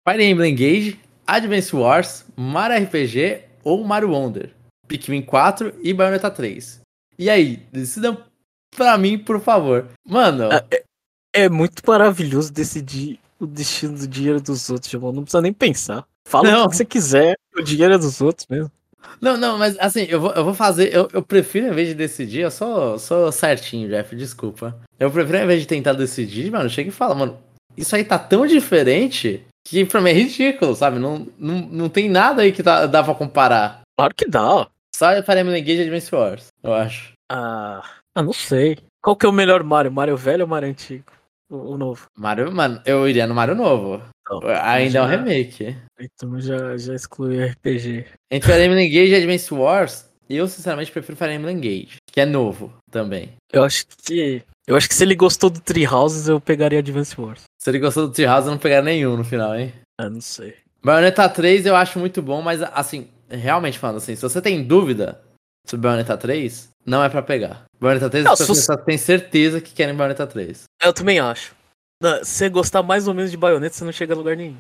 [0.05, 4.53] Fire Emblem Engage, Advance Wars, Mario RPG ou Mario Wonder.
[4.89, 6.81] Pikmin 4 e Bayonetta 3.
[7.17, 8.21] E aí, decidam
[8.77, 9.91] pra mim, por favor.
[10.05, 10.49] Mano.
[10.53, 10.85] É, é,
[11.45, 15.13] é muito maravilhoso decidir o destino do dinheiro dos outros, irmão.
[15.13, 16.05] Não precisa nem pensar.
[16.27, 16.65] Fala não.
[16.65, 18.71] o que você quiser, o dinheiro é dos outros mesmo.
[19.21, 20.95] Não, não, mas assim, eu vou, eu vou fazer.
[20.95, 24.77] Eu, eu prefiro, em vez de decidir, eu sou, sou certinho, Jeff, desculpa.
[24.99, 27.39] Eu prefiro, em vez de tentar decidir, mano, chega e fala, mano,
[27.77, 30.99] isso aí tá tão diferente que pra mim é ridículo, sabe?
[30.99, 33.83] Não, não, não tem nada aí que tá, dá pra comparar.
[33.97, 34.67] Claro que dá.
[34.95, 37.13] Só Fire Emblem Engage Advance Wars, eu acho.
[37.31, 37.83] Ah,
[38.15, 38.79] ah, não sei.
[39.03, 39.91] Qual que é o melhor Mario?
[39.91, 41.05] Mario velho ou Mario antigo?
[41.51, 42.07] O, o novo?
[42.17, 44.03] Mario, mano, eu iria no Mario novo.
[44.31, 45.77] Não, Ainda é um remake.
[46.01, 48.07] Então já, já exclui RPG.
[48.31, 52.25] Entre Fire Emblem Engage e Advance Wars, eu sinceramente prefiro Fire Emblem Engage, que é
[52.27, 53.33] novo também.
[53.53, 54.43] Eu acho que.
[54.67, 57.43] Eu acho que se ele gostou do Tree Houses, eu pegaria Advance Wars.
[57.61, 59.73] Se ele gostou do Treehouse, eu não pegar nenhum no final, hein?
[60.01, 60.55] Ah, não sei.
[60.85, 65.21] Bayonetta 3 eu acho muito bom, mas assim, realmente falando assim, se você tem dúvida
[65.67, 67.65] sobre Bayonetta 3, não é pra pegar.
[67.81, 70.65] Bayonetta 3 Não, as se pessoas você- têm certeza que querem Bayonetta 3.
[70.83, 71.55] Eu também acho.
[72.23, 74.57] Você gostar mais ou menos de Bayonetta, você não chega a lugar nenhum.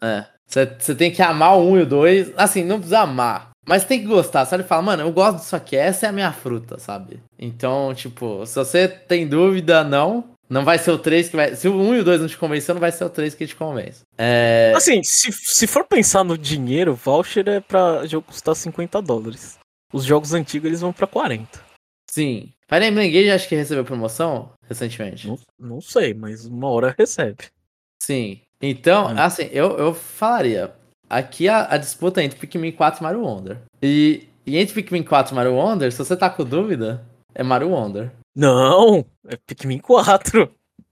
[0.00, 0.26] É.
[0.46, 2.32] Você tem que amar o 1 e o 2.
[2.36, 3.50] Assim, não precisa amar.
[3.66, 4.62] Mas tem que gostar, sabe?
[4.62, 7.20] Fala, mano, eu gosto disso aqui, essa é a minha fruta, sabe?
[7.36, 10.24] Então, tipo, se você tem dúvida, não.
[10.48, 11.56] Não vai ser o 3 que vai.
[11.56, 13.48] Se o 1 e o 2 não te convenceu, não vai ser o 3 que
[13.48, 14.02] te convence.
[14.16, 14.72] É.
[14.76, 19.58] Assim, se, se for pensar no dinheiro, voucher é pra jogo custar 50 dólares.
[19.92, 21.60] Os jogos antigos eles vão pra 40.
[22.08, 22.52] Sim.
[22.68, 25.28] Fire Emblem Engage acho que recebeu promoção recentemente.
[25.28, 27.44] Não, não sei, mas uma hora recebe.
[28.02, 28.40] Sim.
[28.60, 29.14] Então, Hum.
[29.18, 30.72] assim, eu, eu falaria.
[31.08, 33.58] Aqui a, a disputa é entre Pikmin 4 e Mario Wonder.
[33.80, 37.04] E, e entre Pikmin 4 e Mario Wonder, se você tá com dúvida,
[37.34, 38.10] é Mario Wonder.
[38.34, 40.50] Não, é Pikmin 4.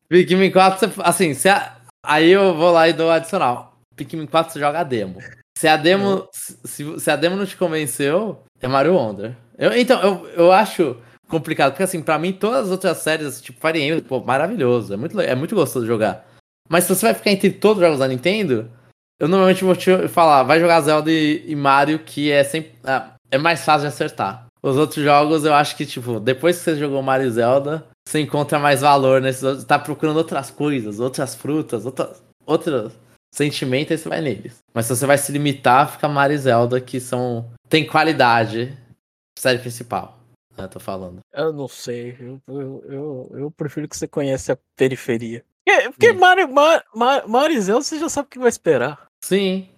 [0.08, 3.76] Pikmin 4, você, assim, se a- aí eu vou lá e dou adicional.
[3.96, 5.18] Pikmin 4 você joga a demo.
[5.58, 9.36] Se a demo, se, se a demo não te convenceu, é Mario Wonder.
[9.58, 10.96] Eu, então, eu, eu acho
[11.34, 14.96] complicado, porque assim, pra mim todas as outras séries, tipo Fire Emblem, pô, maravilhoso, é
[14.96, 16.26] muito, é muito gostoso jogar.
[16.68, 18.70] Mas se você vai ficar entre todos os jogos da Nintendo,
[19.20, 23.14] eu normalmente vou te falar, vai jogar Zelda e, e Mario, que é sempre, ah,
[23.30, 24.46] é mais fácil de acertar.
[24.62, 28.20] Os outros jogos, eu acho que, tipo, depois que você jogou Mario e Zelda, você
[28.20, 29.64] encontra mais valor nesses outros.
[29.64, 32.92] Tá procurando outras coisas, outras frutas, outras, outros
[33.34, 34.58] sentimentos, aí você vai neles.
[34.72, 37.50] Mas se você vai se limitar, fica Mario e Zelda, que são.
[37.68, 38.74] tem qualidade.
[39.38, 40.18] Série principal,
[40.56, 40.68] né?
[40.68, 41.20] Tô falando.
[41.32, 42.16] Eu não sei.
[42.18, 45.44] Eu, eu, eu, eu prefiro que você conhece a periferia.
[45.64, 46.18] Porque, porque Hum.
[46.18, 49.06] Mario, Mar, Mar, Mario Zelda você já sabe o que vai esperar.
[49.24, 49.68] Sim.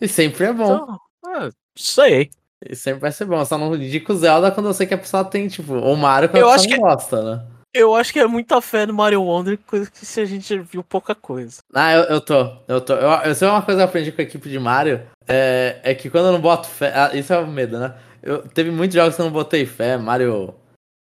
[0.00, 0.74] E sempre é bom.
[0.74, 2.30] Então, ah, sei.
[2.64, 3.38] E sempre vai ser bom.
[3.38, 6.28] Eu só não indico Zelda quando eu sei que a pessoa tem, tipo, ou Mario
[6.28, 7.46] quando Eu a acho pessoa não gosta, né?
[7.74, 10.84] Eu acho que é muita fé no Mario Wonder, coisa que se a gente viu
[10.84, 11.62] pouca coisa.
[11.72, 12.92] Ah, eu, eu tô, eu tô.
[12.92, 15.94] Eu, eu sei uma coisa que eu aprendi com a equipe de Mario, é, é
[15.94, 16.92] que quando eu não boto fé.
[16.94, 17.94] ah, isso é o medo, né?
[18.22, 20.54] Eu, teve muitos jogos que eu não botei fé, Mario,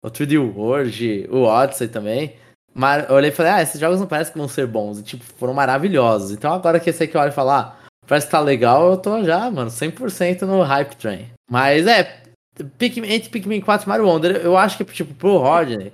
[0.04, 2.36] o 3D World, o Odyssey também.
[2.74, 5.00] Mas eu olhei e falei, ah, esses jogos não parecem que vão ser bons.
[5.00, 6.32] E, tipo, foram maravilhosos.
[6.32, 8.98] Então agora que esse aqui eu olho e falo, ah, parece que tá legal, eu
[8.98, 11.28] tô já, mano, 100% no hype train.
[11.50, 12.22] Mas é,
[12.78, 15.94] Pikmin, entre Pikmin 4 e Mario Wonder, eu acho que, tipo, pro Rodney,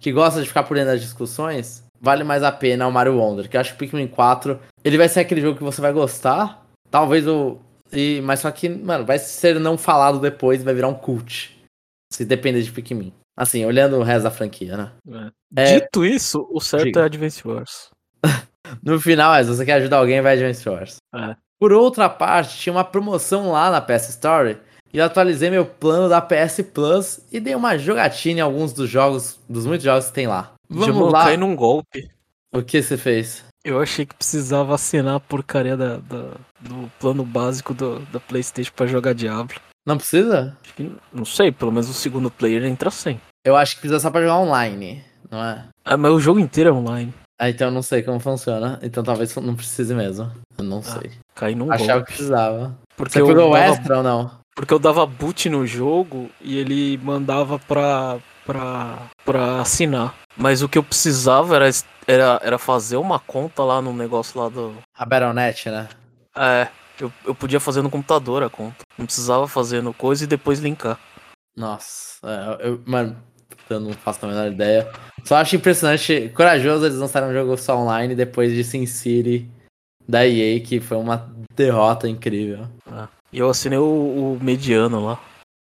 [0.00, 3.48] que gosta de ficar por dentro das discussões, vale mais a pena o Mario Wonder.
[3.48, 6.66] Que eu acho que Pikmin 4, ele vai ser aquele jogo que você vai gostar.
[6.90, 7.58] Talvez o.
[7.92, 11.56] E, mas só que, mano, vai ser não falado depois e vai virar um cult.
[12.12, 13.12] Se depender de Pikmin.
[13.36, 15.30] Assim, olhando o resto da franquia, né?
[15.56, 17.00] É- Dito isso, o certo Diga.
[17.00, 17.88] é Advance Wars.
[18.82, 20.96] No final, é, se você quer ajudar alguém, vai Advance Wars.
[21.14, 21.36] É.
[21.60, 24.56] Por outra parte, tinha uma promoção lá na PS Store
[24.92, 28.88] e eu atualizei meu plano da PS Plus e dei uma jogatina em alguns dos
[28.88, 30.52] jogos, dos muitos jogos que tem lá.
[30.70, 31.24] Vamos lá.
[31.24, 32.08] cair num golpe.
[32.54, 33.44] O que você fez?
[33.64, 38.72] Eu achei que precisava assinar a porcaria da, da- do plano básico do, da Playstation
[38.74, 39.56] pra jogar Diablo.
[39.86, 40.56] Não precisa?
[40.62, 43.20] Acho que, não sei, pelo menos o segundo player entra sem.
[43.44, 45.64] Eu acho que precisa só pra jogar online, não é?
[45.84, 47.12] Ah, mas o jogo inteiro é online.
[47.40, 48.78] Ah, então eu não sei como funciona.
[48.82, 50.30] Então talvez não precise mesmo.
[50.56, 51.10] Eu não sei.
[51.34, 52.06] Cair num Achava golpe.
[52.06, 52.78] que precisava.
[52.96, 54.30] Porque Você eu pegou dava- extra ou não?
[54.54, 60.14] Porque eu dava boot no jogo e ele mandava pra, pra, pra assinar.
[60.36, 61.68] Mas o que eu precisava era,
[62.06, 64.74] era, era fazer uma conta lá no negócio lá do.
[64.96, 65.88] A Battle.net, né?
[66.36, 66.68] É,
[67.00, 68.76] eu, eu podia fazer no computador a conta.
[68.98, 70.98] Não precisava fazer no coisa e depois linkar.
[71.56, 72.18] Nossa,
[72.60, 73.16] é, eu, mano,
[73.68, 74.90] eu não faço a menor ideia.
[75.24, 79.48] Só acho impressionante, corajoso eles lançaram um jogo só online depois de Sin City
[80.08, 82.66] da EA, que foi uma derrota incrível.
[83.32, 85.20] E eu assinei o, o mediano lá.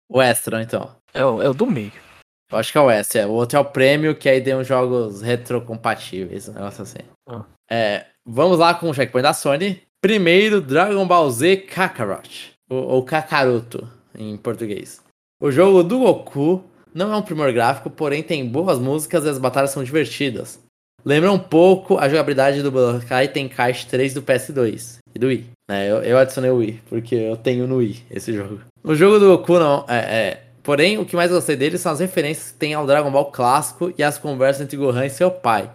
[0.09, 0.95] O extra, então.
[1.13, 1.91] É, o- é o do meio.
[2.51, 3.25] Eu acho que é o S, é.
[3.25, 6.99] O outro é o prêmio, que aí tem uns jogos retrocompatíveis, um negócio assim.
[7.27, 7.43] Ah.
[7.69, 9.81] É, vamos lá com o checkpoint da Sony.
[10.03, 12.51] Primeiro, Dragon Ball Z Kakarot.
[12.69, 14.99] Ou, ou Kakaroto, em português.
[15.41, 16.61] O jogo do Goku
[16.93, 20.59] não é um primor gráfico, porém tem boas músicas e as batalhas são divertidas.
[21.05, 25.45] lembra um pouco a jogabilidade do Budokai Tenkaichi 3 do PS2 e do Wii.
[25.71, 28.59] É, eu, eu adicionei o Wii, porque eu tenho no Wii esse jogo.
[28.83, 32.01] O jogo do Goku não, é, é, Porém, o que mais gostei dele são as
[32.01, 35.71] referências que tem ao Dragon Ball clássico e as conversas entre Gohan e seu pai.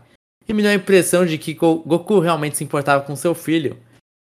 [0.47, 3.79] E me deu a impressão de que Goku realmente se importava com seu filho.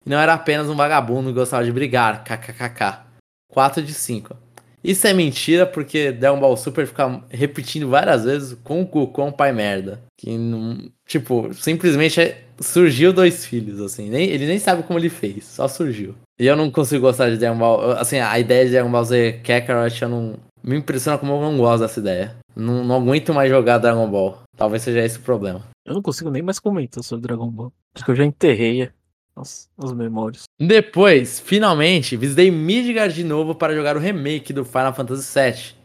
[0.04, 3.02] E não era apenas um vagabundo que gostava de brigar, kkkk.
[3.48, 4.36] 4 de 5.
[4.82, 9.30] Isso é mentira porque Dragon Ball Super fica repetindo várias vezes com o Goku um
[9.30, 10.00] pai merda.
[10.18, 10.90] Que não.
[11.06, 14.10] Tipo, simplesmente é, surgiu dois filhos, assim.
[14.10, 16.14] Nem, ele nem sabe como ele fez, só surgiu.
[16.38, 17.92] E eu não consigo gostar de Dragon Ball.
[17.92, 20.34] Assim, a ideia de Dragon Ball Z Kakarot eu não.
[20.64, 22.36] Me impressiona como eu não gosto dessa ideia.
[22.54, 24.40] Não, não aguento mais jogar Dragon Ball.
[24.56, 25.62] Talvez seja esse o problema.
[25.84, 27.72] Eu não consigo nem mais comentar sobre Dragon Ball.
[27.94, 28.88] Acho que eu já enterrei
[29.36, 30.44] as, as memórias.
[30.60, 35.82] Depois, finalmente, visitei Midgard de novo para jogar o remake do Final Fantasy VII.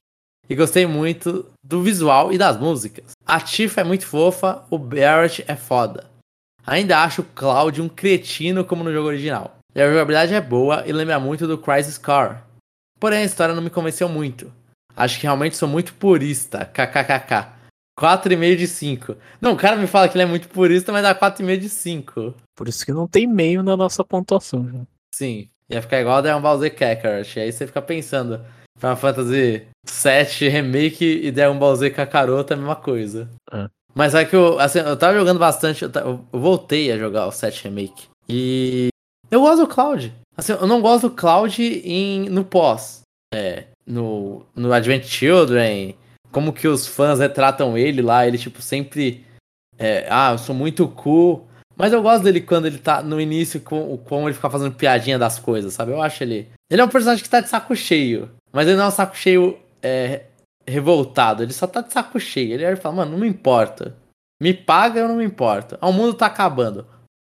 [0.49, 3.11] E gostei muito do visual e das músicas.
[3.25, 6.05] A Tifa é muito fofa, o Barrett é foda.
[6.65, 9.57] Ainda acho o Cloud um cretino como no jogo original.
[9.75, 12.37] E a jogabilidade é boa e lembra muito do Crisis Core.
[12.99, 14.51] Porém, a história não me convenceu muito.
[14.95, 16.65] Acho que realmente sou muito purista.
[16.65, 17.56] KKKK.
[17.99, 19.15] 4,5 de 5.
[19.41, 22.35] Não, o cara me fala que ele é muito purista, mas dá 4,5 de 5.
[22.55, 24.69] Por isso que não tem meio na nossa pontuação.
[24.71, 24.79] Já.
[25.13, 25.49] Sim.
[25.69, 27.39] Ia ficar igual a Dragon Ball Z Kakarot.
[27.39, 28.39] Aí você fica pensando.
[28.77, 33.29] Final Fantasy 7 Remake e Dragon Ball Z Kakaroto é a mesma coisa.
[33.51, 33.67] É.
[33.93, 35.83] Mas é que eu, assim, eu tava jogando bastante.
[35.83, 38.07] Eu, eu voltei a jogar o 7 Remake.
[38.29, 38.89] E.
[39.29, 40.13] Eu gosto do Cloud.
[40.37, 43.01] Assim, eu não gosto do Cloud em, no pós.
[43.33, 43.65] É.
[43.85, 45.95] No, no Advent Children
[46.31, 49.25] como que os fãs retratam ele lá, ele tipo sempre
[49.77, 53.61] é, ah, eu sou muito cool, mas eu gosto dele quando ele tá no início
[53.61, 55.91] com como ele fica fazendo piadinha das coisas, sabe?
[55.91, 58.85] Eu acho ele, ele é um personagem que tá de saco cheio, mas ele não
[58.85, 60.23] é um saco cheio é,
[60.67, 62.53] revoltado, ele só tá de saco cheio.
[62.53, 63.95] Ele fala, mano, não me importa.
[64.41, 65.77] Me paga, eu não me importo.
[65.79, 66.85] Ah, o mundo tá acabando.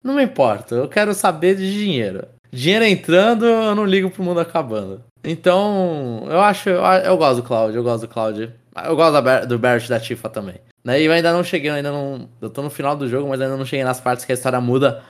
[0.03, 2.27] Não me importa, eu quero saber de dinheiro.
[2.53, 5.03] Dinheiro entrando, eu não ligo pro mundo acabando.
[5.25, 8.53] Então, eu acho, eu, eu gosto do Cloud, eu gosto do Cloud.
[8.83, 10.57] Eu gosto do Barrett da Tifa também.
[10.85, 11.01] Né?
[11.01, 12.29] E eu ainda não cheguei, ainda não.
[12.41, 14.61] Eu tô no final do jogo, mas ainda não cheguei nas partes que a história
[14.61, 15.03] muda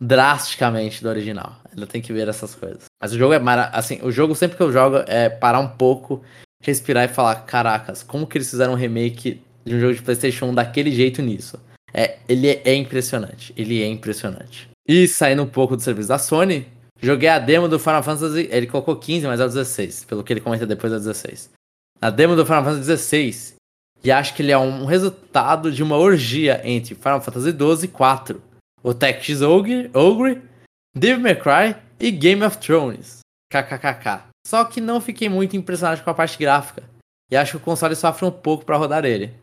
[0.00, 1.56] drasticamente do original.
[1.70, 2.84] Ainda tem que ver essas coisas.
[3.02, 3.66] Mas o jogo é mara...
[3.72, 6.22] assim, o jogo sempre que eu jogo é parar um pouco,
[6.62, 10.46] respirar e falar, caracas, como que eles fizeram um remake de um jogo de PlayStation
[10.46, 11.58] 1 daquele jeito nisso?
[11.92, 14.68] É, ele é, é impressionante, ele é impressionante.
[14.86, 16.66] E saindo um pouco do serviço da Sony,
[17.02, 20.32] joguei a demo do Final Fantasy, ele colocou 15, mas é o 16, pelo que
[20.32, 21.57] ele comenta depois é 16
[22.00, 23.54] a demo do Final Fantasy XVI.
[24.02, 27.88] E acho que ele é um resultado de uma orgia entre Final Fantasy XII e
[27.88, 28.42] 4,
[28.82, 30.40] o Tactics Ogre, Ogre,
[30.96, 33.18] Devil May Cry e Game of Thrones.
[33.50, 34.28] KKKK.
[34.46, 36.82] Só que não fiquei muito impressionado com a parte gráfica.
[37.30, 39.34] E acho que o console sofre um pouco para rodar ele.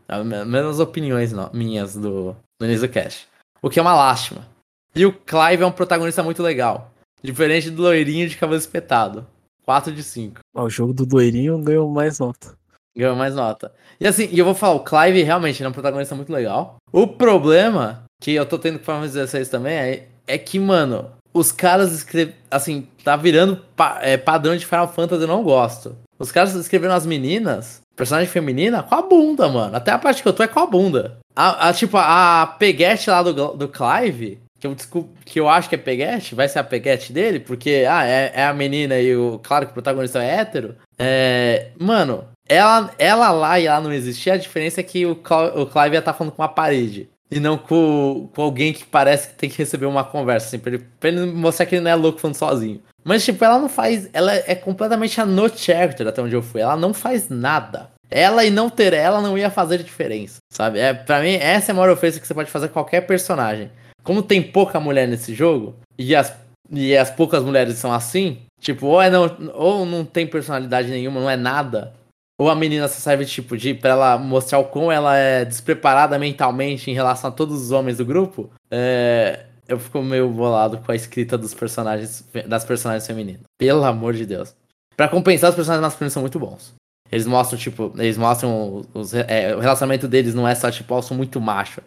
[0.48, 3.28] Menos opiniões não, minhas do, do cast.
[3.62, 4.48] O que é uma lástima.
[4.96, 6.92] E o Clive é um protagonista muito legal.
[7.22, 9.28] Diferente do loirinho de cabelo espetado.
[9.66, 10.40] 4 de 5.
[10.54, 12.54] O jogo do Doirinho ganhou mais nota.
[12.96, 13.74] Ganhou mais nota.
[14.00, 16.78] E assim, e eu vou falar, o Clive realmente é um protagonista muito legal.
[16.92, 21.12] O problema que eu tô tendo com Final Fantasy 16 também é, é que, mano,
[21.34, 22.34] os caras escrevem.
[22.50, 25.98] Assim, tá virando pa, é, padrão de Final Fantasy, eu não gosto.
[26.18, 29.76] Os caras escrevendo as meninas, personagem feminina, com a bunda, mano.
[29.76, 31.18] Até a parte que eu tô é com a bunda.
[31.36, 34.40] A, a tipo, a peguete lá do, do Clive,
[34.74, 38.06] que eu, que eu acho que é peguete, vai ser a peguete dele, porque, ah,
[38.06, 39.40] é, é a menina e o.
[39.44, 40.76] Claro que o protagonista é hétero.
[40.98, 41.68] É.
[41.78, 45.96] Mano, ela, ela lá e ela não existia, a diferença é que o, o Clive
[45.96, 47.10] ia estar tá falando com uma parede.
[47.30, 50.74] E não com, com alguém que parece que tem que receber uma conversa, assim, pra
[50.74, 52.82] ele, pra ele mostrar que ele não é louco falando sozinho.
[53.04, 54.10] Mas, tipo, ela não faz.
[54.14, 56.62] Ela é completamente a no character até onde eu fui.
[56.62, 57.90] Ela não faz nada.
[58.10, 60.80] Ela e não ter ela não ia fazer diferença, sabe?
[60.80, 63.72] É, pra mim, essa é a maior ofensa que você pode fazer com qualquer personagem
[64.06, 66.34] como tem pouca mulher nesse jogo, e as,
[66.70, 71.20] e as poucas mulheres são assim, tipo, ou, é não, ou não tem personalidade nenhuma,
[71.20, 71.92] não é nada,
[72.40, 76.20] ou a menina só serve, tipo, de pra ela mostrar o quão ela é despreparada
[76.20, 80.92] mentalmente em relação a todos os homens do grupo, é, eu fico meio bolado com
[80.92, 83.42] a escrita dos personagens, das personagens femininas.
[83.58, 84.56] Pelo amor de Deus.
[84.96, 86.76] Para compensar, os personagens masculinos são muito bons.
[87.12, 91.02] Eles mostram, tipo, eles mostram os, é, o relacionamento deles não é só, tipo, eu
[91.02, 91.82] sou muito macho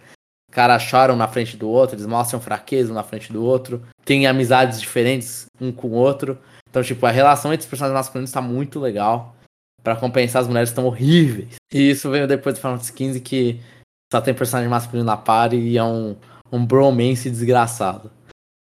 [0.59, 4.81] caras choram na frente do outro, eles mostram fraqueza na frente do outro, tem amizades
[4.81, 6.37] diferentes um com o outro.
[6.69, 9.37] Então, tipo, a relação entre os personagens masculinos tá muito legal.
[9.85, 11.55] para compensar, as mulheres estão horríveis.
[11.73, 13.61] E isso veio depois do Final Fantasy XV, que
[14.13, 16.17] só tem personagem masculino na party e é um,
[16.51, 18.11] um bromance desgraçado.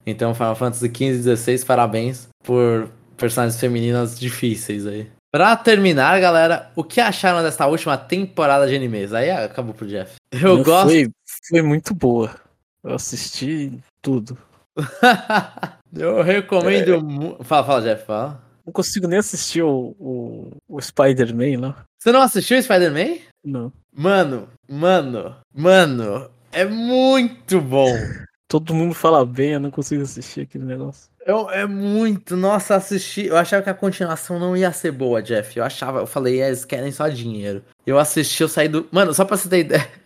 [0.05, 5.09] Então, Final Fantasy XV e XVI, parabéns por personagens femininas difíceis aí.
[5.35, 9.13] Pra terminar, galera, o que acharam dessa última temporada de animes?
[9.13, 10.15] Aí acabou pro Jeff.
[10.31, 10.87] Eu gosto.
[10.87, 11.09] Foi,
[11.49, 12.35] foi muito boa.
[12.83, 14.37] Eu assisti tudo.
[15.95, 16.93] eu recomendo.
[16.93, 16.97] É...
[16.97, 17.37] Mu...
[17.43, 18.43] Fala, fala, Jeff, fala.
[18.65, 21.85] Não consigo nem assistir o, o, o Spider-Man lá.
[21.99, 23.17] Você não assistiu o Spider-Man?
[23.43, 23.71] Não.
[23.93, 27.93] Mano, mano, mano, é muito bom.
[28.47, 31.09] Todo mundo fala bem, eu não consigo assistir aquele negócio.
[31.25, 33.25] Eu, é muito, nossa, assisti.
[33.25, 35.57] Eu achava que a continuação não ia ser boa, Jeff.
[35.57, 37.63] Eu achava, eu falei, é, eles querem só dinheiro.
[37.85, 38.87] Eu assisti, eu saí do.
[38.91, 40.04] Mano, só pra você ter ideia.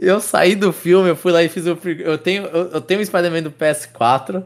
[0.00, 1.78] Eu saí do filme, eu fui lá e fiz o.
[2.00, 4.44] Eu tenho, eu, eu tenho o Spider-Man do PS4,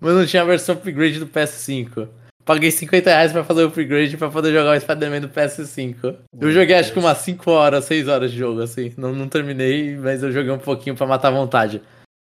[0.00, 2.08] mas não tinha a versão upgrade do PS5.
[2.44, 6.16] Paguei 50 reais pra fazer o upgrade pra poder jogar o Spider-Man do PS5.
[6.40, 8.94] Eu joguei acho que umas 5 horas, 6 horas de jogo, assim.
[8.96, 11.82] Não, não terminei, mas eu joguei um pouquinho pra matar a vontade.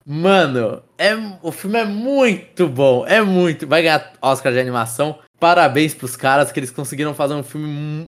[0.05, 3.07] Mano, é, o filme é muito bom.
[3.07, 3.67] É muito.
[3.67, 5.19] Vai ganhar Oscar de animação.
[5.39, 8.05] Parabéns pros caras que eles conseguiram fazer um filme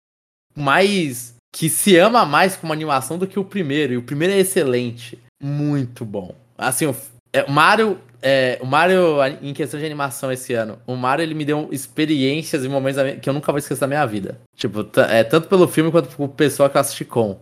[0.54, 1.33] mais.
[1.54, 3.92] Que se ama mais como animação do que o primeiro.
[3.92, 5.16] E o primeiro é excelente.
[5.40, 6.34] Muito bom.
[6.58, 6.96] Assim, o,
[7.32, 11.34] é, o Mario é, o Mario, em questão de animação esse ano, o Mario ele
[11.34, 14.40] me deu experiências e momentos que eu nunca vou esquecer da minha vida.
[14.56, 17.38] Tipo, é, tanto pelo filme quanto por pessoa que eu assisti com.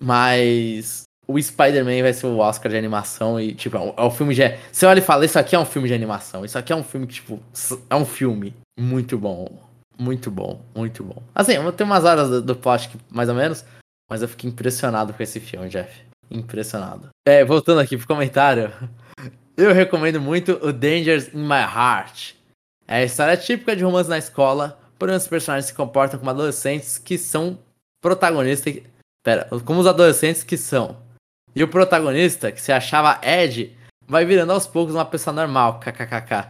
[0.00, 4.34] Mas o Spider-Man vai ser o Oscar de animação e, tipo, é um, é filme
[4.34, 4.42] de.
[4.72, 6.44] Você olha e fala, isso aqui é um filme de animação.
[6.44, 7.42] Isso aqui é um filme que, tipo,
[7.90, 9.48] é um filme muito bom.
[9.98, 11.22] Muito bom, muito bom.
[11.34, 13.64] Assim, eu tenho umas horas do, do plot mais ou menos,
[14.10, 16.02] mas eu fiquei impressionado com esse filme, Jeff.
[16.30, 17.08] Impressionado.
[17.26, 18.72] É, voltando aqui pro comentário.
[19.56, 22.34] Eu recomendo muito o Dangers in My Heart.
[22.88, 26.98] É a história típica de romance na escola, porém os personagens se comportam como adolescentes
[26.98, 27.56] que são
[28.02, 28.80] protagonistas.
[29.22, 30.96] Pera, como os adolescentes que são.
[31.54, 33.76] E o protagonista, que se achava Ed,
[34.08, 36.48] vai virando aos poucos uma pessoa normal, kkkk.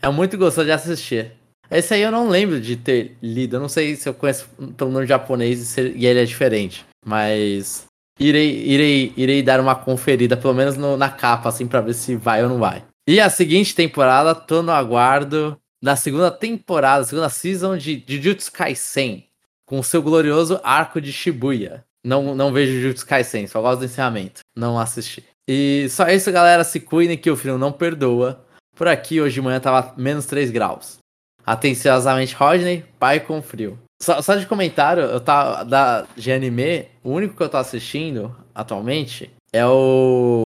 [0.00, 1.32] É muito gostoso de assistir.
[1.74, 3.56] Esse aí eu não lembro de ter lido.
[3.56, 6.86] Eu não sei se eu conheço pelo nome japonês e ele é diferente.
[7.04, 7.84] Mas
[8.18, 12.14] irei, irei, irei dar uma conferida, pelo menos no, na capa, assim, pra ver se
[12.14, 12.84] vai ou não vai.
[13.08, 19.26] E a seguinte temporada, tô no aguardo da segunda temporada, segunda season de Jujutsu Kaisen,
[19.66, 21.84] com o seu glorioso arco de Shibuya.
[22.04, 24.42] Não, não vejo Jujutsu Kaisen, só gosto do encerramento.
[24.56, 25.24] Não assisti.
[25.48, 26.62] E só isso, galera.
[26.62, 28.44] Se cuidem que o frio não perdoa.
[28.76, 31.03] Por aqui, hoje de manhã tava menos 3 graus.
[31.46, 33.78] Atenciosamente, Rodney, pai com frio.
[34.00, 38.34] Só, só, de comentário, eu tava da, de anime, o único que eu tô assistindo
[38.54, 40.42] atualmente é o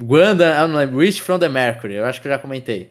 [0.00, 2.90] Guanda, eu não lembro, Reach from the Mercury, eu acho que eu já comentei.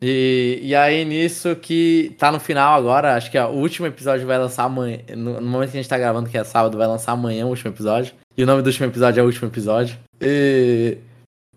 [0.00, 4.26] E, e aí nisso que tá no final agora, acho que ó, o último episódio
[4.26, 6.86] vai lançar amanhã, no, no, momento que a gente tá gravando, que é sábado, vai
[6.86, 8.14] lançar amanhã o último episódio.
[8.36, 9.98] E o nome do último episódio é o último episódio.
[10.20, 10.98] E,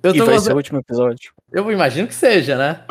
[0.02, 0.42] eu e vai gostando...
[0.42, 1.34] ser o último episódio.
[1.52, 2.82] Eu imagino que seja, né?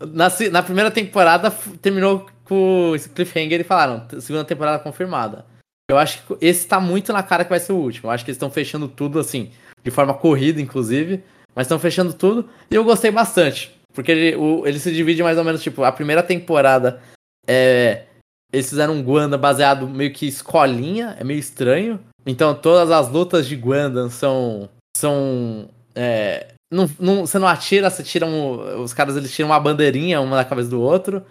[0.00, 1.50] Na, na primeira temporada
[1.80, 5.46] terminou com esse cliffhanger e falaram, segunda temporada confirmada.
[5.90, 8.08] Eu acho que esse tá muito na cara que vai ser o último.
[8.08, 9.50] Eu acho que eles estão fechando tudo, assim,
[9.82, 11.22] de forma corrida, inclusive.
[11.54, 12.48] Mas estão fechando tudo.
[12.70, 13.70] E eu gostei bastante.
[13.92, 17.00] Porque ele, o, ele se divide mais ou menos, tipo, a primeira temporada
[17.46, 18.04] é.
[18.52, 22.00] Eles fizeram um Guanda baseado meio que escolinha, é meio estranho.
[22.24, 24.68] Então todas as lutas de Guanda são.
[24.96, 25.68] são.
[25.94, 30.20] É, não, não, você não atira, você tira um, Os caras eles tiram uma bandeirinha,
[30.20, 31.22] uma na cabeça do outro.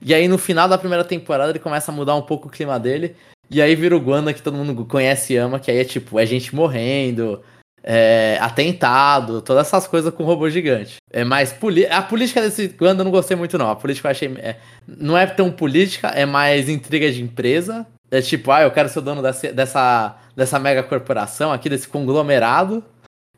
[0.00, 2.78] E aí no final da primeira temporada ele começa a mudar um pouco o clima
[2.80, 3.14] dele.
[3.50, 6.18] E aí vira o Guanda que todo mundo conhece e ama, que aí é tipo,
[6.18, 7.40] é gente morrendo,
[7.82, 10.96] é, atentado, todas essas coisas com robô gigante.
[11.12, 11.54] É mais
[11.90, 13.70] a política desse Guanda eu não gostei muito não.
[13.70, 14.56] A política eu achei é,
[14.86, 17.86] não é tão política, é mais intriga de empresa.
[18.10, 21.88] É tipo, ah, eu quero ser o dono dessa, dessa, dessa mega corporação aqui, desse
[21.88, 22.82] conglomerado.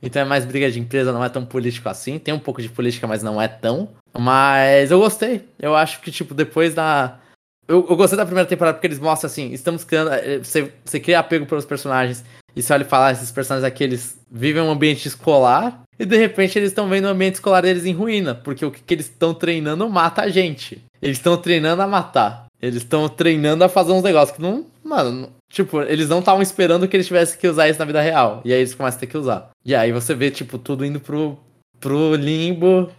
[0.02, 2.18] Então é mais briga de empresa, não é tão político assim.
[2.18, 3.88] Tem um pouco de política, mas não é tão.
[4.16, 5.44] Mas eu gostei.
[5.58, 7.18] Eu acho que, tipo, depois da.
[7.66, 10.12] Eu, eu gostei da primeira temporada porque eles mostram assim: estamos criando.
[10.12, 12.24] Eh, você, você cria apego pelos personagens.
[12.54, 15.82] E você olha e fala: ah, esses personagens aqui, eles vivem um ambiente escolar.
[15.98, 18.34] E de repente eles estão vendo o ambiente escolar deles em ruína.
[18.34, 20.82] Porque o que, que eles estão treinando mata a gente.
[21.02, 22.46] Eles estão treinando a matar.
[22.60, 24.66] Eles estão treinando a fazer uns negócios que não.
[24.82, 28.40] Mano, tipo, eles não estavam esperando que eles tivessem que usar isso na vida real.
[28.44, 29.50] E aí eles começam a ter que usar.
[29.64, 31.38] E aí você vê, tipo, tudo indo pro,
[31.80, 32.90] pro limbo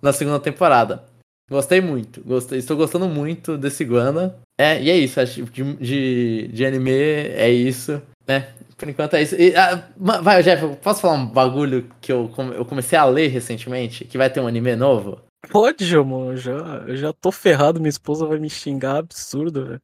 [0.00, 1.04] na segunda temporada.
[1.50, 2.22] Gostei muito.
[2.22, 4.36] Gostei, estou gostando muito desse Guana.
[4.58, 5.20] É, e é isso.
[5.20, 8.02] Acho de, de, de anime é isso.
[8.26, 8.48] né?
[8.78, 9.34] por enquanto é isso.
[9.34, 14.04] E, ah, vai, Jeff, posso falar um bagulho que eu, eu comecei a ler recentemente?
[14.04, 15.20] Que vai ter um anime novo?
[15.50, 16.36] Pode, amor.
[16.36, 17.80] Já, eu já tô ferrado.
[17.80, 19.80] Minha esposa vai me xingar absurdo, velho.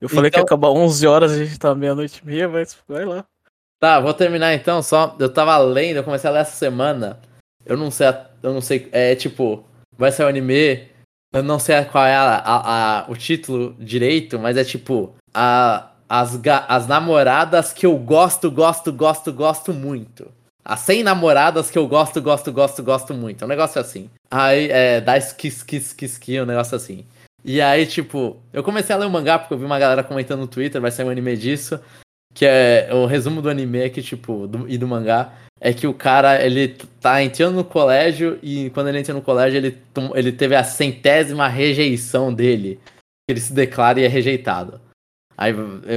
[0.00, 0.30] Eu falei então...
[0.30, 3.24] que ia acabar 11 horas, a gente tá meia-noite e meia, mas vai lá.
[3.80, 4.82] Tá, vou terminar então.
[4.82, 7.20] Só, eu tava lendo, eu comecei a ler essa semana.
[7.64, 8.06] Eu não sei,
[8.42, 9.64] eu não sei, é tipo,
[9.96, 10.88] vai ser o um anime.
[11.32, 15.90] Eu não sei qual é a, a, a, o título direito, mas é tipo, a,
[16.08, 20.32] as, as namoradas que eu gosto, gosto, gosto, gosto muito.
[20.64, 23.42] as 100 namoradas que eu gosto, gosto, gosto, gosto muito.
[23.42, 24.08] É um negócio assim.
[24.30, 27.04] Aí, é, dá kiss, kiss, kiss, kiss, um negócio assim.
[27.48, 30.40] E aí, tipo, eu comecei a ler o mangá porque eu vi uma galera comentando
[30.40, 31.80] no Twitter, vai sair um anime disso.
[32.34, 35.86] Que é o resumo do anime é que, tipo, do, e do mangá, é que
[35.86, 39.78] o cara, ele tá entrando no colégio e quando ele entra no colégio, ele,
[40.14, 42.78] ele teve a centésima rejeição dele.
[43.26, 44.78] Ele se declara e é rejeitado.
[45.34, 45.54] Aí,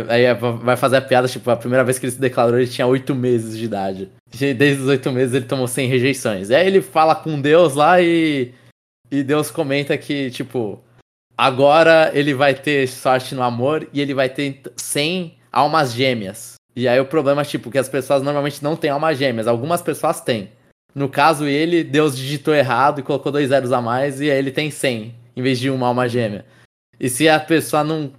[0.07, 0.33] aí
[0.63, 3.13] vai fazer a piada, tipo, a primeira vez que ele se declarou, ele tinha oito
[3.13, 4.09] meses de idade.
[4.31, 6.49] Desde os oito meses ele tomou 100 rejeições.
[6.49, 8.53] Aí ele fala com Deus lá e.
[9.11, 10.81] E Deus comenta que, tipo,
[11.37, 16.55] agora ele vai ter sorte no amor e ele vai ter 100 almas gêmeas.
[16.75, 19.47] E aí o problema é, tipo, que as pessoas normalmente não têm almas gêmeas.
[19.47, 20.49] Algumas pessoas têm.
[20.93, 24.51] No caso, ele, Deus digitou errado e colocou dois zeros a mais e aí ele
[24.51, 26.45] tem 100 em vez de uma alma gêmea.
[26.99, 28.11] E se a pessoa não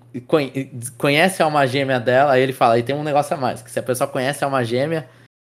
[0.99, 3.71] conhece a alma gêmea dela, aí ele fala, aí tem um negócio a mais, que
[3.71, 5.09] se a pessoa conhece a alma gêmea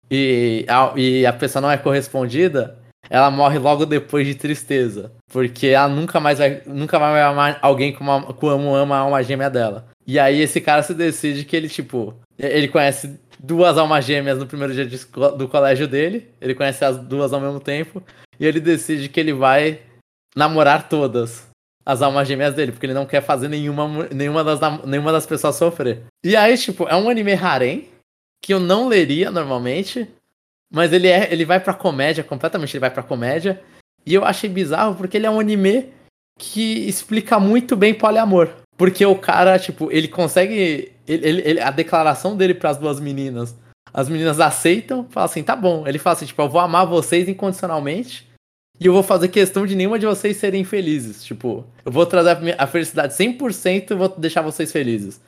[0.09, 2.77] e a, e a pessoa não é correspondida,
[3.09, 5.11] ela morre logo depois de tristeza.
[5.31, 9.23] Porque ela nunca mais vai, nunca mais vai amar alguém como, como ama a alma
[9.23, 9.87] gêmea dela.
[10.05, 14.47] E aí esse cara se decide que ele, tipo, ele conhece duas almas gêmeas no
[14.47, 14.97] primeiro dia de,
[15.37, 18.01] do colégio dele, ele conhece as duas ao mesmo tempo,
[18.39, 19.81] e ele decide que ele vai
[20.35, 21.47] namorar todas
[21.85, 25.55] as almas gêmeas dele, porque ele não quer fazer nenhuma, nenhuma, das, nenhuma das pessoas
[25.55, 26.03] sofrer.
[26.23, 27.87] E aí, tipo, é um anime harem,
[28.41, 30.07] que eu não leria normalmente,
[30.71, 33.61] mas ele é, ele vai pra comédia, completamente ele vai pra comédia,
[34.05, 35.91] e eu achei bizarro porque ele é um anime
[36.37, 38.49] que explica muito bem poliamor.
[38.77, 40.91] Porque o cara, tipo, ele consegue.
[41.07, 43.55] Ele, ele, a declaração dele para as duas meninas.
[43.91, 45.87] As meninas aceitam, falam assim, tá bom.
[45.87, 48.27] Ele fala assim, tipo, eu vou amar vocês incondicionalmente.
[48.79, 51.23] E eu vou fazer questão de nenhuma de vocês serem felizes.
[51.23, 55.19] Tipo, eu vou trazer a felicidade 100% e vou deixar vocês felizes.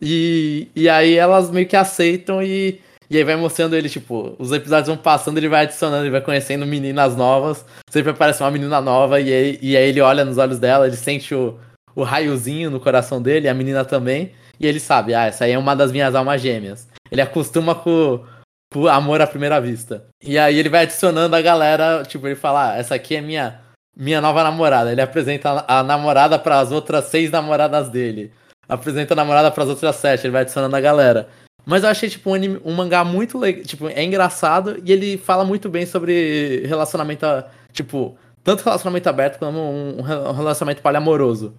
[0.00, 2.80] E, e aí elas meio que aceitam e,
[3.14, 6.20] e aí vai mostrando ele, tipo, os episódios vão passando, ele vai adicionando, ele vai
[6.20, 7.64] conhecendo meninas novas.
[7.88, 10.96] Sempre aparece uma menina nova e aí, e aí ele olha nos olhos dela, ele
[10.96, 11.56] sente o,
[11.94, 14.32] o raiozinho no coração dele, a menina também.
[14.58, 16.88] E ele sabe, ah, essa aí é uma das minhas almas gêmeas.
[17.08, 18.24] Ele acostuma com,
[18.68, 20.06] por amor à primeira vista.
[20.20, 23.60] E aí ele vai adicionando a galera, tipo, ele fala, ah, essa aqui é minha
[23.96, 24.90] minha nova namorada.
[24.90, 28.32] Ele apresenta a namorada para as outras seis namoradas dele.
[28.68, 31.28] Apresenta a namorada para as outras sete, ele vai adicionando a galera.
[31.64, 33.64] Mas eu achei, tipo, um, anime, um mangá muito legal.
[33.64, 37.26] Tipo, é engraçado e ele fala muito bem sobre relacionamento.
[37.72, 41.54] Tipo, tanto relacionamento aberto como um relacionamento poliamoroso.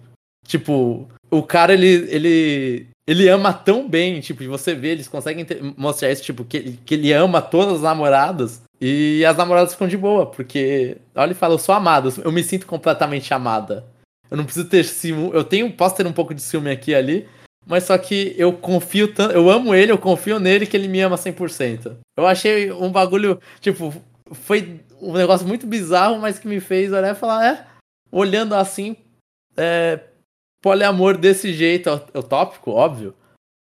[0.46, 5.62] Tipo, o cara, ele, ele ele ama tão bem, tipo, você vê, eles conseguem ter,
[5.76, 9.96] mostrar isso, tipo, que, que ele ama todas as namoradas e as namoradas ficam de
[9.96, 13.84] boa, porque, olha, ele fala, eu sou amado, eu me sinto completamente amada.
[14.28, 16.94] Eu não preciso ter ciúme, eu tenho, posso ter um pouco de ciúme aqui e
[16.96, 17.28] ali,
[17.66, 21.00] mas só que eu confio tanto, eu amo ele, eu confio nele que ele me
[21.00, 21.96] ama 100%.
[22.16, 23.92] Eu achei um bagulho, tipo,
[24.30, 27.66] foi um negócio muito bizarro, mas que me fez olhar e falar, é,
[28.10, 28.96] olhando assim,
[29.56, 30.00] é,
[30.62, 33.14] poliamor desse jeito, é o tópico, óbvio.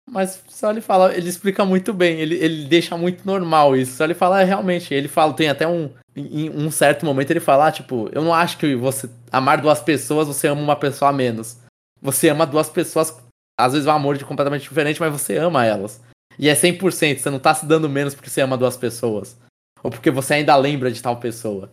[0.10, 3.98] Mas só ele fala, ele explica muito bem, ele, ele deixa muito normal isso.
[3.98, 5.90] Só ele fala, é, realmente, ele fala, tem até um.
[6.16, 9.82] Em um certo momento ele fala, ah, tipo, eu não acho que você amar duas
[9.82, 11.58] pessoas, você ama uma pessoa a menos.
[12.02, 13.18] Você ama duas pessoas,
[13.58, 16.02] às vezes é um amor de completamente diferente, mas você ama elas.
[16.38, 19.38] E é 100%, você não tá se dando menos porque você ama duas pessoas.
[19.82, 21.72] Ou porque você ainda lembra de tal pessoa.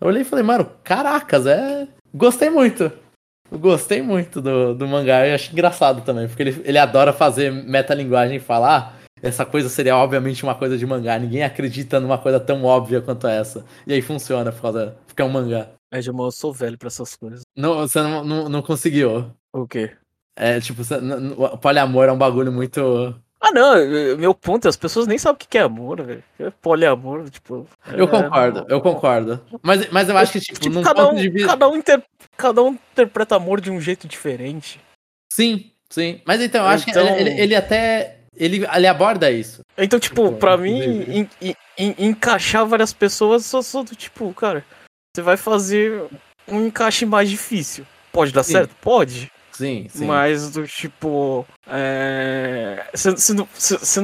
[0.00, 1.86] Eu olhei e falei, mano, caracas, é.
[2.12, 2.90] Gostei muito.
[3.50, 7.52] Eu gostei muito do, do mangá e acho engraçado também, porque ele, ele adora fazer
[7.52, 8.96] metalinguagem e falar.
[8.96, 11.18] Ah, essa coisa seria obviamente uma coisa de mangá.
[11.18, 13.64] Ninguém acredita numa coisa tão óbvia quanto essa.
[13.86, 14.96] E aí funciona por causa.
[15.06, 15.68] Porque é um mangá.
[15.92, 17.42] É, Jamal, eu sou velho pra essas coisas.
[17.56, 19.30] Não, você não, não, não conseguiu.
[19.52, 19.90] O quê?
[20.36, 23.14] É, tipo, o poliamor é um bagulho muito.
[23.40, 23.74] Ah, não,
[24.18, 26.22] meu ponto é as pessoas nem sabem o que é amor, velho.
[26.38, 27.66] É poliamor, tipo.
[27.92, 29.40] Eu é, concordo, eu concordo.
[29.62, 31.46] Mas, mas eu acho que, tipo, tipo cada, um, de...
[31.46, 32.02] cada, um inter...
[32.36, 34.80] cada um interpreta amor de um jeito diferente.
[35.32, 36.20] Sim, sim.
[36.26, 37.06] Mas então, eu acho então...
[37.06, 38.18] que ele, ele, até.
[38.36, 39.62] Ele, ele aborda isso.
[39.76, 41.28] Então, tipo, tipo pra mim,
[41.78, 44.64] encaixar várias pessoas só, só do tipo, cara,
[45.14, 46.04] você vai fazer
[46.46, 47.86] um encaixe mais difícil.
[48.12, 48.52] Pode dar sim.
[48.52, 48.74] certo?
[48.80, 49.30] Pode.
[49.60, 50.06] Sim, sim.
[50.06, 51.44] Mas do tipo.
[52.94, 53.34] Você é...
[53.34, 53.46] não,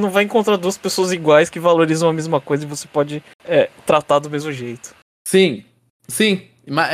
[0.01, 3.67] não vai encontrar duas pessoas iguais que valorizam a mesma coisa e você pode é,
[3.83, 4.93] tratar do mesmo jeito.
[5.27, 5.65] Sim,
[6.07, 6.43] sim.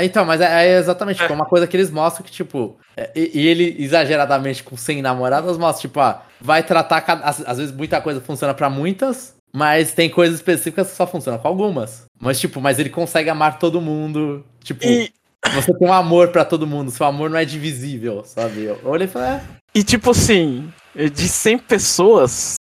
[0.02, 1.24] Então, mas é, é exatamente é.
[1.24, 5.02] Tipo, uma coisa que eles mostram que, tipo, é, e, e, ele exageradamente com 100
[5.02, 9.92] namoradas mostra, tipo, ah, vai tratar, às, às vezes muita coisa funciona para muitas, mas
[9.92, 12.06] tem coisas específicas que só funcionam com algumas.
[12.18, 14.86] Mas, tipo, mas ele consegue amar todo mundo, tipo...
[14.86, 15.12] E
[15.52, 18.64] você tem um amor para todo mundo, seu amor não é divisível, sabe?
[18.64, 19.44] Eu olhei e falei, é.
[19.76, 22.56] E tipo assim, de 100 pessoas,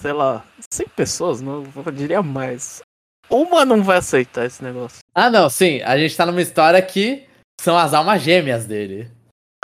[0.00, 2.80] sei lá, 100 pessoas, não eu diria mais.
[3.28, 4.98] uma não vai aceitar esse negócio.
[5.14, 5.80] Ah, não, sim.
[5.82, 7.26] A gente tá numa história que
[7.60, 9.10] são as almas gêmeas dele.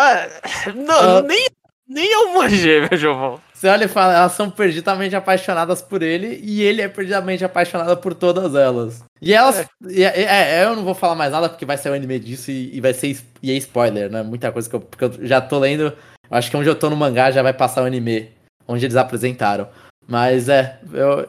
[0.00, 0.26] Ah,
[0.74, 1.22] não, ah.
[1.22, 1.46] nem,
[1.86, 3.40] nem é uma gêmea, João.
[3.60, 7.94] Você olha e fala, elas são perdidamente apaixonadas por ele e ele é perdidamente apaixonado
[7.98, 9.04] por todas elas.
[9.20, 9.58] E elas.
[9.58, 9.68] É.
[9.86, 12.74] E, é, eu não vou falar mais nada porque vai ser o anime disso e,
[12.74, 13.18] e vai ser.
[13.42, 14.22] E é spoiler, né?
[14.22, 15.92] Muita coisa que eu, porque eu já tô lendo.
[16.30, 18.30] Acho que onde eu tô no mangá já vai passar o anime.
[18.66, 19.68] Onde eles apresentaram.
[20.08, 21.28] Mas é, eu,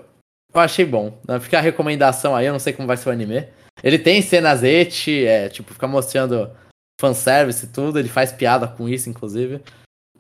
[0.54, 1.20] eu achei bom.
[1.28, 1.38] Né?
[1.38, 3.46] Fica a recomendação aí, eu não sei como vai ser o anime.
[3.84, 6.50] Ele tem cenas et, é, tipo, fica mostrando
[6.98, 9.62] fanservice e tudo, ele faz piada com isso, inclusive.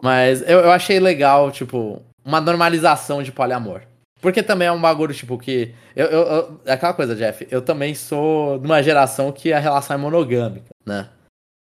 [0.01, 3.81] Mas eu, eu achei legal, tipo, uma normalização de poliamor.
[4.21, 5.73] Porque também é um bagulho, tipo, que.
[5.95, 7.47] Eu, eu, eu, é aquela coisa, Jeff.
[7.49, 11.09] Eu também sou de uma geração que a relação é monogâmica, né?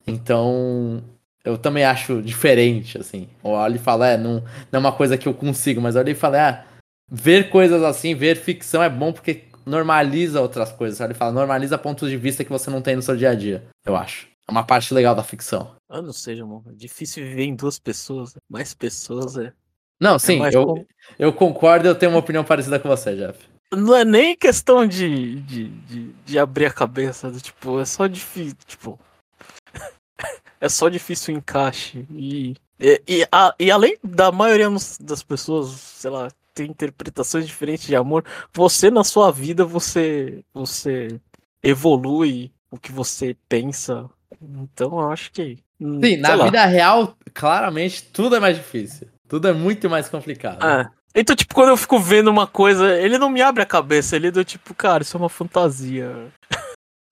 [0.05, 1.01] Então.
[1.43, 3.29] Eu também acho diferente, assim.
[3.41, 6.35] Olho e falo, é, não, não é uma coisa que eu consigo, mas eu olho
[6.35, 6.63] é,
[7.09, 10.99] ver coisas assim, ver ficção é bom porque normaliza outras coisas.
[10.99, 13.63] Ele fala, normaliza pontos de vista que você não tem no seu dia a dia,
[13.85, 14.27] eu acho.
[14.49, 15.75] É uma parte legal da ficção.
[15.87, 16.63] Eu não sei, irmão.
[16.67, 18.33] É difícil viver em duas pessoas.
[18.33, 18.41] Né?
[18.49, 19.53] Mais pessoas é.
[20.01, 20.85] Não, é sim, é eu, com...
[21.19, 23.47] eu concordo eu tenho uma opinião parecida com você, Jeff.
[23.71, 28.57] Não é nem questão de, de, de, de abrir a cabeça, tipo, é só difícil,
[28.65, 28.99] tipo.
[30.59, 32.07] é só difícil o encaixe.
[32.09, 34.67] E, e, e, a, e além da maioria
[34.99, 41.19] das pessoas, sei lá, ter interpretações diferentes de amor, você na sua vida, você, você
[41.61, 44.09] evolui o que você pensa,
[44.41, 45.57] então eu acho que.
[45.79, 46.45] Hum, Sim, na lá.
[46.45, 49.07] vida real, claramente, tudo é mais difícil.
[49.27, 50.65] Tudo é muito mais complicado.
[50.65, 50.89] É.
[51.15, 54.27] Então, tipo, quando eu fico vendo uma coisa, ele não me abre a cabeça, ele
[54.27, 56.27] é do tipo, cara, isso é uma fantasia.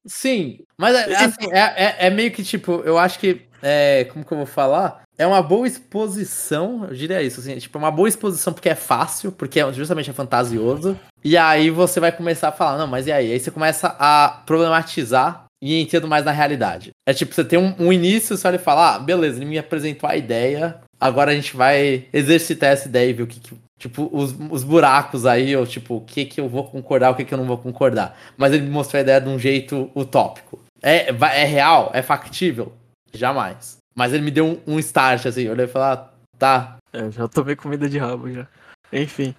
[0.06, 3.45] Sim, mas assim, é, é, é, meio que tipo, eu acho que.
[3.61, 5.02] É, como que eu vou falar?
[5.18, 8.76] É uma boa exposição, eu diria isso, assim, tipo, é uma boa exposição porque é
[8.76, 10.98] fácil, porque é, justamente é fantasioso.
[11.23, 13.34] E aí você vai começar a falar, não, mas e aí?
[13.34, 16.91] Aí você começa a problematizar e entendo mais na realidade.
[17.05, 19.57] É tipo, você tem um, um início, você olha e fala, ah, beleza, ele me
[19.57, 23.55] apresentou a ideia, agora a gente vai exercitar essa ideia e ver o que, que
[23.79, 27.25] tipo, os, os buracos aí, ou tipo, o que que eu vou concordar, o que
[27.25, 28.17] que eu não vou concordar.
[28.35, 30.59] Mas ele me mostrou a ideia de um jeito utópico.
[30.81, 31.91] É, é real?
[31.93, 32.73] É factível?
[33.13, 33.77] Jamais.
[33.95, 36.77] Mas ele me deu um, um start, assim, eu olhei e falei, ah, tá.
[36.93, 38.47] É, já tomei comida de rabo já.
[38.91, 39.34] Enfim.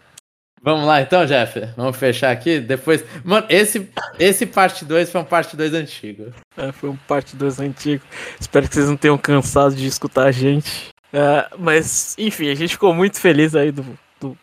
[0.63, 1.61] Vamos lá então, Jeff?
[1.77, 2.61] Vamos fechar aqui?
[2.61, 3.05] Depois.
[3.25, 6.33] Mano, esse, esse parte 2 foi um parte 2 antigo.
[6.57, 8.05] É, foi um parte 2 antigo.
[8.41, 10.89] Espero que vocês não tenham cansado de escutar a gente.
[11.13, 13.85] É, mas, enfim, a gente ficou muito feliz aí do.
[14.21, 14.37] do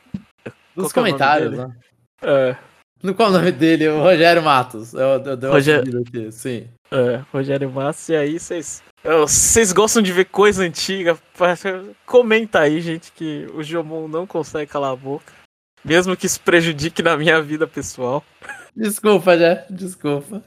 [0.76, 1.72] Dos é comentários, né?
[2.22, 2.56] É.
[3.04, 3.88] No qual o nome dele?
[3.90, 4.94] O Rogério Matos.
[4.94, 6.02] Eu, eu, eu Rogério...
[6.02, 6.68] aqui, sim.
[6.90, 8.10] É, Rogério Matos.
[8.10, 8.82] E aí, vocês.
[9.04, 11.16] Vocês gostam de ver coisa antiga?
[12.08, 15.32] Comenta aí, gente, que o Jomon não consegue calar a boca.
[15.86, 18.24] Mesmo que isso prejudique na minha vida pessoal.
[18.76, 19.64] Desculpa, já.
[19.70, 20.44] Desculpa.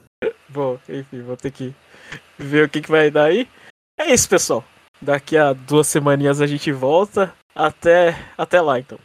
[0.49, 1.73] Bom, enfim, vou ter que
[2.37, 3.47] ver o que, que vai dar aí.
[3.97, 4.63] É isso, pessoal.
[5.01, 7.33] Daqui a duas semaninhas a gente volta.
[7.55, 8.99] Até, até lá, então.